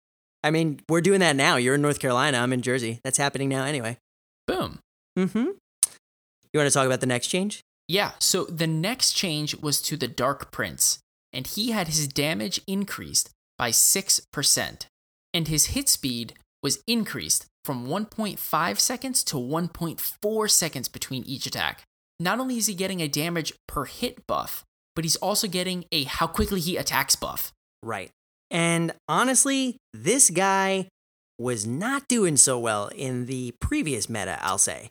I 0.44 0.52
mean, 0.52 0.80
we're 0.88 1.02
doing 1.02 1.20
that 1.20 1.36
now. 1.36 1.58
You're 1.58 1.76
in 1.76 1.82
North 1.82 2.00
Carolina, 2.00 2.38
I'm 2.38 2.54
in 2.54 2.62
Jersey. 2.62 3.00
That's 3.04 3.18
happening 3.18 3.50
now 3.50 3.64
anyway. 3.66 3.98
boom 4.48 4.80
Mm 5.18 5.30
Mhm. 5.30 5.46
You 6.54 6.60
want 6.60 6.70
to 6.70 6.74
talk 6.74 6.86
about 6.86 7.02
the 7.02 7.06
next 7.08 7.28
change? 7.28 7.62
Yeah, 7.90 8.12
so 8.20 8.46
the 8.46 8.68
next 8.68 9.14
change 9.14 9.56
was 9.56 9.82
to 9.84 9.98
the 9.98 10.08
Dark 10.08 10.52
Prince, 10.52 11.00
and 11.34 11.46
he 11.48 11.72
had 11.72 11.88
his 11.88 12.08
damage 12.08 12.62
increased 12.68 13.30
by 13.58 13.72
6%, 13.72 14.86
and 15.34 15.48
his 15.48 15.68
hit 15.68 15.90
speed 15.90 16.34
was 16.64 16.80
increased 16.88 17.46
from 17.68 17.86
1.5 17.86 18.80
seconds 18.80 19.26
to 19.26 19.36
1.4 19.36 20.50
seconds 20.50 20.88
between 20.88 21.24
each 21.26 21.46
attack. 21.46 21.84
Not 22.18 22.40
only 22.40 22.56
is 22.56 22.68
he 22.68 22.74
getting 22.74 23.02
a 23.02 23.10
damage 23.10 23.52
per 23.68 23.84
hit 23.84 24.26
buff, 24.26 24.64
but 24.96 25.04
he's 25.04 25.18
also 25.18 25.50
getting 25.50 25.84
a 25.92 26.06
how 26.06 26.28
quickly 26.28 26.62
he 26.62 26.78
attacks 26.78 27.18
buff. 27.18 27.52
Right. 27.84 28.10
And 28.50 28.94
honestly, 29.10 29.76
this 29.94 30.30
guy 30.30 30.88
was 31.38 31.68
not 31.68 32.08
doing 32.08 32.38
so 32.38 32.58
well 32.58 32.88
in 32.96 33.26
the 33.26 33.54
previous 33.60 34.10
meta, 34.10 34.40
I'll 34.42 34.58
say. 34.58 34.90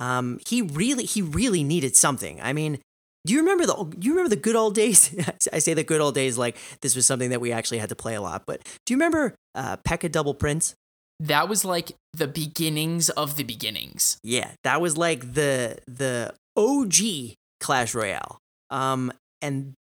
Um, 0.00 0.40
he 0.48 0.62
really 0.62 1.04
he 1.04 1.22
really 1.22 1.62
needed 1.62 1.94
something. 1.94 2.40
I 2.42 2.52
mean, 2.52 2.80
do 3.24 3.34
you 3.34 3.38
remember 3.38 3.66
the 3.66 3.74
do 3.96 4.04
you 4.04 4.14
remember 4.14 4.30
the 4.30 4.42
good 4.42 4.56
old 4.56 4.74
days? 4.74 5.14
I 5.52 5.60
say 5.60 5.74
the 5.74 5.84
good 5.84 6.00
old 6.00 6.16
days 6.16 6.36
like 6.36 6.56
this 6.80 6.96
was 6.96 7.06
something 7.06 7.30
that 7.30 7.40
we 7.40 7.52
actually 7.52 7.78
had 7.78 7.88
to 7.90 7.96
play 7.96 8.16
a 8.16 8.20
lot, 8.20 8.42
but 8.46 8.64
do 8.84 8.92
you 8.92 8.96
remember 8.96 9.36
uh 9.54 9.76
Pekka 9.88 10.10
Double 10.10 10.34
Prince? 10.34 10.74
That 11.20 11.48
was 11.48 11.64
like 11.64 11.92
the 12.12 12.28
beginnings 12.28 13.08
of 13.10 13.36
the 13.36 13.44
beginnings. 13.44 14.18
Yeah, 14.22 14.52
that 14.64 14.80
was 14.80 14.96
like 14.96 15.34
the 15.34 15.78
the 15.86 16.34
OG 16.56 17.36
Clash 17.60 17.94
Royale. 17.94 18.38
Um, 18.70 19.12
and 19.40 19.74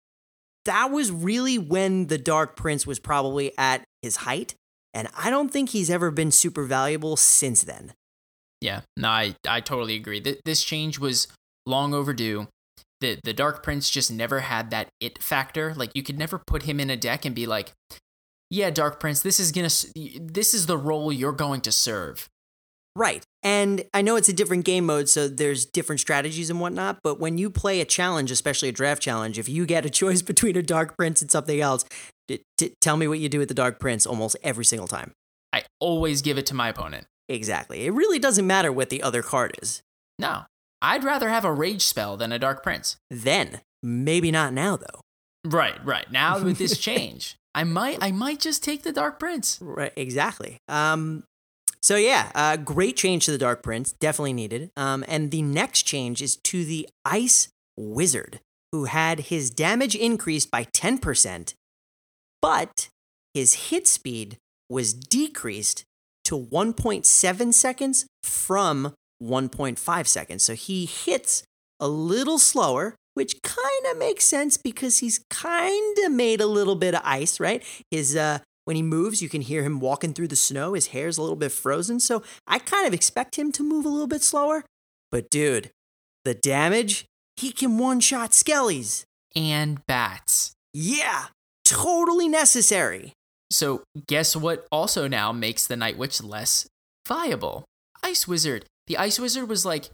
that 0.64 0.90
was 0.90 1.10
really 1.10 1.58
when 1.58 2.06
the 2.06 2.18
Dark 2.18 2.56
Prince 2.56 2.86
was 2.86 2.98
probably 2.98 3.52
at 3.58 3.84
his 4.02 4.16
height. 4.16 4.54
And 4.94 5.08
I 5.16 5.30
don't 5.30 5.50
think 5.50 5.70
he's 5.70 5.90
ever 5.90 6.10
been 6.10 6.30
super 6.30 6.64
valuable 6.64 7.16
since 7.16 7.62
then. 7.62 7.94
Yeah, 8.60 8.82
no, 8.96 9.08
I, 9.08 9.34
I 9.48 9.60
totally 9.60 9.96
agree. 9.96 10.20
Th- 10.20 10.40
this 10.44 10.62
change 10.62 10.98
was 10.98 11.28
long 11.66 11.94
overdue. 11.94 12.46
The 13.00 13.18
the 13.24 13.32
Dark 13.32 13.62
Prince 13.62 13.90
just 13.90 14.12
never 14.12 14.40
had 14.40 14.70
that 14.70 14.88
it 15.00 15.20
factor. 15.20 15.74
Like 15.74 15.90
you 15.94 16.02
could 16.02 16.18
never 16.18 16.38
put 16.38 16.62
him 16.62 16.78
in 16.78 16.90
a 16.90 16.96
deck 16.96 17.24
and 17.24 17.34
be 17.34 17.46
like, 17.46 17.72
"Yeah, 18.52 18.70
Dark 18.70 19.00
Prince, 19.00 19.22
this 19.22 19.40
is 19.40 19.50
gonna 19.52 19.70
this 20.20 20.54
is 20.54 20.66
the 20.66 20.78
role 20.78 21.12
you're 21.12 21.32
going 21.32 21.60
to 21.62 21.72
serve." 21.72 22.28
Right. 22.94 23.24
And 23.42 23.84
I 23.94 24.02
know 24.02 24.16
it's 24.16 24.28
a 24.28 24.34
different 24.34 24.64
game 24.66 24.84
mode, 24.84 25.08
so 25.08 25.26
there's 25.26 25.64
different 25.64 26.00
strategies 26.00 26.50
and 26.50 26.60
whatnot. 26.60 26.98
But 27.02 27.18
when 27.18 27.38
you 27.38 27.48
play 27.48 27.80
a 27.80 27.86
challenge, 27.86 28.30
especially 28.30 28.68
a 28.68 28.72
draft 28.72 29.00
challenge, 29.02 29.38
if 29.38 29.48
you 29.48 29.64
get 29.64 29.86
a 29.86 29.90
choice 30.02 30.22
between 30.22 30.56
a 30.56 30.62
Dark 30.62 30.96
Prince 30.96 31.22
and 31.22 31.30
something 31.30 31.60
else, 31.60 31.84
t- 32.28 32.42
t- 32.58 32.74
tell 32.80 32.96
me 32.96 33.08
what 33.08 33.18
you 33.18 33.28
do 33.28 33.38
with 33.38 33.48
the 33.48 33.54
Dark 33.54 33.80
Prince 33.80 34.06
almost 34.06 34.36
every 34.42 34.64
single 34.64 34.88
time. 34.88 35.12
I 35.52 35.64
always 35.80 36.22
give 36.22 36.38
it 36.38 36.46
to 36.46 36.54
my 36.54 36.68
opponent. 36.68 37.06
Exactly. 37.28 37.86
It 37.86 37.92
really 37.92 38.18
doesn't 38.18 38.46
matter 38.46 38.70
what 38.70 38.90
the 38.90 39.02
other 39.02 39.22
card 39.22 39.56
is. 39.62 39.82
No, 40.18 40.42
I'd 40.82 41.04
rather 41.04 41.30
have 41.30 41.44
a 41.44 41.52
rage 41.52 41.82
spell 41.86 42.16
than 42.16 42.32
a 42.32 42.38
Dark 42.38 42.62
Prince. 42.62 42.96
Then, 43.10 43.60
maybe 43.82 44.30
not 44.30 44.52
now, 44.52 44.76
though. 44.76 45.00
Right, 45.44 45.82
right. 45.84 46.10
Now 46.12 46.42
with 46.42 46.58
this 46.58 46.76
change, 46.88 47.36
I 47.54 47.64
might 47.64 47.98
I 48.00 48.12
might 48.12 48.40
just 48.40 48.62
take 48.64 48.82
the 48.82 48.92
Dark 48.92 49.18
Prince. 49.18 49.58
Right, 49.60 49.92
exactly. 49.96 50.58
Um, 50.68 51.24
so 51.82 51.96
yeah, 51.96 52.30
uh, 52.34 52.56
great 52.56 52.96
change 52.96 53.24
to 53.26 53.32
the 53.32 53.38
Dark 53.38 53.62
Prince, 53.62 53.92
definitely 53.92 54.32
needed. 54.32 54.70
Um, 54.76 55.04
and 55.08 55.30
the 55.30 55.42
next 55.42 55.82
change 55.82 56.22
is 56.22 56.36
to 56.36 56.64
the 56.64 56.88
Ice 57.04 57.48
Wizard, 57.76 58.40
who 58.70 58.84
had 58.84 59.20
his 59.20 59.50
damage 59.50 59.94
increased 59.94 60.50
by 60.50 60.66
ten 60.72 60.98
percent, 60.98 61.54
but 62.40 62.88
his 63.34 63.68
hit 63.70 63.86
speed 63.86 64.38
was 64.70 64.94
decreased 64.94 65.84
to 66.24 66.36
one 66.36 66.72
point 66.72 67.04
seven 67.04 67.52
seconds 67.52 68.06
from 68.22 68.94
one 69.18 69.48
point 69.48 69.78
five 69.78 70.08
seconds. 70.08 70.42
So 70.42 70.54
he 70.54 70.86
hits 70.86 71.42
a 71.80 71.88
little 71.88 72.38
slower, 72.38 72.94
which 73.14 73.40
kind 73.42 73.86
of 73.90 73.98
makes 73.98 74.24
sense 74.24 74.56
because 74.56 74.98
he's 74.98 75.24
kind 75.30 75.98
of 76.04 76.12
made 76.12 76.40
a 76.40 76.46
little 76.46 76.76
bit 76.76 76.94
of 76.94 77.02
ice, 77.04 77.40
right? 77.40 77.62
His 77.90 78.16
uh, 78.16 78.38
when 78.64 78.76
he 78.76 78.82
moves, 78.82 79.22
you 79.22 79.28
can 79.28 79.42
hear 79.42 79.62
him 79.62 79.80
walking 79.80 80.12
through 80.14 80.28
the 80.28 80.36
snow. 80.36 80.74
His 80.74 80.88
hair's 80.88 81.18
a 81.18 81.22
little 81.22 81.36
bit 81.36 81.52
frozen, 81.52 82.00
so 82.00 82.22
I 82.46 82.58
kind 82.58 82.86
of 82.86 82.94
expect 82.94 83.36
him 83.36 83.52
to 83.52 83.62
move 83.62 83.84
a 83.84 83.88
little 83.88 84.06
bit 84.06 84.22
slower. 84.22 84.64
But 85.10 85.30
dude, 85.30 85.70
the 86.24 86.34
damage, 86.34 87.06
he 87.36 87.52
can 87.52 87.78
one-shot 87.78 88.30
skellies. 88.30 89.04
And 89.34 89.84
bats. 89.86 90.52
Yeah, 90.74 91.26
totally 91.64 92.28
necessary. 92.28 93.14
So, 93.50 93.82
guess 94.06 94.36
what 94.36 94.66
also 94.70 95.08
now 95.08 95.32
makes 95.32 95.66
the 95.66 95.76
Night 95.76 95.98
Witch 95.98 96.22
less 96.22 96.66
viable? 97.06 97.64
Ice 98.02 98.28
Wizard. 98.28 98.66
The 98.86 98.98
Ice 98.98 99.18
Wizard 99.18 99.48
was 99.48 99.64
like, 99.64 99.90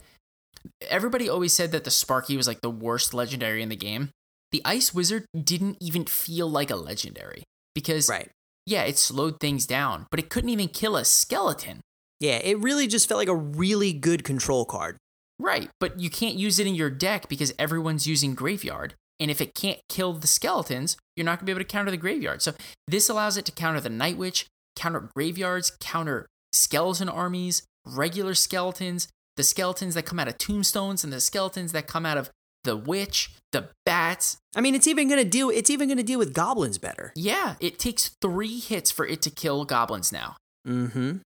everybody 0.87 1.29
always 1.29 1.53
said 1.53 1.71
that 1.71 1.83
the 1.83 1.91
Sparky 1.91 2.37
was 2.37 2.47
like 2.47 2.61
the 2.61 2.69
worst 2.69 3.13
legendary 3.13 3.61
in 3.61 3.69
the 3.69 3.75
game. 3.75 4.09
The 4.51 4.61
Ice 4.65 4.93
Wizard 4.93 5.25
didn't 5.39 5.77
even 5.79 6.05
feel 6.05 6.49
like 6.49 6.71
a 6.71 6.75
legendary 6.75 7.43
because, 7.75 8.09
Right. 8.09 8.29
yeah, 8.65 8.83
it 8.83 8.97
slowed 8.97 9.39
things 9.39 9.65
down, 9.65 10.07
but 10.09 10.19
it 10.19 10.29
couldn't 10.29 10.49
even 10.49 10.69
kill 10.69 10.95
a 10.95 11.05
skeleton. 11.05 11.81
Yeah, 12.19 12.37
it 12.37 12.57
really 12.59 12.87
just 12.87 13.07
felt 13.07 13.19
like 13.19 13.27
a 13.27 13.35
really 13.35 13.93
good 13.93 14.23
control 14.23 14.65
card. 14.65 14.97
Right, 15.39 15.69
but 15.79 15.99
you 15.99 16.09
can't 16.09 16.35
use 16.35 16.59
it 16.59 16.67
in 16.67 16.75
your 16.75 16.89
deck 16.89 17.29
because 17.29 17.53
everyone's 17.57 18.07
using 18.07 18.35
graveyard. 18.35 18.95
And 19.21 19.29
if 19.31 19.39
it 19.41 19.53
can't 19.55 19.79
kill 19.87 20.13
the 20.13 20.27
skeletons, 20.27 20.97
you're 21.15 21.25
not 21.25 21.39
gonna 21.39 21.45
be 21.45 21.51
able 21.51 21.59
to 21.61 21.65
counter 21.65 21.91
the 21.91 21.97
graveyard. 21.97 22.41
So 22.41 22.53
this 22.87 23.07
allows 23.09 23.37
it 23.37 23.45
to 23.45 23.51
counter 23.51 23.79
the 23.79 23.89
Night 23.89 24.17
Witch, 24.17 24.47
counter 24.75 25.09
graveyards, 25.15 25.71
counter 25.79 26.25
skeleton 26.53 27.07
armies, 27.09 27.63
regular 27.85 28.33
skeletons, 28.33 29.07
the 29.39 29.43
skeletons 29.43 29.95
that 29.95 30.03
come 30.05 30.19
out 30.19 30.27
of 30.27 30.37
tombstones, 30.37 31.03
and 31.03 31.13
the 31.13 31.21
skeletons 31.21 31.71
that 31.71 31.87
come 31.87 32.05
out 32.05 32.17
of 32.17 32.29
the 32.65 32.75
witch, 32.75 33.31
the 33.53 33.69
bats. 33.85 34.37
I 34.53 34.59
mean, 34.59 34.75
it's 34.75 34.85
even 34.85 35.07
gonna 35.07 35.23
deal. 35.23 35.49
It's 35.49 35.69
even 35.69 35.87
gonna 35.87 36.03
deal 36.03 36.19
with 36.19 36.33
goblins 36.33 36.77
better. 36.77 37.13
Yeah, 37.15 37.55
it 37.61 37.79
takes 37.79 38.09
three 38.21 38.59
hits 38.59 38.91
for 38.91 39.07
it 39.07 39.21
to 39.21 39.29
kill 39.31 39.63
goblins 39.63 40.11
now. 40.11 40.35
Mm-hmm. 40.67 41.19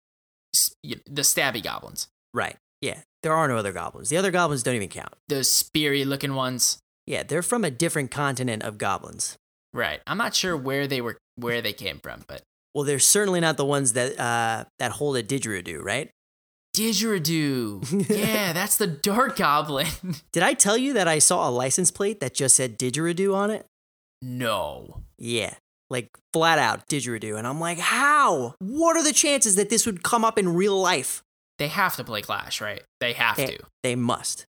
The 0.84 1.22
stabby 1.22 1.64
goblins, 1.64 2.08
Right. 2.34 2.58
Yeah. 2.82 3.00
There 3.24 3.34
are 3.34 3.48
no 3.48 3.56
other 3.58 3.72
goblins. 3.72 4.10
The 4.10 4.18
other 4.18 4.32
goblins 4.32 4.64
don't 4.64 4.76
even 4.76 4.90
count. 4.90 5.14
the 5.30 5.44
speary 5.44 6.04
looking 6.04 6.36
ones. 6.36 6.80
Yeah, 7.08 7.24
they're 7.24 7.42
from 7.44 7.64
a 7.64 7.72
different 7.72 8.12
continent 8.12 8.64
of 8.64 8.78
goblins. 8.78 9.38
Right. 9.74 10.02
I'm 10.06 10.18
not 10.18 10.36
sure 10.36 10.58
where 10.58 10.88
they 10.88 11.00
were, 11.02 11.18
where 11.36 11.62
they 11.62 11.72
came 11.74 12.00
from, 12.00 12.24
but 12.28 12.42
Well, 12.76 12.84
they're 12.84 13.00
certainly 13.00 13.40
not 13.40 13.56
the 13.58 13.66
ones 13.66 13.94
that 13.94 14.20
uh, 14.20 14.66
that 14.80 14.92
hold 14.94 15.16
a 15.18 15.24
didgeridoo, 15.24 15.82
right? 15.84 16.10
Didgeridoo. 16.82 18.10
yeah, 18.10 18.54
that's 18.54 18.78
the 18.78 18.88
dark 18.88 19.36
goblin. 19.38 19.88
Did 20.32 20.44
I 20.44 20.54
tell 20.54 20.78
you 20.78 20.94
that 20.94 21.08
I 21.08 21.20
saw 21.20 21.48
a 21.48 21.52
license 21.52 21.92
plate 21.92 22.20
that 22.20 22.34
just 22.34 22.56
said 22.56 22.78
didgeridoo 22.80 23.34
on 23.36 23.52
it? 23.52 23.66
no. 24.22 25.02
Yeah, 25.18 25.54
like 25.92 26.10
flat 26.34 26.58
out 26.58 26.88
didgeridoo. 26.88 27.38
And 27.38 27.46
I'm 27.46 27.60
like, 27.60 27.78
how? 27.78 28.56
What 28.60 28.98
are 28.98 29.04
the 29.04 29.14
chances 29.14 29.56
that 29.56 29.70
this 29.70 29.86
would 29.86 30.02
come 30.04 30.26
up 30.26 30.38
in 30.40 30.56
real 30.56 30.80
life? 30.82 31.22
They 31.60 31.68
have 31.68 31.96
to 31.98 32.04
play 32.04 32.24
Clash, 32.24 32.60
right? 32.60 32.82
They 33.00 33.14
have 33.14 33.38
They, 33.38 33.46
to. 33.48 33.60
they 33.84 33.96
must. 33.96 34.46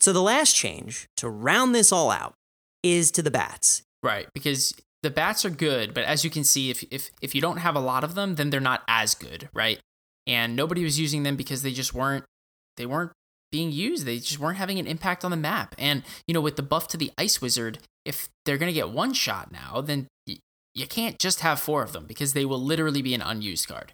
So 0.00 0.12
the 0.12 0.22
last 0.22 0.56
change 0.56 1.06
to 1.18 1.28
round 1.28 1.72
this 1.74 1.92
all 1.92 2.10
out 2.10 2.34
is 2.82 3.12
to 3.12 3.22
the 3.22 3.30
bats. 3.30 3.82
Right, 4.02 4.26
because 4.34 4.74
the 5.04 5.10
bats 5.10 5.44
are 5.44 5.50
good, 5.50 5.94
but 5.94 6.02
as 6.04 6.24
you 6.24 6.30
can 6.30 6.42
see, 6.42 6.70
if 6.70 6.82
if 6.90 7.10
if 7.20 7.32
you 7.36 7.40
don't 7.40 7.58
have 7.58 7.76
a 7.76 7.80
lot 7.80 8.02
of 8.02 8.16
them, 8.16 8.34
then 8.34 8.50
they're 8.50 8.58
not 8.60 8.82
as 8.88 9.14
good, 9.14 9.48
right? 9.54 9.78
And 10.26 10.54
nobody 10.54 10.84
was 10.84 11.00
using 11.00 11.22
them 11.24 11.36
because 11.36 11.62
they 11.62 11.72
just 11.72 11.94
weren't 11.94 12.24
they 12.76 12.86
weren't 12.86 13.12
being 13.50 13.72
used. 13.72 14.06
They 14.06 14.18
just 14.18 14.38
weren't 14.38 14.56
having 14.56 14.78
an 14.78 14.86
impact 14.86 15.24
on 15.24 15.30
the 15.30 15.36
map. 15.36 15.74
And 15.78 16.02
you 16.26 16.34
know, 16.34 16.40
with 16.40 16.56
the 16.56 16.62
buff 16.62 16.88
to 16.88 16.96
the 16.96 17.10
Ice 17.18 17.40
Wizard, 17.40 17.78
if 18.04 18.28
they're 18.44 18.58
gonna 18.58 18.72
get 18.72 18.90
one 18.90 19.12
shot 19.12 19.52
now, 19.52 19.80
then 19.80 20.06
y- 20.26 20.38
you 20.74 20.86
can't 20.86 21.18
just 21.18 21.40
have 21.40 21.60
four 21.60 21.82
of 21.82 21.92
them 21.92 22.06
because 22.06 22.32
they 22.32 22.44
will 22.44 22.60
literally 22.60 23.02
be 23.02 23.14
an 23.14 23.22
unused 23.22 23.68
card. 23.68 23.92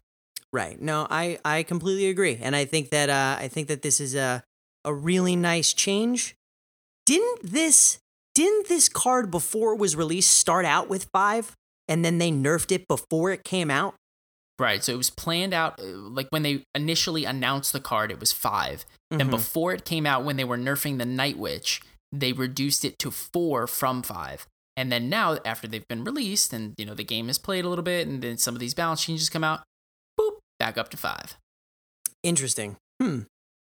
Right. 0.53 0.81
No, 0.81 1.07
I, 1.11 1.39
I 1.45 1.62
completely 1.62 2.09
agree. 2.09 2.39
And 2.41 2.57
I 2.57 2.64
think 2.64 2.91
that 2.91 3.11
uh, 3.11 3.37
I 3.39 3.49
think 3.49 3.68
that 3.68 3.83
this 3.83 4.01
is 4.01 4.14
a 4.14 4.43
a 4.85 4.95
really 4.95 5.37
nice 5.37 5.72
change. 5.72 6.35
Didn't 7.05 7.53
this 7.53 7.99
didn't 8.35 8.68
this 8.68 8.89
card 8.89 9.31
before 9.31 9.72
it 9.74 9.79
was 9.79 9.97
released 9.97 10.31
start 10.31 10.64
out 10.64 10.89
with 10.89 11.09
five 11.12 11.55
and 11.89 12.05
then 12.05 12.18
they 12.18 12.31
nerfed 12.31 12.70
it 12.72 12.87
before 12.87 13.33
it 13.33 13.45
came 13.45 13.70
out? 13.70 13.95
Right. 14.59 14.82
So 14.82 14.92
it 14.92 14.96
was 14.96 15.11
planned 15.11 15.54
out, 15.54 15.78
uh, 15.80 15.84
like 15.84 16.26
when 16.30 16.42
they 16.42 16.64
initially 16.74 17.24
announced 17.24 17.72
the 17.72 17.80
card, 17.80 18.11
it 18.11 18.18
was 18.18 18.32
5 18.32 18.84
Then 19.11 19.28
Mhm. 19.28 19.30
before 19.30 19.72
it 19.72 19.84
came 19.86 20.04
out, 20.04 20.24
when 20.24 20.36
they 20.36 20.44
were 20.44 20.59
nerfing 20.59 20.98
the 20.98 21.06
Night 21.06 21.38
Witch, 21.38 21.80
they 22.12 22.32
reduced 22.32 22.84
it 22.84 22.98
to 22.98 23.11
four 23.11 23.66
from 23.66 24.02
five. 24.02 24.46
And 24.76 24.92
then 24.92 25.09
now, 25.09 25.38
after 25.44 25.66
they've 25.66 25.86
been 25.88 26.04
released 26.04 26.52
and 26.52 26.74
you 26.76 26.84
know 26.84 26.94
the 26.94 27.04
game 27.04 27.28
is 27.30 27.38
played 27.38 27.64
a 27.64 27.68
little 27.68 27.82
bit, 27.84 28.06
and 28.06 28.20
then 28.22 28.36
some 28.36 28.54
of 28.54 28.61
these 28.61 28.74
balance 28.74 29.02
changes 29.04 29.30
come 29.30 29.42
out, 29.44 29.62
boop, 30.20 30.38
back 30.59 30.76
up 30.76 30.90
to 30.90 30.96
five. 30.96 31.36
Interesting. 32.22 32.76
Hmm. 33.00 33.20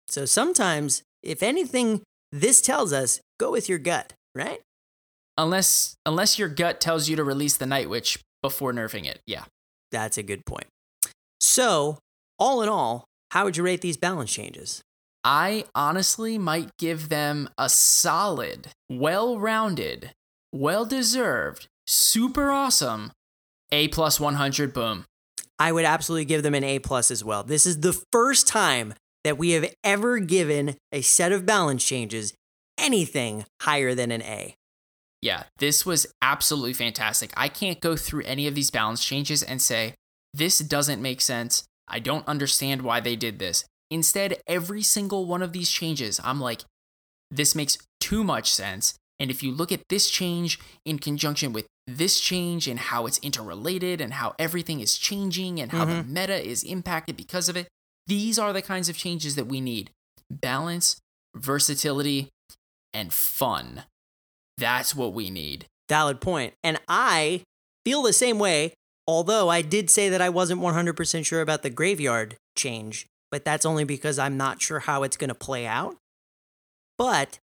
So 0.09 0.25
sometimes, 0.25 1.03
if 1.23 1.43
anything, 1.43 2.03
this 2.33 2.61
tells 2.61 2.93
us 2.93 3.21
go 3.39 3.51
with 3.53 3.69
your 3.69 3.79
gut, 3.79 4.13
right? 4.35 4.63
Unless 5.39 5.95
unless 6.07 6.39
your 6.39 6.49
gut 6.49 6.81
tells 6.81 7.09
you 7.09 7.17
to 7.17 7.25
release 7.25 7.57
the 7.57 7.67
Night 7.67 7.89
Witch 7.91 8.19
before 8.43 8.73
nerfing 8.73 9.07
it, 9.07 9.21
yeah. 9.27 9.45
That's 9.93 10.19
a 10.19 10.23
good 10.23 10.45
point. 10.45 10.67
So, 11.57 11.97
all 12.39 12.61
in 12.61 12.69
all, 12.69 13.07
how 13.31 13.45
would 13.45 13.57
you 13.57 13.63
rate 13.63 13.81
these 13.81 13.97
balance 13.97 14.31
changes? 14.31 14.83
I 15.25 15.65
honestly 15.75 16.37
might 16.37 16.69
give 16.77 17.09
them 17.09 17.49
a 17.57 17.71
solid, 17.71 18.69
well 18.91 19.39
rounded, 19.39 20.11
well 20.53 20.85
deserved, 20.85 21.67
super 21.87 22.51
awesome 22.51 23.11
A 23.73 23.89
plus 23.89 24.21
100 24.21 24.75
boom. 24.75 25.07
I 25.59 25.73
would 25.73 25.87
absolutely 25.87 26.27
give 26.27 26.43
them 26.43 26.55
an 26.55 26.63
A 26.63 26.79
plus 26.79 27.11
as 27.11 27.25
well. 27.25 27.43
This 27.43 27.65
is 27.65 27.81
the 27.81 27.99
first 28.13 28.47
time 28.47 28.93
that 29.25 29.39
we 29.39 29.53
have 29.53 29.73
ever 29.83 30.19
given 30.19 30.77
a 30.93 31.01
set 31.01 31.33
of 31.33 31.47
balance 31.47 31.83
changes 31.83 32.35
anything 32.77 33.47
higher 33.63 33.95
than 33.95 34.11
an 34.11 34.21
A. 34.21 34.57
Yeah, 35.23 35.45
this 35.57 35.87
was 35.87 36.07
absolutely 36.21 36.75
fantastic. 36.75 37.33
I 37.35 37.49
can't 37.49 37.81
go 37.81 37.97
through 37.97 38.25
any 38.25 38.47
of 38.47 38.55
these 38.55 38.71
balance 38.71 39.03
changes 39.03 39.43
and 39.43 39.63
say, 39.63 39.95
this 40.37 40.59
doesn't 40.59 41.03
make 41.03 41.21
sense. 41.21 41.65
I 41.89 41.99
don't 41.99 42.27
understand 42.29 42.83
why 42.83 43.01
they 43.01 43.17
did 43.17 43.39
this. 43.39 43.65
Instead, 43.91 44.39
every 44.47 44.83
single 44.83 45.25
one 45.27 45.43
of 45.43 45.53
these 45.53 45.71
changes, 45.71 46.21
I'm 46.23 46.41
like, 46.41 46.63
this 47.31 47.55
makes 47.55 47.79
too 48.01 48.25
much 48.25 48.53
sense. 48.53 48.95
And 49.19 49.31
if 49.31 49.43
you 49.43 49.53
look 49.53 49.73
at 49.73 49.89
this 49.89 50.11
change 50.11 50.59
in 50.85 50.99
conjunction 50.99 51.53
with 51.53 51.67
this 51.87 52.21
change 52.21 52.69
and 52.69 52.79
how 52.79 53.07
it's 53.07 53.19
interrelated 53.19 54.01
and 54.01 54.15
how 54.15 54.35
everything 54.39 54.81
is 54.81 54.99
changing 54.99 55.61
and 55.61 55.73
how 55.73 55.85
the 55.85 55.93
mm-hmm. 55.93 56.13
meta 56.13 56.45
is 56.45 56.63
impacted 56.65 57.17
because 57.17 57.49
of 57.49 57.57
it, 57.57 57.69
these 58.07 58.39
are 58.39 58.53
the 58.53 58.63
kinds 58.63 58.89
of 58.89 58.97
changes 58.97 59.37
that 59.37 59.47
we 59.47 59.61
need 59.61 59.91
balance, 60.31 60.99
versatility, 61.35 62.29
and 62.93 63.13
fun. 63.13 63.85
That's 64.59 64.95
what 64.95 65.13
we 65.13 65.31
need. 65.31 65.67
Valid 65.89 66.21
point. 66.21 66.55
And 66.65 66.81
I 66.89 67.43
feel 67.85 68.03
the 68.03 68.13
same 68.13 68.39
way, 68.39 68.75
although 69.07 69.49
I 69.49 69.63
did 69.63 69.91
say 69.91 70.09
that 70.09 70.21
I 70.21 70.29
wasn't 70.29 70.61
100% 70.61 71.25
sure 71.25 71.41
about 71.41 71.63
the 71.63 71.71
graveyard 71.71 72.37
change, 72.57 73.07
but 73.31 73.45
that's 73.45 73.67
only 73.67 73.85
because 73.85 74.19
I'm 74.19 74.37
not 74.37 74.61
sure 74.61 74.81
how 74.81 75.03
it's 75.03 75.17
going 75.17 75.29
to 75.29 75.35
play 75.35 75.67
out. 75.67 75.97
But 76.99 77.39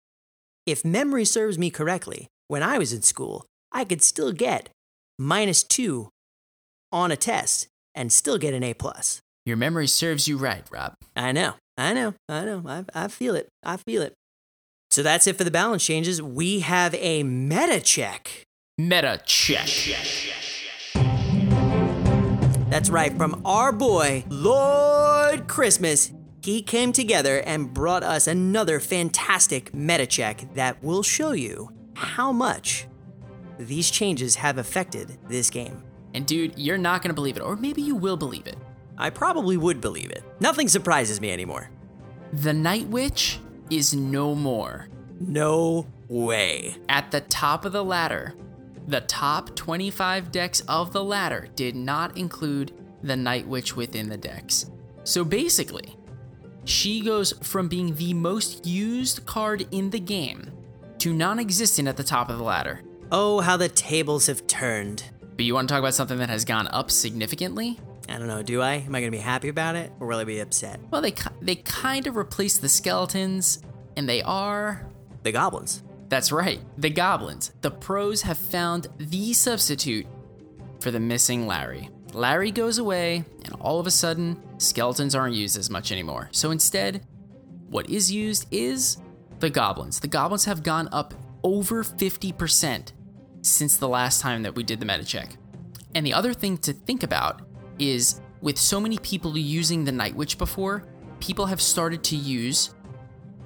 if 0.66 0.86
memory 0.86 1.26
serves 1.26 1.58
me 1.58 1.70
correctly, 1.70 2.28
when 2.48 2.64
I 2.64 2.78
was 2.78 2.94
in 2.94 3.02
school, 3.02 3.46
I 3.72 3.86
could 3.86 4.02
still 4.02 4.32
get 4.32 4.70
minus 5.18 5.64
two 5.64 6.10
on 6.92 7.12
a 7.12 7.16
test 7.16 7.68
and 7.96 8.12
still 8.12 8.38
get 8.38 8.54
an 8.54 8.64
A 8.64 8.74
plus. 8.74 9.20
Your 9.46 9.58
memory 9.58 9.88
serves 9.88 10.28
you 10.28 10.38
right, 10.38 10.64
Rob. 10.72 10.94
I 11.16 11.32
know, 11.32 11.56
I 11.78 11.94
know, 11.94 12.14
I 12.30 12.46
know. 12.46 12.64
I, 12.66 12.86
I 12.94 13.08
feel 13.08 13.36
it. 13.36 13.50
I 13.64 13.78
feel 13.78 14.02
it. 14.02 14.14
So 14.90 15.04
that's 15.04 15.28
it 15.28 15.38
for 15.38 15.44
the 15.44 15.52
balance 15.52 15.84
changes. 15.84 16.22
We 16.22 16.60
have 16.60 16.94
a 16.96 17.24
meta 17.24 17.82
check. 17.82 18.44
Meta 18.78 19.20
check. 19.26 19.68
That's 22.74 22.90
right, 22.90 23.16
from 23.16 23.40
our 23.46 23.72
boy, 23.72 24.26
Lord 24.30 25.48
Christmas. 25.48 26.12
He 26.42 26.64
came 26.64 26.92
together 26.92 27.38
and 27.42 27.72
brought 27.72 28.02
us 28.02 28.26
another 28.26 28.80
fantastic 28.80 29.72
meta 29.76 30.08
check 30.08 30.52
that 30.56 30.84
will 30.84 31.04
show 31.04 31.34
you 31.34 31.72
how 31.94 32.32
much 32.32 32.88
these 33.60 33.92
changes 33.92 34.38
have 34.38 34.58
affected 34.58 35.20
this 35.30 35.52
game. 35.52 35.84
And 36.16 36.26
dude, 36.26 36.58
you're 36.58 36.80
not 36.80 37.04
gonna 37.04 37.14
believe 37.14 37.38
it, 37.38 37.44
or 37.44 37.56
maybe 37.56 37.84
you 37.84 37.96
will 37.96 38.18
believe 38.18 38.48
it. 38.48 38.58
I 38.98 39.12
probably 39.12 39.56
would 39.56 39.80
believe 39.80 40.10
it. 40.10 40.24
Nothing 40.40 40.68
surprises 40.68 41.22
me 41.22 41.30
anymore. 41.30 41.70
The 42.32 42.54
Night 42.54 42.88
Witch 42.88 43.40
is 43.70 43.94
no 43.94 44.34
more. 44.34 44.88
No 45.20 45.86
way. 46.08 46.78
At 46.90 47.12
the 47.12 47.22
top 47.22 47.66
of 47.66 47.72
the 47.72 47.84
ladder, 47.84 48.34
the 48.88 49.02
top 49.02 49.56
25 49.56 50.32
decks 50.32 50.62
of 50.68 50.94
the 50.94 51.04
ladder 51.04 51.48
did 51.56 51.76
not 51.76 52.18
include 52.18 52.74
the 53.02 53.16
Night 53.16 53.48
Witch 53.48 53.76
within 53.76 54.10
the 54.10 54.18
decks. 54.18 54.70
So 55.04 55.24
basically, 55.24 55.96
she 56.66 57.02
goes 57.02 57.34
from 57.42 57.68
being 57.68 57.96
the 57.96 58.14
most 58.14 58.66
used 58.66 59.26
card 59.26 59.68
in 59.72 59.90
the 59.90 60.00
game 60.00 60.52
to 61.00 61.14
non 61.14 61.40
existent 61.40 61.88
at 61.88 61.98
the 61.98 62.04
top 62.04 62.30
of 62.30 62.38
the 62.38 62.44
ladder. 62.44 62.82
Oh, 63.12 63.42
how 63.42 63.58
the 63.58 63.70
tables 63.70 64.28
have 64.28 64.48
turned. 64.48 65.04
But 65.36 65.46
you 65.46 65.54
want 65.54 65.68
to 65.68 65.74
talk 65.74 65.80
about 65.80 65.94
something 65.94 66.18
that 66.20 66.30
has 66.30 66.46
gone 66.46 66.68
up 66.68 66.92
significantly? 66.92 67.80
I 68.08 68.18
don't 68.18 68.28
know, 68.28 68.44
do 68.44 68.62
I? 68.62 68.76
Am 68.76 68.94
I 68.96 69.00
going 69.00 69.12
to 69.12 69.18
be 69.18 69.22
happy 69.22 69.50
about 69.50 69.76
it 69.76 69.92
or 70.00 70.08
will 70.08 70.20
I 70.20 70.24
be 70.24 70.40
upset? 70.40 70.80
Well, 70.92 71.02
they 71.02 71.14
they 71.42 71.56
kind 71.56 72.08
of 72.08 72.16
replaced 72.16 72.62
the 72.62 72.70
skeletons, 72.70 73.62
and 73.96 74.08
they 74.08 74.22
are. 74.22 74.88
The 75.24 75.32
goblins. 75.32 75.84
That's 76.14 76.32
right, 76.32 76.62
the 76.78 76.92
goblins. 76.92 77.54
The 77.62 77.72
pros 77.72 78.22
have 78.22 78.38
found 78.38 78.86
the 79.00 79.34
substitute 79.34 80.06
for 80.80 80.92
the 80.92 81.00
missing 81.00 81.48
Larry. 81.48 81.90
Larry 82.14 82.52
goes 82.52 82.78
away, 82.78 83.26
and 83.44 83.56
all 83.60 83.80
of 83.80 83.88
a 83.88 83.92
sudden, 83.92 84.40
skeletons 84.60 85.16
aren't 85.16 85.34
used 85.34 85.58
as 85.58 85.72
much 85.72 85.92
anymore. 85.92 86.30
So 86.32 86.52
instead, 86.52 87.04
what 87.68 87.90
is 87.90 88.12
used 88.12 88.46
is 88.52 88.98
the 89.40 89.50
goblins. 89.50 90.00
The 90.02 90.08
goblins 90.08 90.46
have 90.46 90.62
gone 90.62 90.88
up 90.92 91.16
over 91.42 91.84
50% 91.84 92.92
since 93.42 93.78
the 93.78 93.90
last 93.90 94.22
time 94.22 94.44
that 94.44 94.54
we 94.54 94.62
did 94.62 94.80
the 94.80 94.86
meta 94.86 95.04
check. 95.04 95.36
And 95.96 96.06
the 96.06 96.14
other 96.14 96.36
thing 96.36 96.60
to 96.60 96.74
think 96.74 97.02
about 97.02 97.42
is 97.80 98.22
with 98.40 98.60
so 98.60 98.80
many 98.80 99.00
people 99.00 99.36
using 99.36 99.84
the 99.84 99.92
Night 99.92 100.16
Witch 100.16 100.38
before, 100.38 100.86
people 101.20 101.48
have 101.48 101.60
started 101.60 102.04
to 102.04 102.16
use 102.16 102.76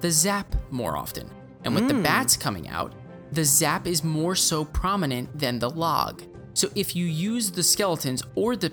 the 0.00 0.10
Zap 0.10 0.54
more 0.70 0.98
often. 0.98 1.30
And 1.64 1.74
with 1.74 1.88
the 1.88 1.94
hmm. 1.94 2.02
bats 2.02 2.36
coming 2.36 2.68
out, 2.68 2.94
the 3.32 3.44
Zap 3.44 3.86
is 3.86 4.02
more 4.02 4.34
so 4.34 4.64
prominent 4.64 5.38
than 5.38 5.58
the 5.58 5.70
log. 5.70 6.22
So 6.54 6.70
if 6.74 6.96
you 6.96 7.06
use 7.06 7.50
the 7.50 7.62
skeletons 7.62 8.22
or 8.34 8.56
the 8.56 8.72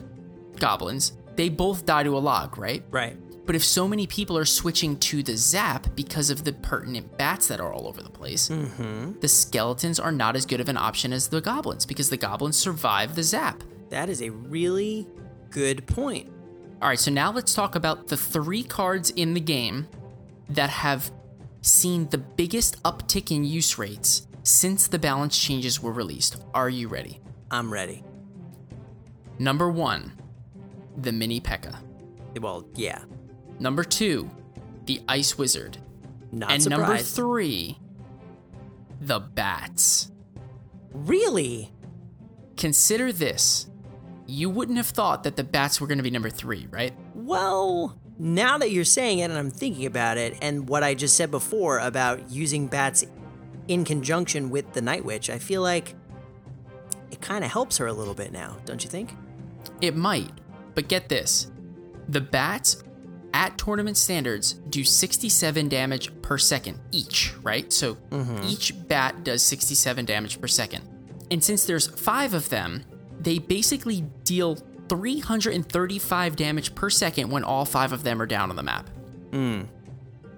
goblins, 0.57 1.13
they 1.36 1.49
both 1.49 1.86
die 1.86 2.03
to 2.03 2.17
a 2.17 2.19
log, 2.19 2.57
right? 2.57 2.83
Right. 2.89 3.17
But 3.45 3.55
if 3.55 3.63
so 3.63 3.88
many 3.88 4.07
people 4.07 4.38
are 4.38 4.45
switching 4.45 4.97
to 4.97 5.21
the 5.21 5.38
Zap 5.38 5.88
because 5.95 6.29
of 6.29 6.43
the 6.43 6.53
pertinent 6.53 7.15
bats 7.17 7.47
that 7.47 7.59
are 7.59 7.71
all 7.71 7.88
over 7.88 8.01
the 8.01 8.09
place, 8.09 8.49
mm-hmm. 8.49 9.19
the 9.19 9.27
skeletons 9.27 9.99
are 9.99 10.11
not 10.11 10.36
as 10.36 10.45
good 10.45 10.59
of 10.59 10.69
an 10.69 10.77
option 10.77 11.13
as 11.13 11.27
the 11.27 11.41
goblins 11.41 11.86
because 11.86 12.09
the 12.09 12.17
goblins 12.17 12.57
survive 12.57 13.15
the 13.15 13.23
Zap. 13.23 13.63
That 13.89 14.09
is 14.09 14.21
a 14.21 14.29
really 14.29 15.07
good 15.51 15.86
point. 15.86 16.31
All 16.81 16.89
right, 16.89 16.99
so 16.99 17.11
now 17.11 17.31
let's 17.31 17.53
talk 17.53 17.75
about 17.75 18.07
the 18.07 18.17
three 18.17 18.63
cards 18.63 19.11
in 19.11 19.33
the 19.33 19.39
game 19.39 19.88
that 20.49 20.69
have 20.69 21.11
seen 21.66 22.07
the 22.09 22.18
biggest 22.18 22.82
uptick 22.84 23.36
in 23.36 23.43
use 23.43 23.78
rates 23.78 24.28
since 24.43 24.88
the 24.88 24.99
balance 24.99 25.38
changes 25.38 25.82
were 25.82 25.91
released. 25.91 26.38
Are 26.53 26.70
you 26.70 26.88
ready? 26.88 27.20
I'm 27.49 27.72
ready. 27.72 28.03
Number 29.39 29.70
one, 29.70 30.13
the 30.97 31.11
Mini 31.11 31.39
P.E.K.K.A. 31.39 32.39
Well, 32.39 32.66
yeah. 32.76 33.03
Number 33.59 33.84
two, 33.84 34.30
the 34.86 35.01
Ice 35.07 35.38
Wizard. 35.38 35.78
Not 36.32 36.51
and 36.51 36.70
number 36.70 36.97
three, 36.97 37.78
the 39.01 39.20
Bats. 39.20 40.11
really? 40.91 41.72
Consider 42.57 43.11
this. 43.11 43.70
You 44.28 44.49
wouldn't 44.49 44.78
have 44.78 44.88
thought 44.88 45.24
that 45.24 45.36
the 45.36 45.43
Bats 45.43 45.80
were 45.80 45.88
going 45.88 45.97
to 45.97 46.03
be 46.03 46.11
number 46.11 46.30
three, 46.30 46.68
right? 46.72 46.93
Well, 47.13 47.99
now 48.18 48.57
that 48.57 48.72
you're 48.72 48.84
saying 48.84 49.20
it 49.20 49.24
and 49.24 49.38
I'm 49.38 49.51
thinking 49.51 49.86
about 49.86 50.18
it, 50.18 50.38
and 50.41 50.68
what 50.70 50.84
I 50.84 50.93
just 50.93 51.16
said 51.16 51.32
before 51.32 51.80
about 51.80 52.30
using 52.30 52.68
bats 52.68 53.05
in 53.68 53.84
conjunction 53.84 54.49
with 54.49 54.74
the 54.74 54.82
Night 54.82 55.03
Witch, 55.03 55.30
I 55.30 55.39
feel 55.39 55.61
like 55.61 55.95
it 57.11 57.22
kind 57.22 57.43
of 57.43 57.51
helps 57.51 57.78
her 57.78 57.88
a 57.88 57.93
little 57.93 58.13
bit 58.13 58.32
now, 58.32 58.57
don't 58.66 58.84
you 58.84 58.89
think? 58.89 59.13
It 59.82 59.95
might, 59.95 60.32
but 60.74 60.88
get 60.88 61.09
this 61.09 61.51
the 62.07 62.22
bats 62.22 62.84
at 63.34 63.57
tournament 63.57 63.97
standards 63.97 64.53
do 64.53 64.84
67 64.84 65.68
damage 65.68 66.22
per 66.22 66.38
second 66.38 66.80
each, 66.91 67.34
right? 67.43 67.72
So 67.74 67.95
mm-hmm. 67.95 68.43
each 68.47 68.74
bat 68.88 69.24
does 69.24 69.43
67 69.43 70.05
damage 70.05 70.39
per 70.39 70.47
second. 70.47 70.88
And 71.32 71.43
since 71.43 71.66
there's 71.66 71.88
five 71.88 72.34
of 72.34 72.49
them, 72.49 72.86
they 73.20 73.39
basically 73.39 74.01
deal 74.24 74.57
335 74.89 76.36
damage 76.36 76.75
per 76.75 76.89
second 76.89 77.29
when 77.29 77.43
all 77.43 77.65
five 77.65 77.91
of 77.91 78.03
them 78.03 78.21
are 78.21 78.25
down 78.25 78.49
on 78.49 78.55
the 78.55 78.63
map. 78.63 78.89
Hmm. 79.31 79.63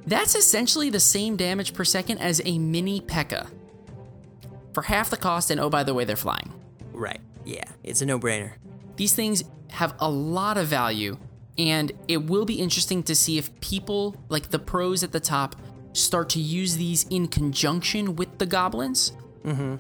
That's 0.06 0.36
essentially 0.36 0.90
the 0.90 1.00
same 1.00 1.36
damage 1.36 1.74
per 1.74 1.84
second 1.84 2.20
as 2.20 2.42
a 2.46 2.58
mini 2.58 3.02
P.E.K.K.A. 3.02 3.48
For 4.74 4.84
half 4.84 5.10
the 5.10 5.18
cost, 5.18 5.52
and 5.52 5.60
oh, 5.60 5.70
by 5.70 5.84
the 5.84 5.94
way, 5.94 6.06
they're 6.06 6.16
flying. 6.16 6.54
Right. 6.94 7.20
Yeah, 7.44 7.66
it's 7.84 8.02
a 8.02 8.06
no 8.06 8.20
brainer. 8.20 8.54
These 8.96 9.14
things 9.14 9.44
have 9.72 9.96
a 10.00 10.10
lot 10.10 10.58
of 10.58 10.68
value, 10.68 11.18
and 11.58 11.92
it 12.08 12.26
will 12.26 12.46
be 12.46 12.56
interesting 12.56 13.04
to 13.04 13.16
see 13.16 13.38
if 13.38 13.60
people, 13.60 14.16
like 14.30 14.50
the 14.50 14.60
pros 14.60 15.04
at 15.04 15.12
the 15.12 15.20
top, 15.20 15.56
start 15.94 16.30
to 16.30 16.40
use 16.40 16.78
these 16.78 17.06
in 17.10 17.28
conjunction 17.28 18.16
with 18.16 18.38
the 18.38 18.46
goblins 18.46 19.12
mm-hmm. 19.44 19.76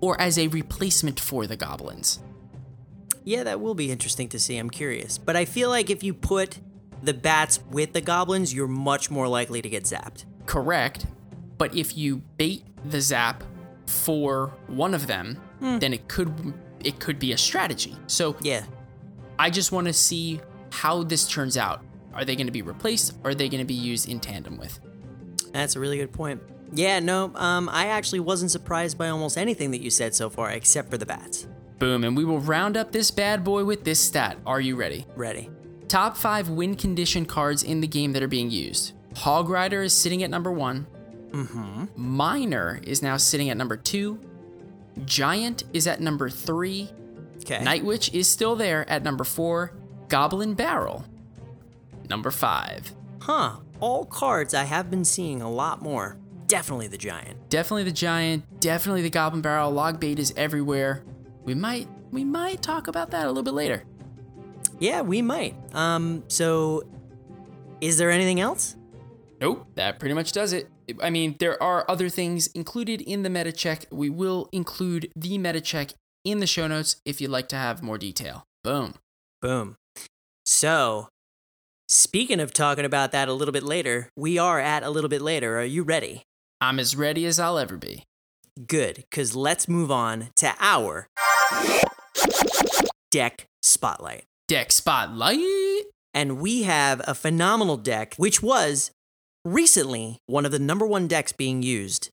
or 0.00 0.20
as 0.20 0.38
a 0.38 0.48
replacement 0.48 1.18
for 1.18 1.46
the 1.46 1.56
goblins. 1.56 2.20
Yeah, 3.26 3.42
that 3.42 3.60
will 3.60 3.74
be 3.74 3.90
interesting 3.90 4.28
to 4.30 4.38
see. 4.38 4.56
I'm 4.56 4.70
curious. 4.70 5.18
But 5.18 5.34
I 5.34 5.44
feel 5.44 5.68
like 5.68 5.90
if 5.90 6.04
you 6.04 6.14
put 6.14 6.60
the 7.02 7.12
bats 7.12 7.58
with 7.70 7.92
the 7.92 8.00
goblins, 8.00 8.54
you're 8.54 8.68
much 8.68 9.10
more 9.10 9.26
likely 9.26 9.60
to 9.60 9.68
get 9.68 9.82
zapped. 9.82 10.24
Correct, 10.46 11.06
but 11.58 11.74
if 11.74 11.96
you 11.98 12.18
bait 12.38 12.62
the 12.84 13.00
zap 13.00 13.42
for 13.86 14.52
one 14.68 14.94
of 14.94 15.08
them, 15.08 15.40
then 15.60 15.92
it 15.92 16.06
could 16.08 16.54
it 16.84 17.00
could 17.00 17.18
be 17.18 17.32
a 17.32 17.36
strategy. 17.36 17.96
So 18.06 18.36
Yeah. 18.40 18.62
I 19.38 19.50
just 19.50 19.72
want 19.72 19.86
to 19.88 19.92
see 19.92 20.40
how 20.70 21.02
this 21.02 21.26
turns 21.28 21.56
out. 21.58 21.82
Are 22.14 22.24
they 22.24 22.36
going 22.36 22.46
to 22.46 22.52
be 22.52 22.62
replaced? 22.62 23.12
Or 23.24 23.30
are 23.30 23.34
they 23.34 23.48
going 23.48 23.58
to 23.60 23.66
be 23.66 23.74
used 23.74 24.08
in 24.08 24.20
tandem 24.20 24.56
with? 24.56 24.78
That's 25.52 25.76
a 25.76 25.80
really 25.80 25.98
good 25.98 26.12
point. 26.12 26.40
Yeah, 26.72 27.00
no, 27.00 27.32
um, 27.34 27.68
I 27.68 27.88
actually 27.88 28.20
wasn't 28.20 28.50
surprised 28.50 28.96
by 28.96 29.08
almost 29.08 29.36
anything 29.36 29.72
that 29.72 29.82
you 29.82 29.90
said 29.90 30.14
so 30.14 30.30
far, 30.30 30.50
except 30.50 30.90
for 30.90 30.96
the 30.96 31.06
bats. 31.06 31.46
Boom, 31.78 32.04
and 32.04 32.16
we 32.16 32.24
will 32.24 32.40
round 32.40 32.76
up 32.76 32.92
this 32.92 33.10
bad 33.10 33.44
boy 33.44 33.64
with 33.64 33.84
this 33.84 34.00
stat. 34.00 34.38
Are 34.46 34.60
you 34.60 34.76
ready? 34.76 35.06
Ready. 35.14 35.50
Top 35.88 36.16
five 36.16 36.48
win 36.48 36.74
condition 36.74 37.26
cards 37.26 37.62
in 37.62 37.80
the 37.80 37.86
game 37.86 38.12
that 38.12 38.22
are 38.22 38.28
being 38.28 38.50
used. 38.50 38.92
Hog 39.14 39.48
Rider 39.48 39.82
is 39.82 39.92
sitting 39.92 40.22
at 40.22 40.30
number 40.30 40.50
one. 40.50 40.86
Mm-hmm. 41.30 41.84
Miner 41.96 42.80
is 42.82 43.02
now 43.02 43.16
sitting 43.16 43.50
at 43.50 43.56
number 43.56 43.76
two. 43.76 44.18
Giant 45.04 45.64
is 45.72 45.86
at 45.86 46.00
number 46.00 46.30
three. 46.30 46.90
Okay. 47.42 47.62
Night 47.62 47.84
Witch 47.84 48.12
is 48.14 48.26
still 48.26 48.56
there 48.56 48.88
at 48.90 49.02
number 49.02 49.24
four. 49.24 49.72
Goblin 50.08 50.54
Barrel, 50.54 51.04
number 52.08 52.30
five. 52.30 52.94
Huh. 53.20 53.56
All 53.80 54.06
cards 54.06 54.54
I 54.54 54.64
have 54.64 54.90
been 54.90 55.04
seeing 55.04 55.42
a 55.42 55.50
lot 55.50 55.82
more. 55.82 56.16
Definitely 56.46 56.86
the 56.88 56.96
giant. 56.96 57.48
Definitely 57.50 57.84
the 57.84 57.92
Giant. 57.92 58.60
Definitely 58.60 59.02
the 59.02 59.10
Goblin 59.10 59.42
Barrel. 59.42 59.70
Log 59.72 59.98
bait 59.98 60.18
is 60.18 60.32
everywhere. 60.36 61.02
We 61.46 61.54
might 61.54 61.88
we 62.10 62.24
might 62.24 62.60
talk 62.60 62.88
about 62.88 63.10
that 63.12 63.24
a 63.24 63.28
little 63.28 63.42
bit 63.42 63.54
later. 63.54 63.84
Yeah, 64.78 65.00
we 65.00 65.22
might. 65.22 65.54
Um, 65.74 66.24
so 66.28 66.82
is 67.80 67.96
there 67.96 68.10
anything 68.10 68.40
else? 68.40 68.76
Nope, 69.40 69.66
that 69.74 69.98
pretty 69.98 70.14
much 70.14 70.32
does 70.32 70.52
it. 70.52 70.68
I 71.00 71.10
mean, 71.10 71.36
there 71.38 71.62
are 71.62 71.84
other 71.88 72.08
things 72.08 72.46
included 72.48 73.00
in 73.00 73.22
the 73.22 73.30
meta 73.30 73.52
check. 73.52 73.86
We 73.90 74.10
will 74.10 74.48
include 74.52 75.10
the 75.16 75.38
meta 75.38 75.60
check 75.60 75.92
in 76.24 76.40
the 76.40 76.46
show 76.46 76.66
notes 76.66 76.96
if 77.04 77.20
you'd 77.20 77.30
like 77.30 77.48
to 77.48 77.56
have 77.56 77.82
more 77.82 77.98
detail. 77.98 78.44
Boom. 78.64 78.94
Boom. 79.40 79.76
So, 80.44 81.08
speaking 81.88 82.40
of 82.40 82.52
talking 82.52 82.84
about 82.84 83.12
that 83.12 83.28
a 83.28 83.32
little 83.32 83.52
bit 83.52 83.62
later, 83.62 84.10
we 84.16 84.38
are 84.38 84.58
at 84.58 84.82
a 84.82 84.90
little 84.90 85.10
bit 85.10 85.22
later. 85.22 85.58
Are 85.58 85.64
you 85.64 85.82
ready? 85.82 86.22
I'm 86.60 86.78
as 86.78 86.96
ready 86.96 87.26
as 87.26 87.38
I'll 87.38 87.58
ever 87.58 87.76
be. 87.76 88.04
Good, 88.64 88.96
because 89.10 89.36
let's 89.36 89.68
move 89.68 89.90
on 89.90 90.28
to 90.36 90.54
our 90.60 91.08
deck 93.10 93.46
spotlight. 93.62 94.24
Deck 94.48 94.72
spotlight. 94.72 95.40
And 96.14 96.38
we 96.38 96.62
have 96.62 97.02
a 97.06 97.14
phenomenal 97.14 97.76
deck, 97.76 98.14
which 98.16 98.42
was 98.42 98.90
recently 99.44 100.18
one 100.26 100.46
of 100.46 100.52
the 100.52 100.58
number 100.58 100.86
one 100.86 101.06
decks 101.08 101.32
being 101.32 101.62
used. 101.62 102.08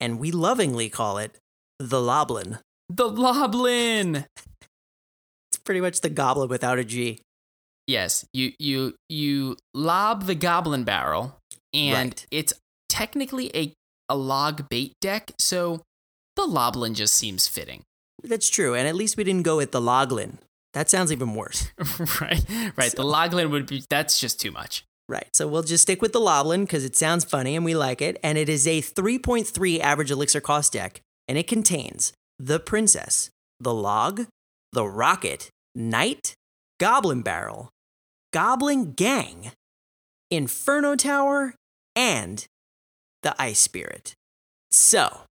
And 0.00 0.18
we 0.18 0.30
lovingly 0.30 0.88
call 0.90 1.16
it 1.18 1.38
the 1.78 2.00
Loblin. 2.00 2.58
The 2.88 3.08
Loblin. 3.08 4.26
It's 5.50 5.58
pretty 5.58 5.82
much 5.82 6.00
the 6.00 6.08
goblin 6.08 6.48
without 6.48 6.78
a 6.78 6.84
G. 6.84 7.20
Yes, 7.86 8.24
you 8.32 8.52
you 8.58 8.94
you 9.10 9.58
lob 9.74 10.24
the 10.24 10.34
Goblin 10.34 10.82
Barrel, 10.84 11.36
and 11.74 11.94
Right. 12.12 12.26
it's 12.30 12.54
technically 12.88 13.54
a 13.54 13.74
a 14.08 14.16
log 14.16 14.68
bait 14.68 14.92
deck, 15.00 15.32
so 15.38 15.82
the 16.36 16.44
Loblin 16.44 16.94
just 16.94 17.14
seems 17.14 17.46
fitting. 17.46 17.82
That's 18.22 18.48
true. 18.48 18.74
And 18.74 18.88
at 18.88 18.94
least 18.94 19.16
we 19.16 19.24
didn't 19.24 19.44
go 19.44 19.56
with 19.56 19.72
the 19.72 19.80
Loglin. 19.80 20.38
That 20.72 20.88
sounds 20.88 21.12
even 21.12 21.34
worse. 21.34 21.68
right, 22.20 22.44
right. 22.76 22.92
The 22.92 23.04
Loglin 23.04 23.50
would 23.50 23.66
be 23.66 23.84
that's 23.90 24.18
just 24.18 24.40
too 24.40 24.50
much. 24.50 24.84
Right. 25.08 25.28
So 25.34 25.46
we'll 25.46 25.62
just 25.62 25.82
stick 25.82 26.00
with 26.00 26.12
the 26.12 26.20
Loblin 26.20 26.64
because 26.64 26.84
it 26.84 26.96
sounds 26.96 27.24
funny 27.24 27.56
and 27.56 27.64
we 27.64 27.74
like 27.74 28.00
it. 28.00 28.18
And 28.22 28.38
it 28.38 28.48
is 28.48 28.66
a 28.66 28.80
3.3 28.80 29.80
average 29.80 30.10
elixir 30.10 30.40
cost 30.40 30.72
deck. 30.72 31.00
And 31.28 31.36
it 31.36 31.46
contains 31.46 32.12
the 32.38 32.58
Princess, 32.58 33.30
the 33.60 33.74
Log, 33.74 34.26
the 34.72 34.86
Rocket, 34.86 35.50
Knight, 35.74 36.34
Goblin 36.80 37.22
Barrel, 37.22 37.68
Goblin 38.32 38.92
Gang, 38.92 39.52
Inferno 40.30 40.96
Tower, 40.96 41.54
and 41.94 42.46
the 43.22 43.34
Ice 43.40 43.60
Spirit. 43.60 44.14
So, 44.70 45.22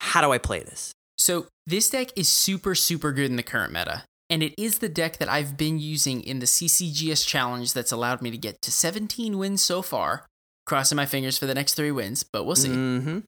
how 0.00 0.20
do 0.20 0.32
I 0.32 0.38
play 0.38 0.60
this? 0.60 0.92
So 1.18 1.46
this 1.66 1.90
deck 1.90 2.08
is 2.16 2.28
super, 2.28 2.74
super 2.74 3.12
good 3.12 3.30
in 3.30 3.36
the 3.36 3.42
current 3.42 3.72
meta. 3.72 4.04
And 4.28 4.42
it 4.42 4.54
is 4.58 4.78
the 4.78 4.88
deck 4.88 5.18
that 5.18 5.28
I've 5.28 5.56
been 5.56 5.78
using 5.78 6.22
in 6.22 6.40
the 6.40 6.46
CCGS 6.46 7.26
challenge 7.26 7.72
that's 7.72 7.92
allowed 7.92 8.22
me 8.22 8.30
to 8.30 8.36
get 8.36 8.60
to 8.62 8.72
17 8.72 9.38
wins 9.38 9.62
so 9.62 9.82
far. 9.82 10.26
Crossing 10.66 10.96
my 10.96 11.06
fingers 11.06 11.38
for 11.38 11.46
the 11.46 11.54
next 11.54 11.74
three 11.74 11.92
wins, 11.92 12.24
but 12.24 12.44
we'll 12.44 12.56
see. 12.56 12.68
Mm-hmm. 12.68 13.20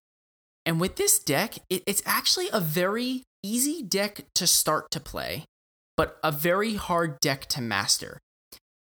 And 0.67 0.81
with 0.81 0.97
this 0.97 1.21
deck, 1.21 1.55
it, 1.71 1.85
it's 1.87 2.03
actually 2.05 2.49
a 2.53 2.61
very 2.61 3.23
easy 3.45 3.83
deck 3.83 4.25
to 4.35 4.47
start 4.47 4.91
to 4.91 4.99
play, 4.99 5.45
but 5.97 6.19
a 6.25 6.33
very 6.33 6.75
hard 6.75 7.21
deck 7.21 7.47
to 7.47 7.61
master. 7.61 8.19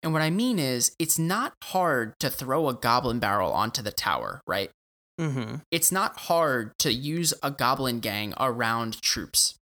And 0.03 0.13
what 0.13 0.23
I 0.23 0.31
mean 0.31 0.59
is, 0.59 0.93
it's 0.99 1.21
not 1.21 1.55
hard 1.65 2.15
to 2.19 2.31
throw 2.31 2.69
a 2.69 2.75
goblin 2.75 3.21
barrel 3.21 3.53
onto 3.53 3.81
the 3.81 3.93
tower, 3.93 4.41
right? 4.47 4.71
Mm-hmm. 5.19 5.57
It's 5.71 5.91
not 5.91 6.17
hard 6.21 6.73
to 6.79 6.93
use 6.93 7.35
a 7.43 7.51
goblin 7.51 8.01
gang 8.01 8.35
around 8.39 9.03
troops. 9.03 9.55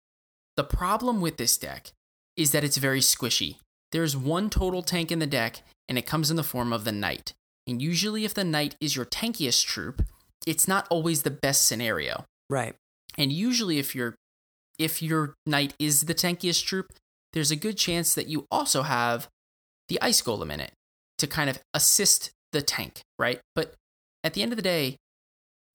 The 0.57 0.65
problem 0.65 1.21
with 1.21 1.37
this 1.37 1.57
deck 1.57 1.93
is 2.37 2.53
that 2.53 2.65
it's 2.65 2.77
very 2.77 3.01
squishy. 3.01 3.57
there's 3.93 4.17
one 4.17 4.51
total 4.51 4.83
tank 4.83 5.11
in 5.11 5.21
the 5.21 5.27
deck, 5.27 5.63
and 5.89 5.97
it 5.97 6.07
comes 6.07 6.31
in 6.31 6.37
the 6.37 6.43
form 6.43 6.73
of 6.73 6.85
the 6.85 6.93
knight. 6.93 7.33
And 7.67 7.81
usually, 7.81 8.25
if 8.25 8.35
the 8.35 8.45
knight 8.45 8.77
is 8.81 8.95
your 8.95 9.07
tankiest 9.07 9.65
troop, 9.65 10.03
it's 10.47 10.69
not 10.69 10.87
always 10.91 11.23
the 11.23 11.31
best 11.31 11.67
scenario. 11.67 12.25
Right. 12.51 12.75
And 13.17 13.33
usually, 13.33 13.79
if 13.79 13.95
your 13.95 14.15
if 14.79 15.01
your 15.01 15.35
knight 15.47 15.75
is 15.79 16.03
the 16.03 16.15
tankiest 16.15 16.65
troop, 16.65 16.93
there's 17.33 17.51
a 17.51 17.57
good 17.57 17.79
chance 17.79 18.15
that 18.15 18.29
you 18.29 18.47
also 18.51 18.83
have 18.83 19.29
the 19.89 19.99
ice 20.03 20.21
golem 20.21 20.53
in 20.53 20.61
it 20.61 20.73
to 21.19 21.27
kind 21.27 21.49
of 21.49 21.59
assist 21.73 22.31
the 22.53 22.61
tank, 22.61 23.01
right? 23.19 23.41
But 23.55 23.75
at 24.23 24.35
the 24.35 24.43
end 24.43 24.53
of 24.53 24.57
the 24.57 24.63
day, 24.63 24.97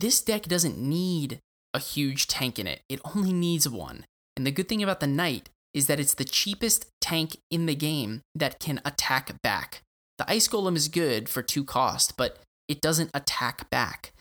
this 0.02 0.22
deck 0.22 0.44
doesn't 0.44 0.78
need 0.78 1.40
a 1.74 1.80
huge 1.80 2.28
tank 2.28 2.60
in 2.60 2.68
it. 2.68 2.82
It 2.90 3.00
only 3.16 3.32
needs 3.32 3.70
one. 3.70 4.06
And 4.36 4.46
the 4.46 4.52
good 4.52 4.68
thing 4.68 4.84
about 4.84 5.00
the 5.00 5.08
knight 5.08 5.50
is 5.74 5.88
that 5.88 6.00
it's 6.00 6.16
the 6.16 6.26
cheapest 6.26 6.88
tank 7.00 7.38
in 7.50 7.66
the 7.66 7.76
game 7.76 8.22
that 8.36 8.60
can 8.60 8.82
attack 8.84 9.42
back. 9.42 9.82
The 10.18 10.30
ice 10.30 10.48
golem 10.48 10.76
is 10.76 10.88
good 10.88 11.30
for 11.30 11.42
two 11.42 11.64
cost, 11.64 12.18
but 12.18 12.40
it 12.68 12.82
doesn't 12.82 13.12
attack 13.14 13.70
back. 13.70 14.12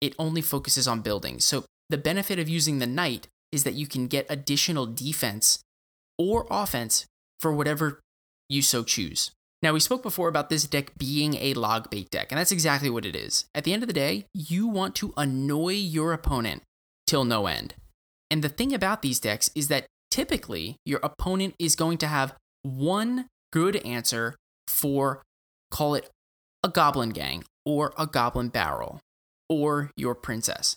It 0.00 0.14
only 0.18 0.40
focuses 0.40 0.88
on 0.88 1.00
building. 1.00 1.40
So 1.40 1.64
the 1.90 1.98
benefit 1.98 2.38
of 2.38 2.48
using 2.48 2.78
the 2.78 2.86
knight 2.86 3.28
is 3.50 3.64
that 3.64 3.74
you 3.74 3.86
can 3.86 4.06
get 4.06 4.26
additional 4.28 4.86
defense 4.86 5.60
or 6.18 6.46
offense 6.50 7.06
for 7.40 7.52
whatever 7.52 8.00
you 8.48 8.62
so 8.62 8.82
choose. 8.82 9.30
Now, 9.60 9.72
we 9.72 9.80
spoke 9.80 10.02
before 10.04 10.28
about 10.28 10.50
this 10.50 10.64
deck 10.64 10.92
being 10.96 11.34
a 11.34 11.54
log 11.54 11.90
bait 11.90 12.10
deck, 12.10 12.30
and 12.30 12.38
that's 12.38 12.52
exactly 12.52 12.90
what 12.90 13.04
it 13.04 13.16
is. 13.16 13.46
At 13.54 13.64
the 13.64 13.72
end 13.72 13.82
of 13.82 13.88
the 13.88 13.92
day, 13.92 14.26
you 14.32 14.68
want 14.68 14.94
to 14.96 15.12
annoy 15.16 15.72
your 15.72 16.12
opponent 16.12 16.62
till 17.06 17.24
no 17.24 17.46
end. 17.46 17.74
And 18.30 18.44
the 18.44 18.48
thing 18.48 18.72
about 18.72 19.02
these 19.02 19.18
decks 19.18 19.50
is 19.54 19.68
that 19.68 19.86
typically 20.10 20.76
your 20.84 21.00
opponent 21.02 21.54
is 21.58 21.74
going 21.74 21.98
to 21.98 22.06
have 22.06 22.34
one 22.62 23.26
good 23.52 23.76
answer 23.76 24.36
for, 24.68 25.22
call 25.70 25.94
it 25.94 26.08
a 26.62 26.68
goblin 26.68 27.10
gang 27.10 27.44
or 27.64 27.92
a 27.98 28.06
goblin 28.06 28.48
barrel 28.48 29.00
or 29.48 29.90
your 29.96 30.14
princess. 30.14 30.76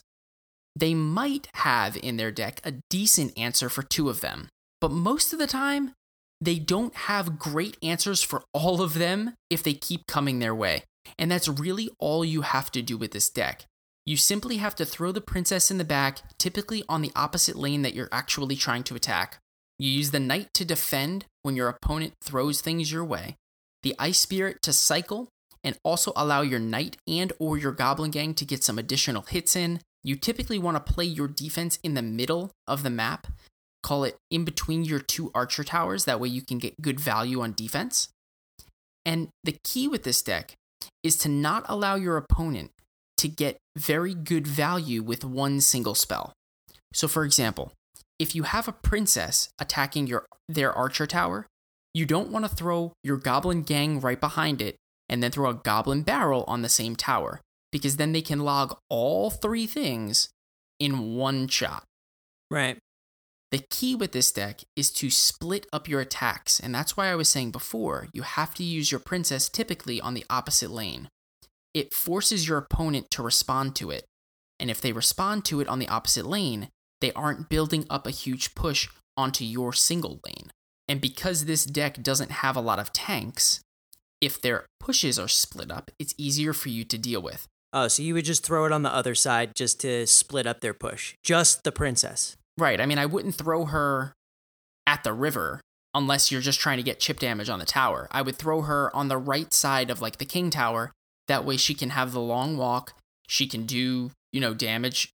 They 0.76 0.94
might 0.94 1.48
have 1.56 1.98
in 1.98 2.18
their 2.18 2.32
deck 2.32 2.62
a 2.64 2.76
decent 2.90 3.38
answer 3.38 3.70
for 3.70 3.84
two 3.84 4.10
of 4.10 4.22
them, 4.22 4.48
but 4.80 4.92
most 4.92 5.34
of 5.34 5.40
the 5.40 5.48
time, 5.48 5.92
they 6.42 6.58
don't 6.58 6.96
have 6.96 7.38
great 7.38 7.78
answers 7.84 8.24
for 8.24 8.44
all 8.52 8.82
of 8.82 8.96
them 8.96 9.36
if 9.50 9.62
they 9.62 9.74
keep 9.74 10.08
coming 10.08 10.40
their 10.40 10.56
way. 10.56 10.84
And 11.18 11.32
that's 11.32 11.48
really 11.48 11.90
all 12.00 12.26
you 12.26 12.42
have 12.42 12.72
to 12.72 12.82
do 12.82 12.98
with 12.98 13.12
this 13.12 13.30
deck. 13.30 13.66
You 14.06 14.18
simply 14.18 14.58
have 14.58 14.76
to 14.78 14.86
throw 14.86 15.12
the 15.12 15.22
princess 15.22 15.70
in 15.70 15.78
the 15.78 15.84
back, 15.84 16.22
typically 16.40 16.84
on 16.90 17.04
the 17.04 17.12
opposite 17.16 17.56
lane 17.56 17.84
that 17.84 17.94
you're 17.94 18.10
actually 18.12 18.56
trying 18.56 18.84
to 18.86 18.96
attack. 18.96 19.38
You 19.78 19.90
use 19.90 20.12
the 20.12 20.20
knight 20.20 20.50
to 20.56 20.66
defend 20.66 21.26
when 21.44 21.56
your 21.56 21.70
opponent 21.70 22.14
throws 22.24 22.62
things 22.62 22.92
your 22.92 23.06
way, 23.06 23.38
the 23.84 23.96
ice 24.00 24.20
spirit 24.20 24.62
to 24.64 24.74
cycle 24.74 25.30
and 25.64 25.78
also 25.84 26.12
allow 26.16 26.42
your 26.42 26.60
knight 26.60 26.98
and 27.08 27.32
or 27.38 27.58
your 27.58 27.72
goblin 27.72 28.10
gang 28.10 28.34
to 28.34 28.46
get 28.46 28.64
some 28.64 28.80
additional 28.80 29.22
hits 29.24 29.56
in. 29.56 29.80
You 30.04 30.16
typically 30.16 30.58
want 30.58 30.84
to 30.84 30.94
play 30.94 31.06
your 31.06 31.28
defense 31.28 31.78
in 31.84 31.94
the 31.94 32.02
middle 32.02 32.52
of 32.68 32.82
the 32.82 32.90
map 32.90 33.28
call 33.84 34.04
it 34.04 34.16
in 34.30 34.46
between 34.46 34.84
your 34.84 35.00
two 35.00 35.32
archer 35.34 35.64
towers. 35.64 36.06
That 36.06 36.20
way 36.20 36.30
you 36.30 36.42
can 36.42 36.58
get 36.58 36.82
good 36.82 37.00
value 37.00 37.42
on 37.42 37.54
defense. 37.54 38.10
And 39.06 39.30
the 39.44 39.58
key 39.64 39.88
with 39.88 40.04
this 40.04 40.22
deck 40.22 40.54
is 41.04 41.18
to 41.18 41.30
not 41.30 41.66
allow 41.68 41.96
your 41.96 42.18
opponent 42.18 42.72
to 43.18 43.28
get 43.28 43.58
very 43.78 44.14
good 44.14 44.48
value 44.48 45.02
with 45.02 45.24
one 45.24 45.62
single 45.62 45.96
spell. 45.96 46.34
So, 46.94 47.08
for 47.08 47.24
example, 47.24 47.72
if 48.20 48.36
you 48.36 48.44
have 48.44 48.68
a 48.68 48.74
princess 48.74 49.50
attacking 49.60 50.08
your 50.08 50.26
their 50.48 50.72
archer 50.74 51.08
tower, 51.08 51.48
you 51.94 52.06
don't 52.06 52.30
want 52.30 52.46
to 52.46 52.56
throw 52.56 52.94
your 53.04 53.18
goblin 53.18 53.64
gang 53.64 54.00
right 54.00 54.20
behind 54.20 54.62
it 54.62 54.76
and 55.10 55.22
then 55.22 55.32
throw 55.32 55.50
a 55.50 55.56
goblin 55.56 56.04
barrel 56.04 56.44
on 56.48 56.62
the 56.62 56.70
same 56.70 56.96
tower 56.96 57.42
because 57.72 57.98
then 57.98 58.12
they 58.12 58.22
can 58.22 58.40
log 58.40 58.78
all 58.90 59.30
three 59.30 59.68
things 59.68 60.30
in 60.80 61.16
one 61.16 61.48
shot. 61.48 61.84
Right. 62.50 62.78
The 63.52 63.66
key 63.70 63.96
with 63.96 64.14
this 64.14 64.32
deck 64.32 64.62
is 64.78 64.90
to 64.92 65.10
split 65.10 65.68
up 65.74 65.90
your 65.90 66.00
attacks, 66.00 66.60
and 66.60 66.74
that's 66.74 66.96
why 66.96 67.08
I 67.08 67.16
was 67.16 67.28
saying 67.28 67.52
before 67.52 68.08
you 68.14 68.22
have 68.22 68.54
to 68.56 68.64
use 68.64 68.92
your 68.92 69.00
princess 69.00 69.50
typically 69.50 70.00
on 70.00 70.14
the 70.14 70.26
opposite 70.30 70.72
lane. 70.72 71.10
It 71.74 71.94
forces 71.94 72.48
your 72.48 72.58
opponent 72.58 73.12
to 73.12 73.22
respond 73.22 73.76
to 73.78 73.92
it, 73.92 74.06
and 74.58 74.72
if 74.72 74.80
they 74.80 74.94
respond 74.94 75.44
to 75.46 75.60
it 75.60 75.68
on 75.68 75.80
the 75.80 75.90
opposite 75.90 76.26
lane, 76.26 76.70
they 77.02 77.12
aren't 77.12 77.50
building 77.50 77.86
up 77.90 78.08
a 78.08 78.12
huge 78.12 78.56
push 78.56 78.88
onto 79.18 79.44
your 79.44 79.74
single 79.74 80.22
lane. 80.26 80.52
And 80.88 81.02
because 81.02 81.46
this 81.46 81.66
deck 81.66 82.02
doesn't 82.02 82.32
have 82.32 82.56
a 82.56 82.62
lot 82.62 82.80
of 82.80 82.94
tanks, 82.94 83.60
if 84.22 84.42
their 84.42 84.66
pushes 84.80 85.20
are 85.20 85.28
split 85.28 85.72
up, 85.72 85.92
it's 86.00 86.14
easier 86.18 86.54
for 86.54 86.70
you 86.70 86.86
to 86.86 86.98
deal 86.98 87.22
with. 87.22 87.48
Oh, 87.74 87.88
so 87.88 88.04
you 88.04 88.14
would 88.14 88.26
just 88.26 88.46
throw 88.46 88.66
it 88.66 88.72
on 88.72 88.84
the 88.84 88.94
other 88.94 89.16
side 89.16 89.56
just 89.56 89.82
to 89.82 90.06
split 90.06 90.46
up 90.46 90.62
their 90.62 90.74
push. 90.74 91.16
Just 91.24 91.64
the 91.64 91.72
princess. 91.72 92.38
Right. 92.58 92.80
I 92.80 92.86
mean, 92.86 92.98
I 92.98 93.06
wouldn't 93.06 93.36
throw 93.36 93.66
her 93.66 94.14
at 94.86 95.04
the 95.04 95.14
river 95.14 95.62
unless 95.94 96.32
you're 96.32 96.42
just 96.42 96.60
trying 96.60 96.78
to 96.78 96.84
get 96.84 97.00
chip 97.00 97.20
damage 97.20 97.50
on 97.50 97.60
the 97.60 97.66
tower. 97.66 98.08
I 98.12 98.22
would 98.22 98.38
throw 98.38 98.62
her 98.62 98.96
on 98.96 99.08
the 99.08 99.18
right 99.18 99.54
side 99.54 99.90
of 99.90 100.02
like 100.02 100.18
the 100.18 100.26
king 100.26 100.50
tower. 100.50 100.92
That 101.28 101.46
way 101.46 101.58
she 101.58 101.74
can 101.74 101.92
have 101.92 102.12
the 102.12 102.22
long 102.22 102.58
walk. 102.58 102.94
She 103.28 103.48
can 103.48 103.66
do, 103.66 104.12
you 104.32 104.42
know, 104.42 104.54
damage 104.54 105.12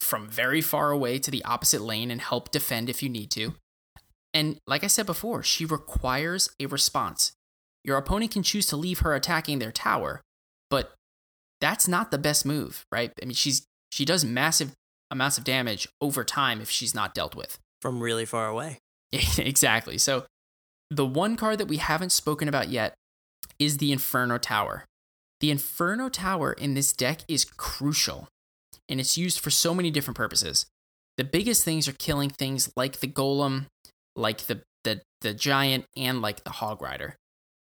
from 0.00 0.28
very 0.28 0.60
far 0.60 0.90
away 0.90 1.18
to 1.18 1.30
the 1.30 1.44
opposite 1.44 1.82
lane 1.82 2.10
and 2.10 2.20
help 2.20 2.50
defend 2.50 2.88
if 2.88 3.02
you 3.02 3.08
need 3.08 3.30
to. 3.32 3.54
And 4.34 4.58
like 4.66 4.84
I 4.84 4.86
said 4.86 5.06
before, 5.06 5.42
she 5.42 5.64
requires 5.64 6.48
a 6.58 6.66
response. 6.66 7.32
Your 7.84 7.96
opponent 7.96 8.30
can 8.30 8.42
choose 8.42 8.66
to 8.66 8.76
leave 8.76 9.00
her 9.00 9.14
attacking 9.14 9.58
their 9.58 9.72
tower, 9.72 10.22
but 10.70 10.94
that's 11.60 11.86
not 11.86 12.10
the 12.10 12.18
best 12.18 12.46
move, 12.46 12.86
right? 12.90 13.12
I 13.20 13.26
mean, 13.26 13.34
she's 13.34 13.66
she 13.90 14.04
does 14.04 14.24
massive 14.24 14.72
amounts 15.12 15.38
of 15.38 15.44
damage 15.44 15.86
over 16.00 16.24
time 16.24 16.60
if 16.60 16.70
she's 16.70 16.94
not 16.94 17.14
dealt 17.14 17.36
with. 17.36 17.58
From 17.80 18.02
really 18.02 18.24
far 18.24 18.48
away. 18.48 18.78
exactly. 19.38 19.98
So, 19.98 20.24
the 20.90 21.06
one 21.06 21.36
card 21.36 21.58
that 21.58 21.68
we 21.68 21.76
haven't 21.78 22.12
spoken 22.12 22.48
about 22.48 22.68
yet 22.68 22.94
is 23.58 23.78
the 23.78 23.92
Inferno 23.92 24.38
Tower. 24.38 24.84
The 25.40 25.50
Inferno 25.50 26.08
Tower 26.08 26.52
in 26.52 26.74
this 26.74 26.92
deck 26.92 27.20
is 27.28 27.44
crucial, 27.44 28.28
and 28.88 29.00
it's 29.00 29.16
used 29.16 29.40
for 29.40 29.50
so 29.50 29.74
many 29.74 29.90
different 29.90 30.16
purposes. 30.16 30.66
The 31.16 31.24
biggest 31.24 31.64
things 31.64 31.88
are 31.88 31.92
killing 31.92 32.30
things 32.30 32.70
like 32.76 33.00
the 33.00 33.08
Golem, 33.08 33.66
like 34.16 34.42
the, 34.42 34.62
the, 34.84 35.00
the 35.20 35.34
Giant, 35.34 35.86
and 35.96 36.22
like 36.22 36.44
the 36.44 36.50
Hog 36.50 36.82
Rider. 36.82 37.16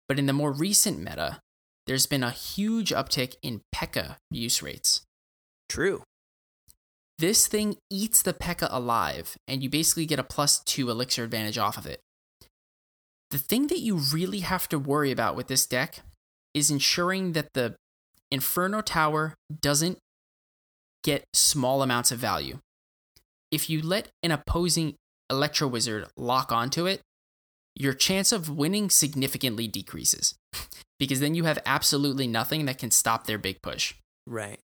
But 0.08 0.20
in 0.20 0.26
the 0.26 0.34
more 0.34 0.52
recent 0.52 1.00
meta, 1.00 1.40
there's 1.88 2.06
been 2.06 2.24
a 2.24 2.32
huge 2.32 2.92
uptick 2.92 3.36
in 3.42 3.62
P.E.K.K.A 3.72 4.18
use 4.32 4.62
rates. 4.62 5.02
True. 5.70 6.04
This 7.22 7.46
thing 7.46 7.78
eats 7.92 8.24
the 8.24 8.34
P.E.K.K.A 8.34 8.68
alive, 8.72 9.38
and 9.48 9.62
you 9.62 9.70
basically 9.70 10.08
get 10.08 10.18
a 10.18 10.24
plus 10.24 10.60
two 10.64 10.90
elixir 10.90 11.24
advantage 11.24 11.60
off 11.60 11.78
of 11.78 11.86
it. 11.86 12.00
The 13.30 13.38
thing 13.38 13.68
that 13.68 13.78
you 13.78 13.98
really 13.98 14.40
have 14.40 14.68
to 14.70 14.80
worry 14.80 15.12
about 15.12 15.36
with 15.36 15.46
this 15.46 15.68
deck 15.68 16.00
is 16.56 16.72
ensuring 16.72 17.34
that 17.34 17.54
the 17.54 17.76
Inferno 18.32 18.82
Tower 18.82 19.36
doesn't 19.62 20.00
get 21.04 21.24
small 21.32 21.84
amounts 21.84 22.12
of 22.12 22.18
value. 22.18 22.58
If 23.52 23.70
you 23.70 23.84
let 23.84 24.08
an 24.24 24.32
opposing 24.32 24.96
Electro 25.30 25.68
Wizard 25.68 26.08
lock 26.18 26.52
onto 26.52 26.88
it, 26.88 27.02
your 27.76 27.94
chance 27.94 28.32
of 28.32 28.50
winning 28.50 28.90
significantly 28.90 29.68
decreases 29.68 30.34
because 31.00 31.20
then 31.20 31.36
you 31.36 31.44
have 31.44 31.60
absolutely 31.68 32.26
nothing 32.26 32.66
that 32.66 32.80
can 32.80 32.90
stop 32.90 33.28
their 33.28 33.38
big 33.38 33.62
push. 33.62 33.94
Right. 34.26 34.58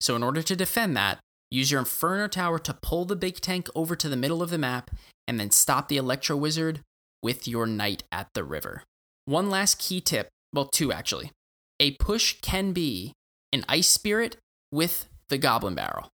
So, 0.00 0.16
in 0.16 0.24
order 0.24 0.42
to 0.42 0.56
defend 0.56 0.96
that, 0.96 1.20
Use 1.50 1.70
your 1.70 1.80
Inferno 1.80 2.28
Tower 2.28 2.58
to 2.60 2.74
pull 2.74 3.04
the 3.04 3.16
big 3.16 3.40
tank 3.40 3.68
over 3.74 3.96
to 3.96 4.08
the 4.08 4.16
middle 4.16 4.42
of 4.42 4.50
the 4.50 4.58
map, 4.58 4.90
and 5.26 5.38
then 5.38 5.50
stop 5.50 5.88
the 5.88 5.96
Electro 5.96 6.36
Wizard 6.36 6.80
with 7.22 7.48
your 7.48 7.66
Knight 7.66 8.04
at 8.12 8.28
the 8.34 8.44
river. 8.44 8.84
One 9.24 9.50
last 9.50 9.78
key 9.78 10.00
tip 10.00 10.28
well, 10.52 10.66
two 10.66 10.92
actually. 10.92 11.30
A 11.78 11.92
push 11.92 12.40
can 12.40 12.72
be 12.72 13.12
an 13.52 13.64
Ice 13.68 13.88
Spirit 13.88 14.36
with 14.72 15.06
the 15.28 15.38
Goblin 15.38 15.74
Barrel. 15.74 16.08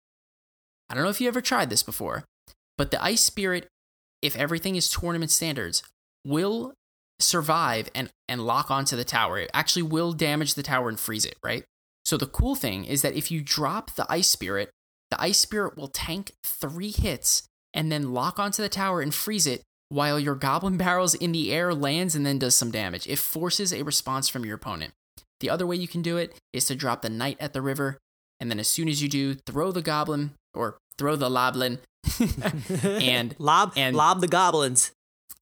I 0.88 0.94
don't 0.94 1.04
know 1.04 1.10
if 1.10 1.20
you 1.20 1.28
ever 1.28 1.40
tried 1.40 1.70
this 1.70 1.82
before, 1.82 2.24
but 2.76 2.90
the 2.90 3.02
Ice 3.02 3.20
Spirit, 3.20 3.68
if 4.20 4.36
everything 4.36 4.76
is 4.76 4.88
tournament 4.88 5.30
standards, 5.30 5.82
will 6.24 6.74
survive 7.18 7.88
and, 7.94 8.10
and 8.28 8.44
lock 8.44 8.70
onto 8.70 8.96
the 8.96 9.04
tower. 9.04 9.38
It 9.38 9.50
actually 9.54 9.82
will 9.82 10.12
damage 10.12 10.54
the 10.54 10.62
tower 10.62 10.88
and 10.88 10.98
freeze 10.98 11.24
it, 11.24 11.36
right? 11.42 11.64
So 12.04 12.16
the 12.16 12.26
cool 12.26 12.54
thing 12.54 12.84
is 12.84 13.02
that 13.02 13.14
if 13.14 13.30
you 13.30 13.40
drop 13.42 13.94
the 13.94 14.06
Ice 14.10 14.28
Spirit 14.28 14.70
the 15.12 15.22
Ice 15.22 15.40
Spirit 15.40 15.76
will 15.76 15.88
tank 15.88 16.32
three 16.42 16.90
hits 16.90 17.42
and 17.74 17.92
then 17.92 18.14
lock 18.14 18.38
onto 18.38 18.62
the 18.62 18.70
tower 18.70 19.02
and 19.02 19.14
freeze 19.14 19.46
it 19.46 19.60
while 19.90 20.18
your 20.18 20.34
Goblin 20.34 20.76
Barrels 20.78 21.14
in 21.14 21.32
the 21.32 21.52
air 21.52 21.74
lands 21.74 22.14
and 22.14 22.24
then 22.24 22.38
does 22.38 22.54
some 22.54 22.70
damage. 22.70 23.06
It 23.06 23.18
forces 23.18 23.74
a 23.74 23.82
response 23.82 24.30
from 24.30 24.46
your 24.46 24.54
opponent. 24.54 24.94
The 25.40 25.50
other 25.50 25.66
way 25.66 25.76
you 25.76 25.86
can 25.86 26.00
do 26.00 26.16
it 26.16 26.34
is 26.54 26.64
to 26.66 26.74
drop 26.74 27.02
the 27.02 27.10
Knight 27.10 27.36
at 27.40 27.52
the 27.52 27.60
river, 27.60 27.98
and 28.40 28.50
then 28.50 28.58
as 28.58 28.68
soon 28.68 28.88
as 28.88 29.02
you 29.02 29.08
do, 29.10 29.34
throw 29.34 29.70
the 29.70 29.82
Goblin 29.82 30.30
or 30.54 30.78
throw 30.96 31.14
the 31.14 31.28
Loblin 31.28 31.80
and 32.82 33.36
lob 33.38 33.74
and 33.76 33.94
lob 33.94 34.22
the 34.22 34.28
goblins. 34.28 34.92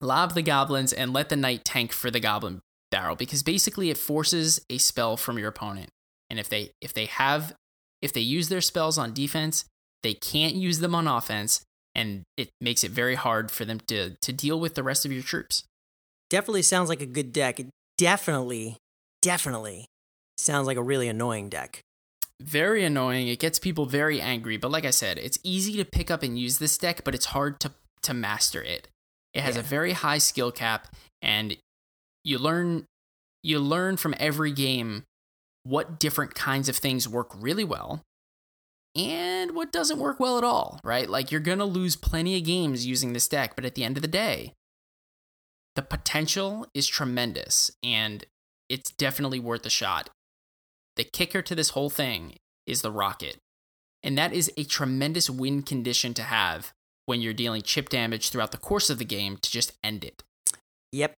lob 0.01 0.33
the 0.33 0.41
goblins 0.41 0.91
and 0.91 1.13
let 1.13 1.29
the 1.29 1.35
knight 1.37 1.63
tank 1.63 1.93
for 1.93 2.11
the 2.11 2.19
goblin 2.19 2.59
barrel 2.91 3.15
because 3.15 3.41
basically 3.41 3.89
it 3.89 3.97
forces 3.97 4.59
a 4.69 4.77
spell 4.77 5.15
from 5.15 5.39
your 5.39 5.47
opponent. 5.47 5.89
And 6.29 6.39
if 6.39 6.49
they 6.49 6.71
if 6.81 6.93
they 6.93 7.05
have 7.05 7.53
if 8.01 8.11
they 8.13 8.21
use 8.21 8.49
their 8.49 8.61
spells 8.61 8.97
on 8.97 9.13
defense, 9.13 9.65
they 10.03 10.13
can't 10.13 10.55
use 10.55 10.79
them 10.79 10.95
on 10.95 11.07
offense 11.07 11.61
and 11.93 12.23
it 12.37 12.49
makes 12.61 12.83
it 12.83 12.91
very 12.91 13.15
hard 13.15 13.51
for 13.51 13.65
them 13.65 13.79
to 13.87 14.15
to 14.21 14.31
deal 14.33 14.59
with 14.59 14.75
the 14.75 14.83
rest 14.83 15.05
of 15.05 15.11
your 15.11 15.21
troops. 15.23 15.63
Definitely 16.29 16.61
sounds 16.63 16.87
like 16.89 17.01
a 17.01 17.05
good 17.05 17.33
deck. 17.33 17.59
It 17.59 17.67
definitely, 17.97 18.77
definitely 19.21 19.85
sounds 20.37 20.65
like 20.67 20.77
a 20.77 20.83
really 20.83 21.07
annoying 21.09 21.49
deck. 21.49 21.81
Very 22.41 22.83
annoying. 22.83 23.27
It 23.27 23.39
gets 23.39 23.59
people 23.59 23.85
very 23.85 24.19
angry, 24.19 24.57
but 24.57 24.71
like 24.71 24.85
I 24.85 24.89
said, 24.89 25.19
it's 25.19 25.37
easy 25.43 25.75
to 25.77 25.85
pick 25.85 26.09
up 26.09 26.23
and 26.23 26.39
use 26.39 26.57
this 26.57 26.77
deck, 26.77 27.03
but 27.03 27.13
it's 27.13 27.27
hard 27.27 27.59
to 27.59 27.71
to 28.03 28.13
master 28.13 28.63
it. 28.63 28.87
It 29.33 29.41
has 29.41 29.55
Yeah. 29.55 29.61
a 29.61 29.63
very 29.63 29.91
high 29.91 30.17
skill 30.17 30.51
cap 30.51 30.87
and 31.21 31.57
you 32.23 32.39
learn 32.39 32.85
you 33.43 33.59
learn 33.59 33.97
from 33.97 34.15
every 34.19 34.51
game 34.51 35.03
what 35.63 35.99
different 35.99 36.33
kinds 36.33 36.69
of 36.69 36.77
things 36.77 37.07
work 37.07 37.31
really 37.35 37.63
well 37.63 38.01
and 38.95 39.55
what 39.55 39.71
doesn't 39.71 39.99
work 39.99 40.19
well 40.19 40.37
at 40.37 40.43
all, 40.43 40.79
right? 40.83 41.09
Like 41.09 41.31
you're 41.31 41.39
going 41.39 41.59
to 41.59 41.65
lose 41.65 41.95
plenty 41.95 42.37
of 42.37 42.43
games 42.43 42.85
using 42.85 43.13
this 43.13 43.27
deck, 43.27 43.55
but 43.55 43.65
at 43.65 43.75
the 43.75 43.83
end 43.83 43.97
of 43.97 44.01
the 44.01 44.07
day, 44.07 44.53
the 45.75 45.81
potential 45.81 46.67
is 46.73 46.87
tremendous 46.87 47.71
and 47.81 48.25
it's 48.69 48.91
definitely 48.91 49.39
worth 49.39 49.65
a 49.65 49.69
shot. 49.69 50.09
The 50.97 51.05
kicker 51.05 51.41
to 51.41 51.55
this 51.55 51.69
whole 51.69 51.89
thing 51.89 52.35
is 52.67 52.81
the 52.81 52.91
rocket. 52.91 53.37
And 54.03 54.17
that 54.17 54.33
is 54.33 54.51
a 54.57 54.63
tremendous 54.63 55.29
win 55.29 55.61
condition 55.61 56.13
to 56.15 56.23
have 56.23 56.73
when 57.05 57.21
you're 57.21 57.33
dealing 57.33 57.61
chip 57.61 57.89
damage 57.89 58.29
throughout 58.29 58.51
the 58.51 58.57
course 58.57 58.89
of 58.89 58.97
the 58.97 59.05
game 59.05 59.37
to 59.37 59.49
just 59.49 59.73
end 59.83 60.03
it. 60.03 60.23
Yep. 60.91 61.13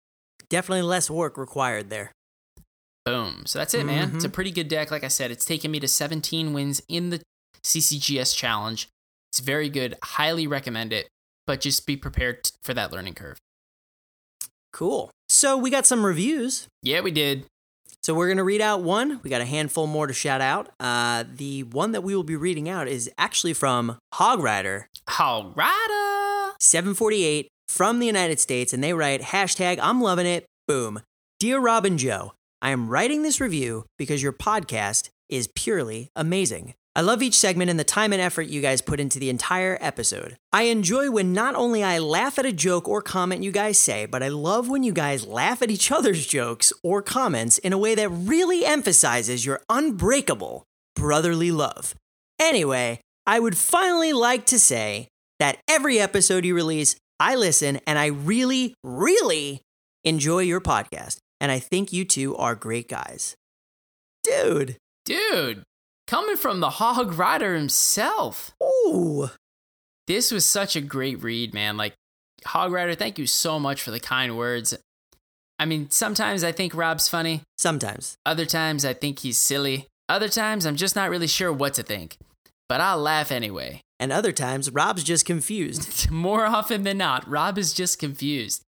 Definitely 0.50 0.82
less 0.82 1.08
work 1.08 1.38
required 1.38 1.88
there. 1.88 2.12
Boom. 3.04 3.42
So 3.46 3.58
that's 3.58 3.74
it, 3.74 3.84
man. 3.84 4.14
It's 4.16 4.24
a 4.24 4.28
Mhm. 4.28 4.32
pretty 4.32 4.50
good 4.52 4.68
deck. 4.68 4.90
Like 4.90 5.02
I 5.04 5.08
said, 5.08 5.30
it's 5.30 5.44
taken 5.44 5.70
me 5.70 5.80
to 5.80 5.88
17 5.88 6.52
wins 6.52 6.80
in 6.88 7.10
the 7.10 7.20
CCGS 7.64 8.34
challenge. 8.34 8.88
It's 9.30 9.40
very 9.40 9.68
good. 9.68 9.96
Highly 10.04 10.46
recommend 10.46 10.92
it, 10.92 11.08
but 11.46 11.60
just 11.60 11.86
be 11.86 11.96
prepared 11.96 12.50
for 12.62 12.74
that 12.74 12.92
learning 12.92 13.14
curve. 13.14 13.38
Cool. 14.72 15.10
So 15.28 15.56
we 15.56 15.70
got 15.70 15.86
some 15.86 16.04
reviews. 16.04 16.66
Yeah, 16.82 17.00
we 17.00 17.10
did. 17.10 17.46
So 18.02 18.14
we're 18.14 18.28
gonna 18.28 18.44
read 18.44 18.60
out 18.60 18.82
one. 18.82 19.20
We 19.22 19.30
got 19.30 19.40
a 19.40 19.44
handful 19.46 19.86
more 19.86 20.06
to 20.06 20.12
shout 20.12 20.40
out. 20.40 20.70
Uh, 20.80 21.24
the 21.30 21.62
one 21.64 21.92
that 21.92 22.02
we 22.02 22.16
will 22.16 22.24
be 22.24 22.36
reading 22.36 22.68
out 22.68 22.88
is 22.88 23.10
actually 23.18 23.54
from 23.54 23.98
Hog 24.14 24.40
Rider 24.40 24.88
Hog 25.08 25.56
Rider! 25.56 26.54
748 26.60 27.48
from 27.68 27.98
the 28.00 28.06
United 28.06 28.40
States, 28.40 28.72
and 28.72 28.82
they 28.82 28.92
write 28.92 29.20
hashtag 29.20 29.78
I'm 29.80 30.00
loving 30.00 30.26
it. 30.26 30.46
Boom. 30.66 31.02
Dear 31.38 31.58
Rob 31.60 31.84
and 31.84 31.98
Joe, 31.98 32.32
I 32.62 32.70
am 32.70 32.88
writing 32.88 33.22
this 33.22 33.40
review 33.40 33.86
because 33.98 34.22
your 34.22 34.32
podcast 34.32 35.10
is 35.28 35.50
purely 35.52 36.10
amazing. 36.14 36.74
I 36.94 37.00
love 37.00 37.20
each 37.20 37.36
segment 37.36 37.70
and 37.70 37.80
the 37.80 37.84
time 37.84 38.12
and 38.12 38.22
effort 38.22 38.46
you 38.46 38.60
guys 38.60 38.80
put 38.80 39.00
into 39.00 39.18
the 39.18 39.30
entire 39.30 39.76
episode. 39.80 40.36
I 40.52 40.64
enjoy 40.64 41.10
when 41.10 41.32
not 41.32 41.56
only 41.56 41.82
I 41.82 41.98
laugh 41.98 42.38
at 42.38 42.46
a 42.46 42.52
joke 42.52 42.86
or 42.86 43.02
comment 43.02 43.42
you 43.42 43.50
guys 43.50 43.78
say, 43.78 44.06
but 44.06 44.22
I 44.22 44.28
love 44.28 44.68
when 44.68 44.84
you 44.84 44.92
guys 44.92 45.26
laugh 45.26 45.60
at 45.60 45.72
each 45.72 45.90
other's 45.90 46.24
jokes 46.24 46.72
or 46.84 47.02
comments 47.02 47.58
in 47.58 47.72
a 47.72 47.78
way 47.78 47.96
that 47.96 48.08
really 48.10 48.64
emphasizes 48.64 49.44
your 49.44 49.60
unbreakable 49.68 50.62
brotherly 50.94 51.50
love. 51.50 51.96
Anyway, 52.38 53.00
I 53.26 53.40
would 53.40 53.56
finally 53.56 54.12
like 54.12 54.46
to 54.46 54.60
say 54.60 55.08
that 55.40 55.58
every 55.66 55.98
episode 55.98 56.44
you 56.44 56.54
release, 56.54 56.94
I 57.18 57.34
listen 57.34 57.80
and 57.88 57.98
I 57.98 58.06
really, 58.06 58.74
really 58.84 59.62
enjoy 60.04 60.40
your 60.40 60.60
podcast. 60.60 61.18
And 61.42 61.50
I 61.50 61.58
think 61.58 61.92
you 61.92 62.04
two 62.04 62.36
are 62.36 62.54
great 62.54 62.88
guys. 62.88 63.34
Dude. 64.22 64.76
Dude, 65.04 65.64
coming 66.06 66.36
from 66.36 66.60
the 66.60 66.70
Hog 66.70 67.18
Rider 67.18 67.56
himself. 67.56 68.52
Ooh. 68.62 69.28
This 70.06 70.30
was 70.30 70.46
such 70.46 70.76
a 70.76 70.80
great 70.80 71.20
read, 71.20 71.52
man. 71.52 71.76
Like, 71.76 71.94
Hog 72.44 72.70
Rider, 72.70 72.94
thank 72.94 73.18
you 73.18 73.26
so 73.26 73.58
much 73.58 73.82
for 73.82 73.90
the 73.90 73.98
kind 73.98 74.36
words. 74.36 74.78
I 75.58 75.64
mean, 75.64 75.90
sometimes 75.90 76.44
I 76.44 76.52
think 76.52 76.76
Rob's 76.76 77.08
funny. 77.08 77.42
Sometimes. 77.58 78.14
Other 78.24 78.46
times 78.46 78.84
I 78.84 78.94
think 78.94 79.18
he's 79.18 79.36
silly. 79.36 79.88
Other 80.08 80.28
times 80.28 80.64
I'm 80.64 80.76
just 80.76 80.94
not 80.94 81.10
really 81.10 81.26
sure 81.26 81.52
what 81.52 81.74
to 81.74 81.82
think. 81.82 82.18
But 82.68 82.80
I'll 82.80 82.98
laugh 82.98 83.32
anyway. 83.32 83.80
And 83.98 84.12
other 84.12 84.32
times, 84.32 84.70
Rob's 84.70 85.02
just 85.02 85.26
confused. 85.26 86.08
More 86.10 86.46
often 86.46 86.84
than 86.84 86.98
not, 86.98 87.28
Rob 87.28 87.58
is 87.58 87.74
just 87.74 87.98
confused. 87.98 88.62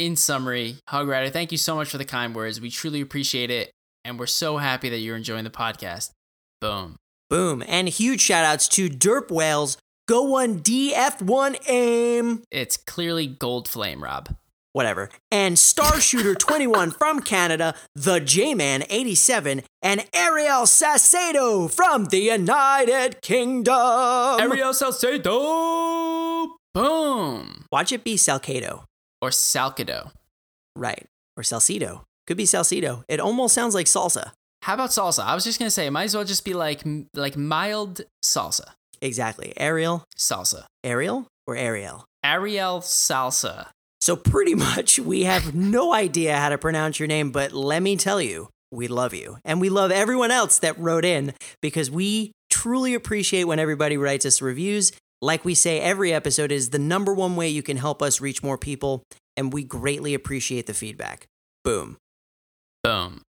In 0.00 0.16
summary, 0.16 0.76
Hog 0.88 1.08
Rider, 1.08 1.28
thank 1.28 1.52
you 1.52 1.58
so 1.58 1.74
much 1.74 1.90
for 1.90 1.98
the 1.98 2.06
kind 2.06 2.34
words. 2.34 2.58
We 2.58 2.70
truly 2.70 3.02
appreciate 3.02 3.50
it. 3.50 3.70
And 4.02 4.18
we're 4.18 4.26
so 4.28 4.56
happy 4.56 4.88
that 4.88 5.00
you're 5.00 5.14
enjoying 5.14 5.44
the 5.44 5.50
podcast. 5.50 6.12
Boom. 6.58 6.96
Boom. 7.28 7.62
And 7.68 7.86
huge 7.86 8.22
shout 8.22 8.46
outs 8.46 8.66
to 8.68 8.88
Derp 8.88 9.30
Whales. 9.30 9.76
Go 10.08 10.22
one 10.22 10.60
DF1 10.60 11.68
aim. 11.68 12.42
It's 12.50 12.78
clearly 12.78 13.26
Gold 13.26 13.68
Flame, 13.68 14.02
Rob. 14.02 14.34
whatever. 14.72 15.10
And 15.30 15.58
Star 15.58 16.00
Shooter 16.00 16.34
21 16.34 16.92
from 16.92 17.20
Canada, 17.20 17.74
the 17.94 18.20
J-Man 18.20 18.84
87, 18.88 19.62
and 19.82 20.06
Ariel 20.14 20.62
Sacedo 20.62 21.70
from 21.70 22.06
the 22.06 22.20
United 22.20 23.20
Kingdom. 23.20 24.40
Ariel 24.40 24.72
Salcedo! 24.72 26.56
Boom! 26.72 27.66
Watch 27.70 27.92
it 27.92 28.04
be 28.04 28.16
Salcedo. 28.16 28.84
Or 29.20 29.30
Salcedo. 29.30 30.10
Right. 30.76 31.06
Or 31.36 31.42
Salcedo. 31.42 32.04
Could 32.26 32.36
be 32.36 32.46
Salcedo. 32.46 33.04
It 33.08 33.20
almost 33.20 33.54
sounds 33.54 33.74
like 33.74 33.86
salsa. 33.86 34.32
How 34.62 34.74
about 34.74 34.90
salsa? 34.90 35.24
I 35.24 35.34
was 35.34 35.44
just 35.44 35.58
gonna 35.58 35.70
say, 35.70 35.86
it 35.86 35.90
might 35.90 36.04
as 36.04 36.14
well 36.14 36.24
just 36.24 36.44
be 36.44 36.54
like 36.54 36.82
like 37.14 37.36
mild 37.36 38.02
salsa. 38.24 38.72
Exactly. 39.00 39.52
Ariel. 39.56 40.04
Salsa. 40.18 40.64
Ariel 40.84 41.26
or 41.46 41.56
Ariel? 41.56 42.04
Ariel 42.22 42.80
salsa. 42.80 43.68
So 44.00 44.16
pretty 44.16 44.54
much 44.68 44.98
we 44.98 45.24
have 45.24 45.54
no 45.54 45.92
idea 45.92 46.36
how 46.36 46.50
to 46.50 46.58
pronounce 46.58 46.98
your 46.98 47.08
name, 47.08 47.30
but 47.30 47.52
let 47.52 47.82
me 47.82 47.96
tell 47.96 48.20
you, 48.20 48.48
we 48.70 48.88
love 48.88 49.14
you. 49.14 49.38
And 49.44 49.60
we 49.60 49.68
love 49.68 49.90
everyone 49.90 50.30
else 50.30 50.58
that 50.60 50.78
wrote 50.78 51.04
in 51.04 51.34
because 51.60 51.90
we 51.90 52.32
truly 52.50 52.94
appreciate 52.94 53.44
when 53.44 53.58
everybody 53.58 53.96
writes 53.96 54.26
us 54.26 54.42
reviews. 54.42 54.92
Like 55.22 55.44
we 55.44 55.54
say, 55.54 55.80
every 55.80 56.12
episode 56.12 56.50
is 56.50 56.70
the 56.70 56.78
number 56.78 57.12
one 57.12 57.36
way 57.36 57.48
you 57.48 57.62
can 57.62 57.76
help 57.76 58.02
us 58.02 58.20
reach 58.20 58.42
more 58.42 58.56
people, 58.56 59.02
and 59.36 59.52
we 59.52 59.64
greatly 59.64 60.14
appreciate 60.14 60.66
the 60.66 60.74
feedback. 60.74 61.26
Boom. 61.62 61.98
Boom. 62.82 63.22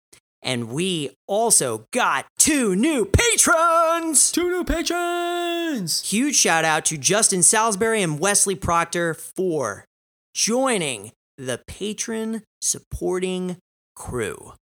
And 0.42 0.70
we 0.70 1.10
also 1.26 1.86
got 1.92 2.26
two 2.38 2.74
new 2.74 3.04
patrons! 3.04 4.32
Two 4.32 4.48
new 4.48 4.64
patrons. 4.64 6.08
Huge 6.08 6.34
shout 6.34 6.64
out 6.64 6.84
to 6.86 6.96
Justin 6.96 7.42
Salisbury 7.42 8.02
and 8.02 8.18
Wesley 8.18 8.54
Proctor 8.54 9.12
for 9.12 9.84
joining 10.34 11.12
the 11.36 11.60
patron 11.66 12.42
supporting 12.62 13.56
crew. 13.94 14.54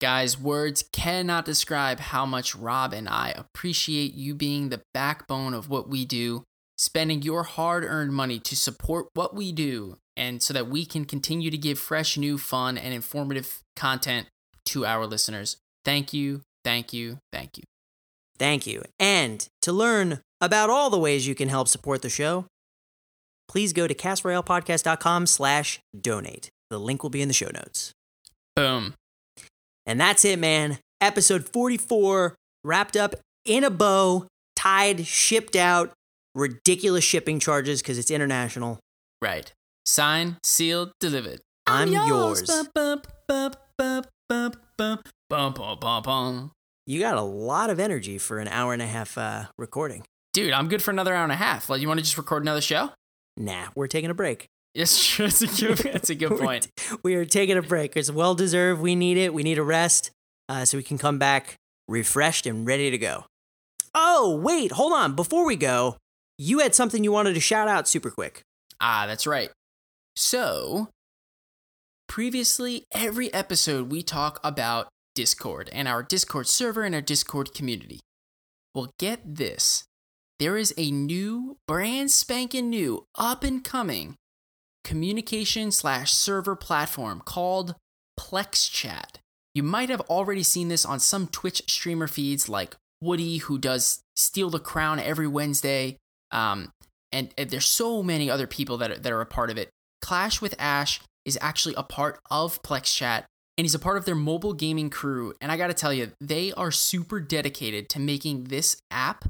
Guys, 0.00 0.38
words 0.38 0.84
cannot 0.92 1.44
describe 1.44 2.00
how 2.00 2.26
much 2.26 2.54
Rob 2.54 2.92
and 2.92 3.08
I 3.08 3.30
appreciate 3.30 4.14
you 4.14 4.34
being 4.34 4.68
the 4.68 4.82
backbone 4.92 5.54
of 5.54 5.70
what 5.70 5.88
we 5.88 6.04
do, 6.04 6.44
spending 6.76 7.22
your 7.22 7.42
hard 7.42 7.84
earned 7.84 8.12
money 8.12 8.38
to 8.40 8.56
support 8.56 9.08
what 9.14 9.34
we 9.34 9.52
do, 9.52 9.96
and 10.16 10.42
so 10.42 10.54
that 10.54 10.68
we 10.68 10.84
can 10.84 11.04
continue 11.04 11.50
to 11.50 11.58
give 11.58 11.78
fresh, 11.78 12.16
new, 12.16 12.38
fun, 12.38 12.78
and 12.78 12.94
informative 12.94 13.60
content 13.74 14.26
to 14.66 14.86
our 14.86 15.06
listeners. 15.06 15.56
Thank 15.84 16.12
you, 16.12 16.42
thank 16.64 16.92
you, 16.92 17.18
thank 17.32 17.58
you. 17.58 17.64
Thank 18.38 18.66
you. 18.66 18.82
And 18.98 19.46
to 19.62 19.72
learn 19.72 20.20
about 20.40 20.70
all 20.70 20.90
the 20.90 20.98
ways 20.98 21.26
you 21.26 21.34
can 21.34 21.48
help 21.48 21.68
support 21.68 22.02
the 22.02 22.10
show, 22.10 22.46
please 23.48 23.72
go 23.72 23.86
to 23.86 23.94
castroyalepodcast.com 23.94 25.26
slash 25.26 25.80
donate. 25.98 26.50
The 26.68 26.78
link 26.78 27.02
will 27.02 27.10
be 27.10 27.22
in 27.22 27.28
the 27.28 27.34
show 27.34 27.50
notes. 27.54 27.92
Boom. 28.54 28.94
And 29.86 30.00
that's 30.00 30.24
it, 30.24 30.38
man. 30.38 30.78
Episode 31.00 31.48
44 31.48 32.34
wrapped 32.64 32.96
up 32.96 33.14
in 33.44 33.62
a 33.62 33.70
bow, 33.70 34.26
tied, 34.56 35.06
shipped 35.06 35.54
out, 35.54 35.92
ridiculous 36.36 37.02
shipping 37.02 37.40
charges 37.40 37.82
because 37.82 37.98
it's 37.98 38.10
international. 38.10 38.78
Right. 39.20 39.52
Sign, 39.84 40.36
sealed, 40.44 40.92
delivered. 41.00 41.40
I'm, 41.66 41.88
I'm 41.88 42.08
yours. 42.08 42.48
you 46.86 47.00
got 47.00 47.16
a 47.16 47.22
lot 47.22 47.70
of 47.70 47.80
energy 47.80 48.18
for 48.18 48.38
an 48.38 48.48
hour 48.48 48.72
and 48.72 48.82
a 48.82 48.86
half 48.86 49.18
uh, 49.18 49.44
recording. 49.58 50.04
Dude, 50.32 50.52
I'm 50.52 50.68
good 50.68 50.82
for 50.82 50.90
another 50.90 51.14
hour 51.14 51.24
and 51.24 51.32
a 51.32 51.36
half. 51.36 51.70
Like, 51.70 51.80
you 51.80 51.88
want 51.88 51.98
to 51.98 52.04
just 52.04 52.18
record 52.18 52.42
another 52.42 52.60
show? 52.60 52.90
Nah, 53.36 53.68
we're 53.74 53.86
taking 53.88 54.10
a 54.10 54.14
break. 54.14 54.46
Yes. 54.74 55.16
That's 55.18 55.40
a 55.42 55.46
good, 55.46 55.78
that's 55.78 56.10
a 56.10 56.14
good 56.14 56.38
point. 56.38 56.68
we 57.02 57.14
are 57.14 57.24
taking 57.24 57.56
a 57.56 57.62
break. 57.62 57.96
It's 57.96 58.10
well 58.10 58.34
deserved. 58.34 58.82
We 58.82 58.94
need 58.94 59.16
it. 59.16 59.32
We 59.32 59.42
need 59.42 59.56
a 59.56 59.62
rest 59.62 60.10
uh, 60.50 60.66
so 60.66 60.76
we 60.76 60.82
can 60.82 60.98
come 60.98 61.18
back 61.18 61.56
refreshed 61.88 62.44
and 62.44 62.66
ready 62.66 62.90
to 62.90 62.98
go. 62.98 63.24
Oh, 63.94 64.36
wait, 64.36 64.72
hold 64.72 64.92
on. 64.92 65.16
Before 65.16 65.46
we 65.46 65.56
go, 65.56 65.96
you 66.38 66.60
had 66.60 66.74
something 66.74 67.04
you 67.04 67.12
wanted 67.12 67.34
to 67.34 67.40
shout 67.40 67.68
out 67.68 67.88
super 67.88 68.10
quick. 68.10 68.42
Ah, 68.80 69.04
that's 69.06 69.26
right. 69.26 69.50
So, 70.14 70.88
previously, 72.08 72.84
every 72.92 73.32
episode 73.32 73.90
we 73.90 74.02
talk 74.02 74.40
about 74.44 74.88
Discord 75.14 75.70
and 75.72 75.88
our 75.88 76.02
Discord 76.02 76.46
server 76.46 76.82
and 76.82 76.94
our 76.94 77.00
Discord 77.00 77.54
community. 77.54 78.00
Well, 78.74 78.90
get 78.98 79.20
this 79.36 79.84
there 80.38 80.58
is 80.58 80.74
a 80.76 80.90
new, 80.90 81.56
brand 81.66 82.10
spanking 82.10 82.68
new, 82.68 83.04
up 83.16 83.42
and 83.42 83.64
coming 83.64 84.16
communication 84.84 85.72
slash 85.72 86.12
server 86.12 86.54
platform 86.54 87.20
called 87.24 87.74
Plex 88.20 88.70
Chat. 88.70 89.18
You 89.54 89.62
might 89.62 89.88
have 89.88 90.02
already 90.02 90.42
seen 90.42 90.68
this 90.68 90.84
on 90.84 91.00
some 91.00 91.26
Twitch 91.26 91.62
streamer 91.66 92.06
feeds 92.06 92.48
like 92.48 92.76
Woody, 93.00 93.38
who 93.38 93.58
does 93.58 94.00
Steal 94.14 94.50
the 94.50 94.60
Crown 94.60 95.00
every 95.00 95.26
Wednesday. 95.26 95.96
Um, 96.30 96.70
and, 97.12 97.32
and 97.38 97.50
there's 97.50 97.66
so 97.66 98.02
many 98.02 98.30
other 98.30 98.46
people 98.46 98.76
that 98.78 98.90
are, 98.90 98.98
that 98.98 99.12
are 99.12 99.20
a 99.20 99.26
part 99.26 99.50
of 99.50 99.58
it. 99.58 99.70
Clash 100.00 100.40
with 100.40 100.54
Ash 100.58 101.00
is 101.24 101.38
actually 101.40 101.74
a 101.76 101.82
part 101.82 102.18
of 102.30 102.62
Plex 102.62 102.94
Chat, 102.94 103.26
and 103.56 103.64
he's 103.64 103.74
a 103.74 103.80
part 103.80 103.96
of 103.96 104.04
their 104.04 104.14
mobile 104.14 104.52
gaming 104.52 104.90
crew. 104.90 105.34
And 105.40 105.50
I 105.50 105.56
gotta 105.56 105.74
tell 105.74 105.92
you, 105.92 106.12
they 106.20 106.52
are 106.52 106.70
super 106.70 107.20
dedicated 107.20 107.88
to 107.90 108.00
making 108.00 108.44
this 108.44 108.76
app 108.90 109.28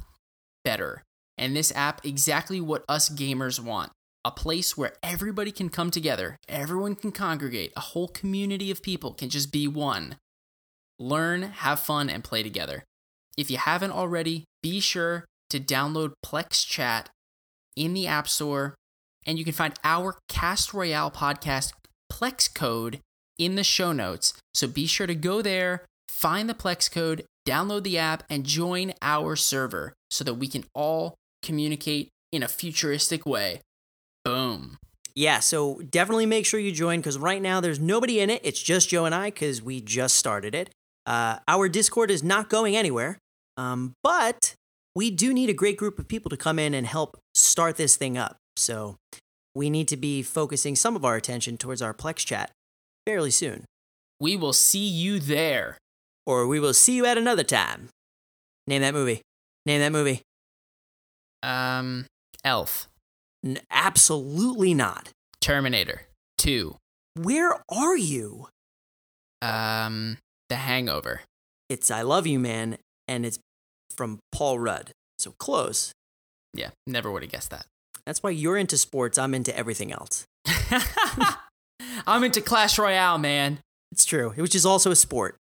better. 0.64 1.02
And 1.38 1.54
this 1.54 1.72
app 1.76 2.04
exactly 2.04 2.60
what 2.60 2.84
us 2.88 3.08
gamers 3.08 3.60
want 3.60 3.92
a 4.26 4.30
place 4.32 4.76
where 4.76 4.92
everybody 5.04 5.52
can 5.52 5.68
come 5.68 5.88
together, 5.88 6.36
everyone 6.48 6.96
can 6.96 7.12
congregate, 7.12 7.72
a 7.76 7.80
whole 7.80 8.08
community 8.08 8.72
of 8.72 8.82
people 8.82 9.14
can 9.14 9.28
just 9.28 9.52
be 9.52 9.68
one. 9.68 10.16
Learn, 10.98 11.42
have 11.42 11.78
fun, 11.78 12.10
and 12.10 12.24
play 12.24 12.42
together. 12.42 12.82
If 13.38 13.52
you 13.52 13.56
haven't 13.56 13.92
already, 13.92 14.42
be 14.64 14.80
sure 14.80 15.26
to 15.50 15.60
download 15.60 16.12
Plex 16.24 16.66
Chat 16.66 17.08
in 17.76 17.94
the 17.94 18.06
App 18.06 18.28
Store, 18.28 18.74
and 19.26 19.38
you 19.38 19.44
can 19.44 19.52
find 19.52 19.74
our 19.84 20.16
Cast 20.28 20.72
Royale 20.72 21.10
podcast 21.10 21.72
Plex 22.10 22.52
code 22.52 23.00
in 23.38 23.54
the 23.54 23.64
show 23.64 23.92
notes. 23.92 24.32
So 24.54 24.66
be 24.66 24.86
sure 24.86 25.06
to 25.06 25.14
go 25.14 25.42
there, 25.42 25.84
find 26.08 26.48
the 26.48 26.54
Plex 26.54 26.90
code, 26.90 27.24
download 27.46 27.82
the 27.82 27.98
app, 27.98 28.24
and 28.30 28.44
join 28.44 28.92
our 29.02 29.36
server 29.36 29.92
so 30.10 30.24
that 30.24 30.34
we 30.34 30.48
can 30.48 30.64
all 30.74 31.14
communicate 31.42 32.08
in 32.32 32.42
a 32.42 32.48
futuristic 32.48 33.26
way. 33.26 33.60
Boom. 34.24 34.78
Yeah, 35.14 35.40
so 35.40 35.80
definitely 35.88 36.26
make 36.26 36.44
sure 36.44 36.60
you 36.60 36.72
join 36.72 37.00
because 37.00 37.16
right 37.16 37.40
now 37.40 37.60
there's 37.60 37.80
nobody 37.80 38.20
in 38.20 38.28
it. 38.28 38.42
It's 38.44 38.62
just 38.62 38.90
Joe 38.90 39.06
and 39.06 39.14
I 39.14 39.30
because 39.30 39.62
we 39.62 39.80
just 39.80 40.16
started 40.16 40.54
it. 40.54 40.70
Uh, 41.06 41.38
our 41.48 41.68
Discord 41.68 42.10
is 42.10 42.22
not 42.22 42.50
going 42.50 42.76
anywhere, 42.76 43.18
um, 43.56 43.94
but 44.02 44.54
we 44.96 45.10
do 45.10 45.34
need 45.34 45.50
a 45.50 45.54
great 45.54 45.76
group 45.76 45.98
of 45.98 46.08
people 46.08 46.30
to 46.30 46.38
come 46.38 46.58
in 46.58 46.72
and 46.72 46.86
help 46.86 47.18
start 47.34 47.76
this 47.76 47.96
thing 47.96 48.16
up. 48.16 48.38
So 48.56 48.96
we 49.54 49.68
need 49.68 49.88
to 49.88 49.96
be 49.96 50.22
focusing 50.22 50.74
some 50.74 50.96
of 50.96 51.04
our 51.04 51.16
attention 51.16 51.58
towards 51.58 51.82
our 51.82 51.92
Plex 51.92 52.24
chat 52.24 52.50
fairly 53.04 53.30
soon. 53.30 53.66
We 54.18 54.36
will 54.38 54.54
see 54.54 54.86
you 54.86 55.20
there. 55.20 55.76
Or 56.24 56.46
we 56.46 56.58
will 56.58 56.72
see 56.72 56.96
you 56.96 57.04
at 57.04 57.18
another 57.18 57.44
time. 57.44 57.90
Name 58.66 58.80
that 58.80 58.94
movie. 58.94 59.20
Name 59.66 59.80
that 59.80 59.92
movie. 59.92 60.22
Um, 61.42 62.06
Elf, 62.42 62.88
N- 63.44 63.58
absolutely 63.70 64.72
not. 64.72 65.10
Terminator 65.42 66.06
2, 66.38 66.74
Where 67.20 67.60
are 67.68 67.96
you? 67.96 68.48
um, 69.42 70.16
The 70.48 70.56
Hangover. 70.56 71.20
It's 71.68 71.90
I 71.90 72.00
Love 72.02 72.26
You 72.26 72.38
Man, 72.40 72.78
and 73.06 73.26
it's 73.26 73.38
from 73.94 74.18
Paul 74.32 74.58
Rudd. 74.58 74.90
So 75.18 75.32
close. 75.38 75.92
Yeah, 76.54 76.70
never 76.86 77.10
would 77.10 77.22
have 77.22 77.32
guessed 77.32 77.50
that. 77.50 77.66
That's 78.04 78.22
why 78.22 78.30
you're 78.30 78.56
into 78.56 78.76
sports. 78.78 79.18
I'm 79.18 79.34
into 79.34 79.56
everything 79.56 79.92
else. 79.92 80.24
I'm 82.06 82.22
into 82.24 82.40
Clash 82.40 82.78
Royale, 82.78 83.18
man. 83.18 83.58
It's 83.92 84.04
true. 84.04 84.30
Which 84.30 84.54
is 84.54 84.64
also 84.64 84.90
a 84.90 84.96
sport. 84.96 85.36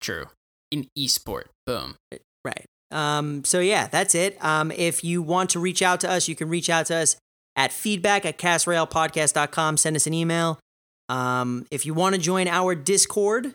True. 0.00 0.26
In 0.70 0.86
esport. 0.98 1.44
Boom. 1.66 1.96
Right. 2.44 2.64
Um, 2.90 3.44
so 3.44 3.60
yeah, 3.60 3.88
that's 3.88 4.14
it. 4.14 4.42
Um, 4.42 4.70
if 4.70 5.04
you 5.04 5.20
want 5.22 5.50
to 5.50 5.58
reach 5.58 5.82
out 5.82 6.00
to 6.00 6.10
us, 6.10 6.28
you 6.28 6.34
can 6.34 6.48
reach 6.48 6.70
out 6.70 6.86
to 6.86 6.96
us 6.96 7.16
at 7.56 7.72
feedback 7.72 8.24
at 8.24 8.38
castroyalepodcast.com. 8.38 9.76
Send 9.76 9.96
us 9.96 10.06
an 10.06 10.14
email. 10.14 10.58
Um, 11.08 11.66
if 11.70 11.84
you 11.84 11.92
want 11.94 12.14
to 12.14 12.20
join 12.20 12.48
our 12.48 12.74
Discord, 12.74 13.54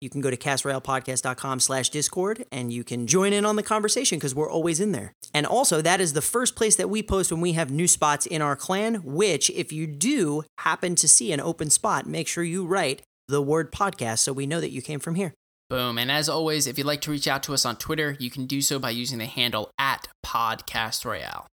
you 0.00 0.08
can 0.10 0.20
go 0.20 0.30
to 0.30 0.36
castroyalepodcast.com 0.36 1.60
slash 1.60 1.90
discord 1.90 2.44
and 2.50 2.72
you 2.72 2.84
can 2.84 3.06
join 3.06 3.32
in 3.32 3.44
on 3.44 3.56
the 3.56 3.62
conversation 3.62 4.18
because 4.18 4.34
we're 4.34 4.50
always 4.50 4.80
in 4.80 4.92
there. 4.92 5.12
And 5.34 5.46
also, 5.46 5.82
that 5.82 6.00
is 6.00 6.12
the 6.14 6.22
first 6.22 6.56
place 6.56 6.76
that 6.76 6.88
we 6.88 7.02
post 7.02 7.30
when 7.30 7.40
we 7.40 7.52
have 7.52 7.70
new 7.70 7.86
spots 7.86 8.26
in 8.26 8.42
our 8.42 8.56
clan, 8.56 8.96
which 9.04 9.50
if 9.50 9.72
you 9.72 9.86
do 9.86 10.44
happen 10.58 10.94
to 10.96 11.08
see 11.08 11.32
an 11.32 11.40
open 11.40 11.70
spot, 11.70 12.06
make 12.06 12.28
sure 12.28 12.42
you 12.42 12.66
write 12.66 13.02
the 13.28 13.42
word 13.42 13.72
podcast 13.72 14.20
so 14.20 14.32
we 14.32 14.46
know 14.46 14.60
that 14.60 14.70
you 14.70 14.82
came 14.82 15.00
from 15.00 15.14
here. 15.14 15.34
Boom. 15.68 15.98
And 15.98 16.10
as 16.10 16.28
always, 16.28 16.66
if 16.66 16.78
you'd 16.78 16.86
like 16.86 17.00
to 17.02 17.12
reach 17.12 17.28
out 17.28 17.44
to 17.44 17.54
us 17.54 17.64
on 17.64 17.76
Twitter, 17.76 18.16
you 18.18 18.28
can 18.28 18.46
do 18.46 18.60
so 18.60 18.80
by 18.80 18.90
using 18.90 19.18
the 19.18 19.26
handle 19.26 19.70
at 19.78 20.08
Podcast 20.26 21.04
Royale. 21.04 21.46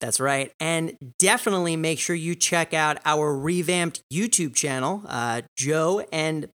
That's 0.00 0.18
right. 0.18 0.50
And 0.58 0.96
definitely 1.18 1.76
make 1.76 1.98
sure 1.98 2.16
you 2.16 2.34
check 2.34 2.74
out 2.74 2.98
our 3.04 3.36
revamped 3.36 4.02
YouTube 4.12 4.54
channel. 4.54 5.04
Uh, 5.06 5.42
Joe 5.56 6.04
and 6.10 6.48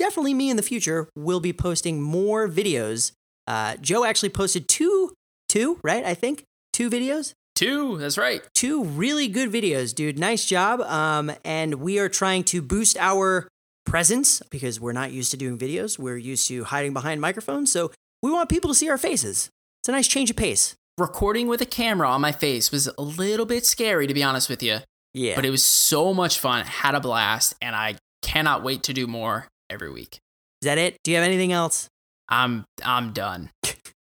definitely 0.00 0.32
me 0.32 0.48
in 0.48 0.56
the 0.56 0.62
future 0.62 1.08
will 1.14 1.40
be 1.40 1.52
posting 1.52 2.00
more 2.00 2.48
videos. 2.48 3.12
Uh, 3.46 3.76
Joe 3.76 4.04
actually 4.04 4.30
posted 4.30 4.66
two, 4.66 5.12
two, 5.48 5.78
right? 5.84 6.04
I 6.04 6.14
think 6.14 6.44
two 6.72 6.88
videos. 6.88 7.34
Two, 7.54 7.98
that's 7.98 8.16
right. 8.16 8.40
Two 8.54 8.82
really 8.84 9.28
good 9.28 9.52
videos, 9.52 9.94
dude. 9.94 10.18
Nice 10.18 10.46
job. 10.46 10.80
Um, 10.80 11.30
and 11.44 11.74
we 11.74 11.98
are 11.98 12.08
trying 12.08 12.44
to 12.44 12.62
boost 12.62 12.96
our 12.96 13.46
presence 13.84 14.42
because 14.50 14.80
we're 14.80 14.92
not 14.92 15.12
used 15.12 15.30
to 15.32 15.36
doing 15.36 15.58
videos. 15.58 15.98
We're 15.98 16.16
used 16.16 16.48
to 16.48 16.64
hiding 16.64 16.94
behind 16.94 17.20
microphones. 17.20 17.70
So 17.70 17.90
we 18.22 18.30
want 18.32 18.48
people 18.48 18.70
to 18.70 18.74
see 18.74 18.88
our 18.88 18.96
faces. 18.98 19.50
It's 19.82 19.88
a 19.90 19.92
nice 19.92 20.08
change 20.08 20.30
of 20.30 20.36
pace. 20.36 20.74
Recording 20.96 21.46
with 21.46 21.60
a 21.60 21.66
camera 21.66 22.08
on 22.08 22.22
my 22.22 22.32
face 22.32 22.72
was 22.72 22.88
a 22.96 23.02
little 23.02 23.46
bit 23.46 23.66
scary, 23.66 24.06
to 24.06 24.14
be 24.14 24.22
honest 24.22 24.48
with 24.48 24.62
you, 24.62 24.78
Yeah. 25.12 25.34
but 25.34 25.44
it 25.44 25.50
was 25.50 25.64
so 25.64 26.14
much 26.14 26.38
fun. 26.38 26.64
Had 26.64 26.94
a 26.94 27.00
blast, 27.00 27.54
and 27.60 27.76
I 27.76 27.96
cannot 28.22 28.62
wait 28.62 28.82
to 28.84 28.92
do 28.94 29.06
more 29.06 29.46
every 29.70 29.90
week. 29.90 30.18
Is 30.62 30.66
that 30.66 30.78
it? 30.78 30.96
Do 31.04 31.10
you 31.10 31.16
have 31.16 31.26
anything 31.26 31.52
else? 31.52 31.88
I'm 32.28 32.64
I'm 32.84 33.12
done. 33.12 33.50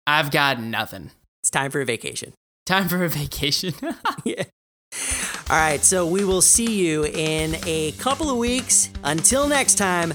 I've 0.08 0.32
got 0.32 0.62
nothing. 0.62 1.12
It's 1.42 1.50
time 1.50 1.72
for 1.72 1.82
a 1.82 1.86
vacation. 1.86 2.34
Time 2.66 2.90
for 2.90 3.02
a 3.06 3.08
vacation. 3.08 3.74
yeah. 4.26 4.44
All 5.50 5.56
right, 5.58 5.82
so 5.82 6.06
we 6.06 6.26
will 6.26 6.42
see 6.42 6.86
you 6.86 7.06
in 7.06 7.56
a 7.66 7.94
couple 7.94 8.30
of 8.30 8.36
weeks. 8.36 8.90
Until 9.06 9.48
next 9.48 9.76
time, 9.76 10.12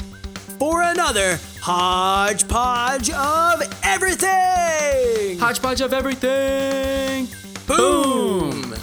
for 0.59 0.83
another 0.83 1.39
hodgepodge 1.63 3.09
of 3.09 3.63
everything. 3.83 5.39
Hodgepodge 5.39 5.81
of 5.81 5.95
everything. 5.95 7.27
Boom. 7.67 8.75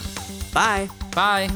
Bye. 0.51 0.89
Bye. 1.13 1.49